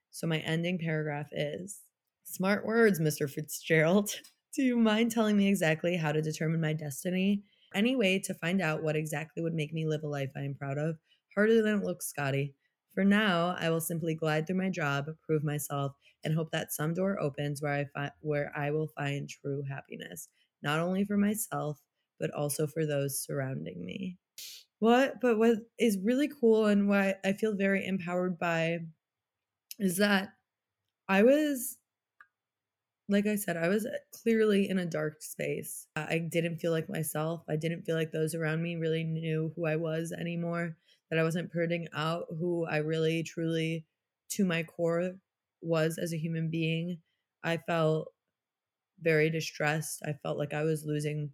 So 0.10 0.26
my 0.26 0.40
ending 0.40 0.80
paragraph 0.80 1.28
is 1.32 1.82
Smart 2.24 2.66
words, 2.66 3.00
Mr. 3.00 3.30
Fitzgerald. 3.30 4.10
Do 4.56 4.64
you 4.64 4.78
mind 4.78 5.12
telling 5.12 5.38
me 5.38 5.48
exactly 5.48 5.98
how 5.98 6.12
to 6.12 6.22
determine 6.24 6.62
my 6.62 6.74
destiny? 6.74 7.44
Any 7.76 7.96
way 7.96 8.18
to 8.20 8.34
find 8.34 8.60
out 8.60 8.82
what 8.82 8.96
exactly 8.96 9.44
would 9.44 9.54
make 9.54 9.72
me 9.72 9.86
live 9.86 10.04
a 10.04 10.08
life 10.08 10.32
I 10.36 10.42
am 10.42 10.56
proud 10.56 10.80
of? 10.80 10.98
Harder 11.36 11.62
than 11.62 11.82
it 11.82 11.84
looks, 11.84 12.08
Scotty. 12.08 12.56
For 12.96 13.06
now, 13.06 13.56
I 13.60 13.70
will 13.70 13.82
simply 13.82 14.16
glide 14.16 14.48
through 14.48 14.58
my 14.58 14.72
job, 14.72 15.08
prove 15.24 15.44
myself, 15.44 15.96
and 16.24 16.34
hope 16.34 16.52
that 16.52 16.74
some 16.74 16.96
door 16.96 17.20
opens 17.20 17.62
where 17.62 17.74
I 17.74 17.86
find 17.86 18.12
where 18.22 18.52
I 18.58 18.72
will 18.72 18.88
find 18.88 19.30
true 19.30 19.64
happiness, 19.64 20.30
not 20.64 20.80
only 20.80 21.06
for 21.06 21.18
myself, 21.18 21.82
but 22.20 22.32
also 22.32 22.68
for 22.68 22.86
those 22.88 23.22
surrounding 23.22 23.86
me. 23.86 24.18
What 24.80 25.22
but 25.22 25.38
what 25.40 25.60
is 25.80 26.00
really 26.04 26.30
cool 26.30 26.68
and 26.68 26.88
what 26.90 27.20
I 27.26 27.34
feel 27.34 27.56
very 27.56 27.86
empowered 27.86 28.40
by 28.40 28.80
is 29.80 29.98
that 29.98 30.34
I 31.10 31.24
was 31.24 31.78
like 33.08 33.28
I 33.28 33.36
said, 33.36 33.58
I 33.58 33.68
was 33.68 33.86
uh, 33.86 33.92
clearly 34.12 34.68
in 34.70 34.80
a 34.80 34.86
dark 34.86 35.22
space. 35.22 35.88
I 35.96 36.18
didn't 36.20 36.58
feel 36.58 36.72
like 36.72 36.90
myself. 36.90 37.44
I 37.48 37.56
didn't 37.56 37.84
feel 37.84 37.96
like 37.96 38.12
those 38.12 38.34
around 38.34 38.64
me 38.64 38.76
really 38.78 39.04
knew 39.04 39.54
who 39.56 39.66
I 39.66 39.76
was 39.76 40.12
anymore, 40.12 40.76
that 41.10 41.20
I 41.20 41.24
wasn't 41.24 41.54
putting 41.54 41.88
out 41.94 42.26
who 42.30 42.66
I 42.66 42.78
really, 42.78 43.24
truly, 43.24 43.86
to 44.32 44.46
my 44.46 44.64
core, 44.64 45.14
was 45.62 45.98
as 45.98 46.14
a 46.14 46.18
human 46.18 46.50
being. 46.50 47.00
I 47.44 47.58
felt 47.58 48.12
very 49.02 49.30
distressed. 49.30 50.02
I 50.06 50.14
felt 50.24 50.38
like 50.38 50.54
I 50.54 50.64
was 50.64 50.86
losing 50.86 51.32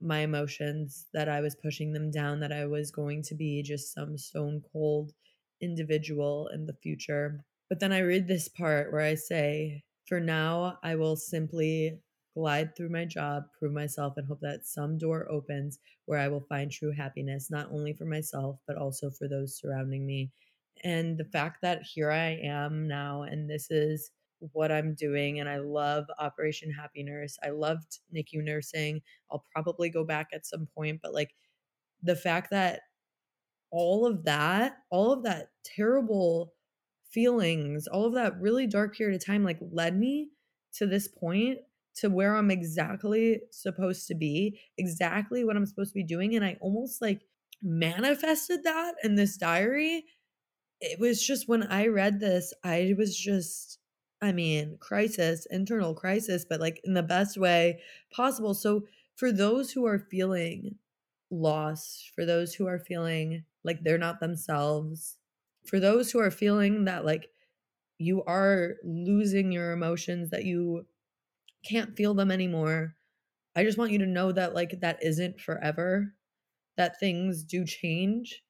my 0.00 0.18
emotions, 0.18 1.06
that 1.14 1.28
I 1.28 1.40
was 1.40 1.56
pushing 1.56 1.92
them 1.92 2.10
down, 2.10 2.40
that 2.40 2.52
I 2.52 2.66
was 2.66 2.90
going 2.90 3.22
to 3.24 3.34
be 3.34 3.62
just 3.62 3.94
some 3.94 4.18
stone 4.18 4.62
cold 4.72 5.12
individual 5.62 6.48
in 6.52 6.66
the 6.66 6.76
future. 6.82 7.40
But 7.68 7.80
then 7.80 7.92
I 7.92 8.00
read 8.00 8.28
this 8.28 8.48
part 8.48 8.92
where 8.92 9.00
I 9.00 9.14
say, 9.14 9.84
for 10.06 10.20
now, 10.20 10.78
I 10.82 10.96
will 10.96 11.16
simply 11.16 11.98
glide 12.36 12.76
through 12.76 12.90
my 12.90 13.06
job, 13.06 13.44
prove 13.58 13.72
myself, 13.72 14.14
and 14.18 14.26
hope 14.26 14.40
that 14.42 14.66
some 14.66 14.98
door 14.98 15.26
opens 15.30 15.78
where 16.04 16.18
I 16.18 16.28
will 16.28 16.42
find 16.42 16.70
true 16.70 16.92
happiness, 16.92 17.50
not 17.50 17.70
only 17.72 17.94
for 17.94 18.04
myself, 18.04 18.58
but 18.66 18.76
also 18.76 19.10
for 19.10 19.26
those 19.26 19.56
surrounding 19.58 20.04
me. 20.06 20.30
And 20.84 21.16
the 21.16 21.24
fact 21.24 21.62
that 21.62 21.82
here 21.82 22.10
I 22.10 22.38
am 22.42 22.86
now, 22.86 23.22
and 23.22 23.48
this 23.48 23.70
is 23.70 24.10
what 24.52 24.70
I'm 24.70 24.94
doing, 24.94 25.40
and 25.40 25.48
I 25.48 25.56
love 25.56 26.04
Operation 26.18 26.70
Happy 26.70 27.02
Nurse. 27.02 27.38
I 27.42 27.48
loved 27.48 28.00
NICU 28.14 28.44
nursing. 28.44 29.00
I'll 29.30 29.44
probably 29.54 29.88
go 29.88 30.04
back 30.04 30.28
at 30.34 30.44
some 30.44 30.68
point, 30.74 31.00
but 31.02 31.14
like 31.14 31.34
the 32.02 32.16
fact 32.16 32.50
that 32.50 32.82
all 33.70 34.06
of 34.06 34.24
that, 34.24 34.76
all 34.90 35.10
of 35.10 35.22
that 35.22 35.48
terrible 35.64 36.52
feelings, 37.08 37.86
all 37.86 38.04
of 38.04 38.12
that 38.12 38.38
really 38.38 38.66
dark 38.66 38.94
period 38.94 39.16
of 39.16 39.24
time 39.24 39.42
like 39.42 39.58
led 39.72 39.98
me 39.98 40.28
to 40.74 40.86
this 40.86 41.08
point 41.08 41.60
to 41.96 42.10
where 42.10 42.36
I'm 42.36 42.50
exactly 42.50 43.40
supposed 43.50 44.06
to 44.08 44.14
be, 44.14 44.60
exactly 44.76 45.44
what 45.44 45.56
I'm 45.56 45.66
supposed 45.66 45.90
to 45.90 45.98
be 45.98 46.04
doing. 46.04 46.36
And 46.36 46.44
I 46.44 46.56
almost 46.60 47.00
like 47.00 47.22
manifested 47.62 48.64
that 48.64 48.94
in 49.02 49.14
this 49.14 49.36
diary. 49.36 50.04
It 50.80 51.00
was 51.00 51.26
just 51.26 51.48
when 51.48 51.62
I 51.64 51.86
read 51.86 52.20
this, 52.20 52.52
I 52.62 52.94
was 52.98 53.16
just, 53.16 53.78
I 54.20 54.32
mean, 54.32 54.76
crisis, 54.78 55.46
internal 55.50 55.94
crisis, 55.94 56.44
but 56.48 56.60
like 56.60 56.80
in 56.84 56.92
the 56.94 57.02
best 57.02 57.38
way 57.38 57.80
possible. 58.12 58.52
So 58.52 58.82
for 59.14 59.32
those 59.32 59.72
who 59.72 59.86
are 59.86 59.98
feeling 59.98 60.76
lost, 61.30 62.12
for 62.14 62.26
those 62.26 62.54
who 62.54 62.66
are 62.66 62.78
feeling 62.78 63.44
like 63.64 63.82
they're 63.82 63.96
not 63.96 64.20
themselves, 64.20 65.16
for 65.66 65.80
those 65.80 66.10
who 66.10 66.20
are 66.20 66.30
feeling 66.30 66.84
that 66.84 67.06
like 67.06 67.30
you 67.98 68.22
are 68.24 68.74
losing 68.84 69.50
your 69.50 69.72
emotions 69.72 70.28
that 70.30 70.44
you 70.44 70.84
can't 71.68 71.96
feel 71.96 72.14
them 72.14 72.30
anymore 72.30 72.94
i 73.54 73.62
just 73.64 73.78
want 73.78 73.90
you 73.90 73.98
to 73.98 74.06
know 74.06 74.32
that 74.32 74.54
like 74.54 74.80
that 74.80 74.98
isn't 75.02 75.40
forever 75.40 76.14
that 76.76 76.98
things 77.00 77.42
do 77.42 77.64
change 77.64 78.42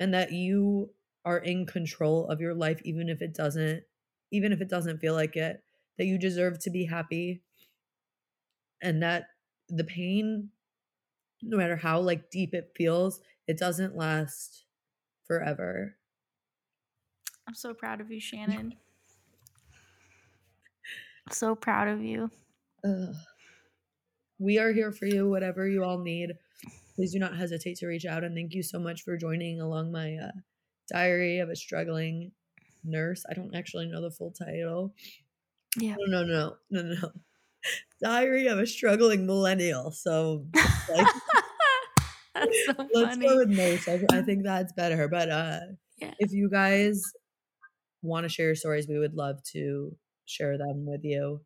and 0.00 0.12
that 0.14 0.32
you 0.32 0.90
are 1.24 1.38
in 1.38 1.66
control 1.66 2.28
of 2.28 2.40
your 2.40 2.54
life 2.54 2.80
even 2.84 3.08
if 3.08 3.20
it 3.22 3.34
doesn't 3.34 3.82
even 4.30 4.52
if 4.52 4.60
it 4.60 4.68
doesn't 4.68 4.98
feel 4.98 5.14
like 5.14 5.36
it 5.36 5.62
that 5.98 6.06
you 6.06 6.18
deserve 6.18 6.58
to 6.58 6.70
be 6.70 6.84
happy 6.84 7.42
and 8.82 9.02
that 9.02 9.24
the 9.68 9.84
pain 9.84 10.50
no 11.42 11.56
matter 11.56 11.76
how 11.76 12.00
like 12.00 12.30
deep 12.30 12.54
it 12.54 12.72
feels 12.76 13.20
it 13.46 13.58
doesn't 13.58 13.96
last 13.96 14.64
forever 15.26 15.96
I'm 17.48 17.54
so 17.54 17.74
proud 17.74 18.00
of 18.00 18.10
you, 18.10 18.20
Shannon. 18.20 18.74
So 21.30 21.54
proud 21.54 21.88
of 21.88 22.02
you. 22.02 22.30
Ugh. 22.84 23.14
We 24.38 24.58
are 24.58 24.72
here 24.72 24.92
for 24.92 25.06
you, 25.06 25.28
whatever 25.28 25.66
you 25.66 25.82
all 25.84 25.98
need. 25.98 26.32
Please 26.94 27.12
do 27.12 27.18
not 27.18 27.36
hesitate 27.36 27.76
to 27.78 27.86
reach 27.86 28.04
out. 28.06 28.24
And 28.24 28.34
thank 28.34 28.54
you 28.54 28.62
so 28.62 28.78
much 28.78 29.02
for 29.02 29.16
joining 29.16 29.60
along 29.60 29.92
my 29.92 30.16
uh, 30.16 30.30
diary 30.90 31.38
of 31.38 31.48
a 31.50 31.56
struggling 31.56 32.32
nurse. 32.84 33.24
I 33.30 33.34
don't 33.34 33.54
actually 33.54 33.86
know 33.86 34.02
the 34.02 34.10
full 34.10 34.30
title. 34.32 34.94
Yeah. 35.78 35.96
No, 35.98 36.22
no, 36.22 36.56
no, 36.70 36.82
no, 36.82 36.94
no. 36.94 37.10
Diary 38.02 38.46
of 38.46 38.58
a 38.58 38.66
struggling 38.66 39.26
millennial. 39.26 39.90
So 39.90 40.46
like, 40.54 41.06
so 42.34 42.74
let's 42.94 43.16
funny. 43.16 43.26
go 43.26 43.36
with 43.38 43.48
nurse. 43.48 43.88
I, 43.88 44.00
I 44.12 44.22
think 44.22 44.44
that's 44.44 44.72
better. 44.74 45.08
But 45.08 45.30
uh, 45.30 45.60
Yeah. 45.98 46.12
if 46.18 46.32
you 46.32 46.48
guys 46.50 47.02
want 48.02 48.24
to 48.24 48.28
share 48.28 48.46
your 48.46 48.54
stories, 48.54 48.86
we 48.88 48.98
would 48.98 49.14
love 49.14 49.42
to 49.52 49.96
share 50.26 50.58
them 50.58 50.84
with 50.86 51.04
you. 51.04 51.40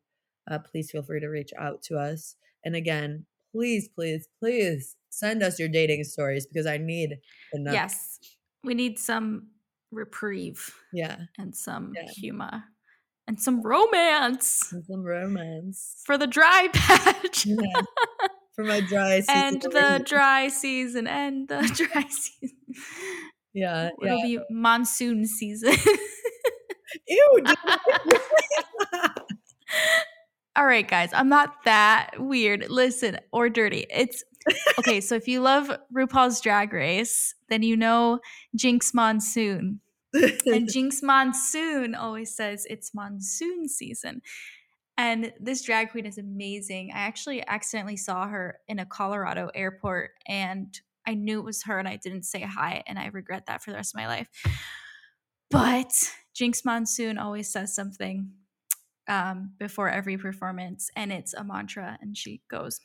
Uh, 0.49 0.59
please 0.59 0.91
feel 0.91 1.03
free 1.03 1.19
to 1.19 1.27
reach 1.27 1.51
out 1.57 1.81
to 1.83 1.97
us. 1.97 2.35
And 2.65 2.75
again, 2.75 3.25
please, 3.53 3.87
please, 3.87 4.27
please 4.39 4.95
send 5.09 5.43
us 5.43 5.59
your 5.59 5.69
dating 5.69 6.03
stories 6.03 6.45
because 6.45 6.65
I 6.65 6.77
need 6.77 7.17
enough. 7.53 7.73
Yes. 7.73 8.19
We 8.63 8.73
need 8.73 8.97
some 8.99 9.47
reprieve 9.91 10.73
Yeah. 10.93 11.17
and 11.37 11.55
some 11.55 11.93
Yeah. 11.95 12.09
humor 12.15 12.63
and 13.27 13.39
some 13.39 13.61
romance 13.61 14.71
And 14.71 14.85
some 14.85 15.03
romance. 15.03 16.01
for 16.05 16.17
the 16.17 16.27
dry 16.27 16.69
patch. 16.73 17.45
Yeah. 17.45 17.81
For 18.55 18.63
my 18.63 18.81
dry 18.81 19.19
season 19.21 19.35
and 19.35 19.61
the 19.61 20.03
dry 20.05 20.47
season 20.49 21.07
and 21.07 21.47
the 21.47 21.61
dry 21.93 22.03
season. 22.09 22.57
Yeah. 23.53 23.89
Yeah. 24.01 24.13
It'll 24.15 24.21
be 24.21 24.39
monsoon 24.49 25.25
season. 25.25 25.73
Ew. 27.07 27.43
All 30.55 30.65
right, 30.65 30.87
guys, 30.87 31.11
I'm 31.13 31.29
not 31.29 31.63
that 31.63 32.11
weird. 32.17 32.69
Listen, 32.69 33.17
or 33.31 33.49
dirty. 33.49 33.85
It's 33.89 34.23
okay. 34.79 34.99
So 34.99 35.15
if 35.15 35.27
you 35.27 35.39
love 35.39 35.71
RuPaul's 35.95 36.41
Drag 36.41 36.73
Race, 36.73 37.35
then 37.49 37.63
you 37.63 37.77
know 37.77 38.19
Jinkx 38.57 38.93
Monsoon. 38.93 39.79
And 40.13 40.67
Jinkx 40.67 41.01
Monsoon 41.01 41.95
always 41.95 42.35
says 42.35 42.65
it's 42.69 42.93
monsoon 42.93 43.69
season. 43.69 44.21
And 44.97 45.31
this 45.39 45.63
drag 45.63 45.91
queen 45.91 46.05
is 46.05 46.17
amazing. 46.17 46.91
I 46.93 46.99
actually 46.99 47.47
accidentally 47.47 47.97
saw 47.97 48.27
her 48.27 48.59
in 48.67 48.79
a 48.79 48.85
Colorado 48.85 49.49
airport 49.55 50.11
and 50.27 50.77
I 51.07 51.15
knew 51.15 51.39
it 51.39 51.45
was 51.45 51.63
her 51.63 51.79
and 51.79 51.87
I 51.87 51.95
didn't 51.95 52.23
say 52.23 52.41
hi. 52.41 52.83
And 52.85 52.99
I 52.99 53.07
regret 53.07 53.45
that 53.47 53.63
for 53.63 53.71
the 53.71 53.77
rest 53.77 53.95
of 53.95 53.99
my 53.99 54.07
life. 54.07 54.27
But 55.49 55.91
Jinkx 56.39 56.65
Monsoon 56.65 57.17
always 57.17 57.51
says 57.51 57.73
something 57.73 58.31
um, 59.11 59.51
before 59.59 59.89
every 59.89 60.17
performance, 60.17 60.89
and 60.95 61.11
it's 61.11 61.33
a 61.33 61.43
mantra. 61.43 61.97
And 62.01 62.17
she 62.17 62.41
goes, 62.49 62.79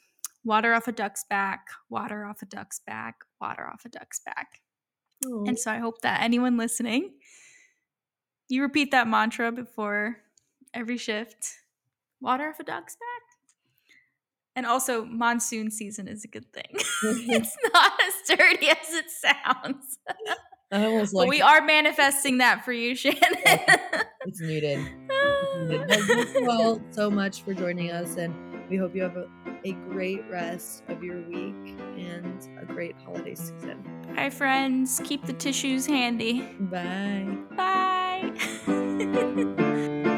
Water 0.45 0.75
off 0.75 0.89
a 0.89 0.93
duck's 0.93 1.25
back, 1.31 1.67
water 1.89 2.25
off 2.25 2.43
a 2.43 2.47
duck's 2.47 2.81
back, 2.87 3.17
water 3.41 3.67
off 3.67 3.85
a 3.85 3.89
duck's 3.89 4.21
back. 4.21 4.61
Oh, 5.25 5.45
And 5.47 5.59
so 5.59 5.71
I 5.71 5.79
hope 5.79 6.03
that 6.03 6.23
anyone 6.23 6.57
listening 6.59 7.13
You 8.49 8.63
repeat 8.63 8.91
that 8.91 9.09
mantra 9.09 9.51
before 9.51 10.19
every 10.75 10.99
shift. 10.99 11.55
Water 12.21 12.51
off 12.51 12.61
a 12.61 12.65
duck's 12.65 12.97
back. 12.97 13.23
And 14.55 14.67
also, 14.67 15.05
monsoon 15.05 15.71
season 15.71 16.09
is 16.09 16.25
a 16.25 16.29
good 16.29 16.51
thing. 16.53 16.65
it's 16.73 17.57
not 17.73 17.93
as 18.07 18.37
dirty 18.37 18.69
as 18.69 18.95
it 18.95 19.11
sounds. 19.11 19.99
I 20.73 20.85
almost 20.85 21.15
but 21.15 21.29
we 21.29 21.41
are 21.41 21.63
manifesting 21.63 22.39
that 22.39 22.65
for 22.65 22.73
you, 22.73 22.95
Shannon. 22.97 23.21
It's 24.27 24.41
needed. 24.41 24.81
It's 24.81 25.71
needed. 25.71 25.89
Well, 25.89 26.25
thank 26.25 26.35
you 26.35 26.51
all 26.51 26.83
so 26.91 27.11
much 27.11 27.43
for 27.43 27.55
joining 27.55 27.93
us, 27.93 28.17
and 28.17 28.35
we 28.69 28.77
hope 28.77 28.95
you 28.95 29.03
have 29.03 29.17
a, 29.17 29.29
a 29.65 29.73
great 29.73 30.29
rest 30.29 30.83
of 30.89 31.05
your 31.05 31.23
week 31.29 31.77
and 31.97 32.49
a 32.61 32.65
great 32.65 32.97
holiday 33.05 33.37
season. 33.37 33.85
Hi, 34.17 34.29
friends. 34.31 35.01
Keep 35.05 35.27
the 35.27 35.35
tissues 35.35 35.87
handy. 35.87 36.43
Bye. 36.59 37.37
Bye. 37.57 38.33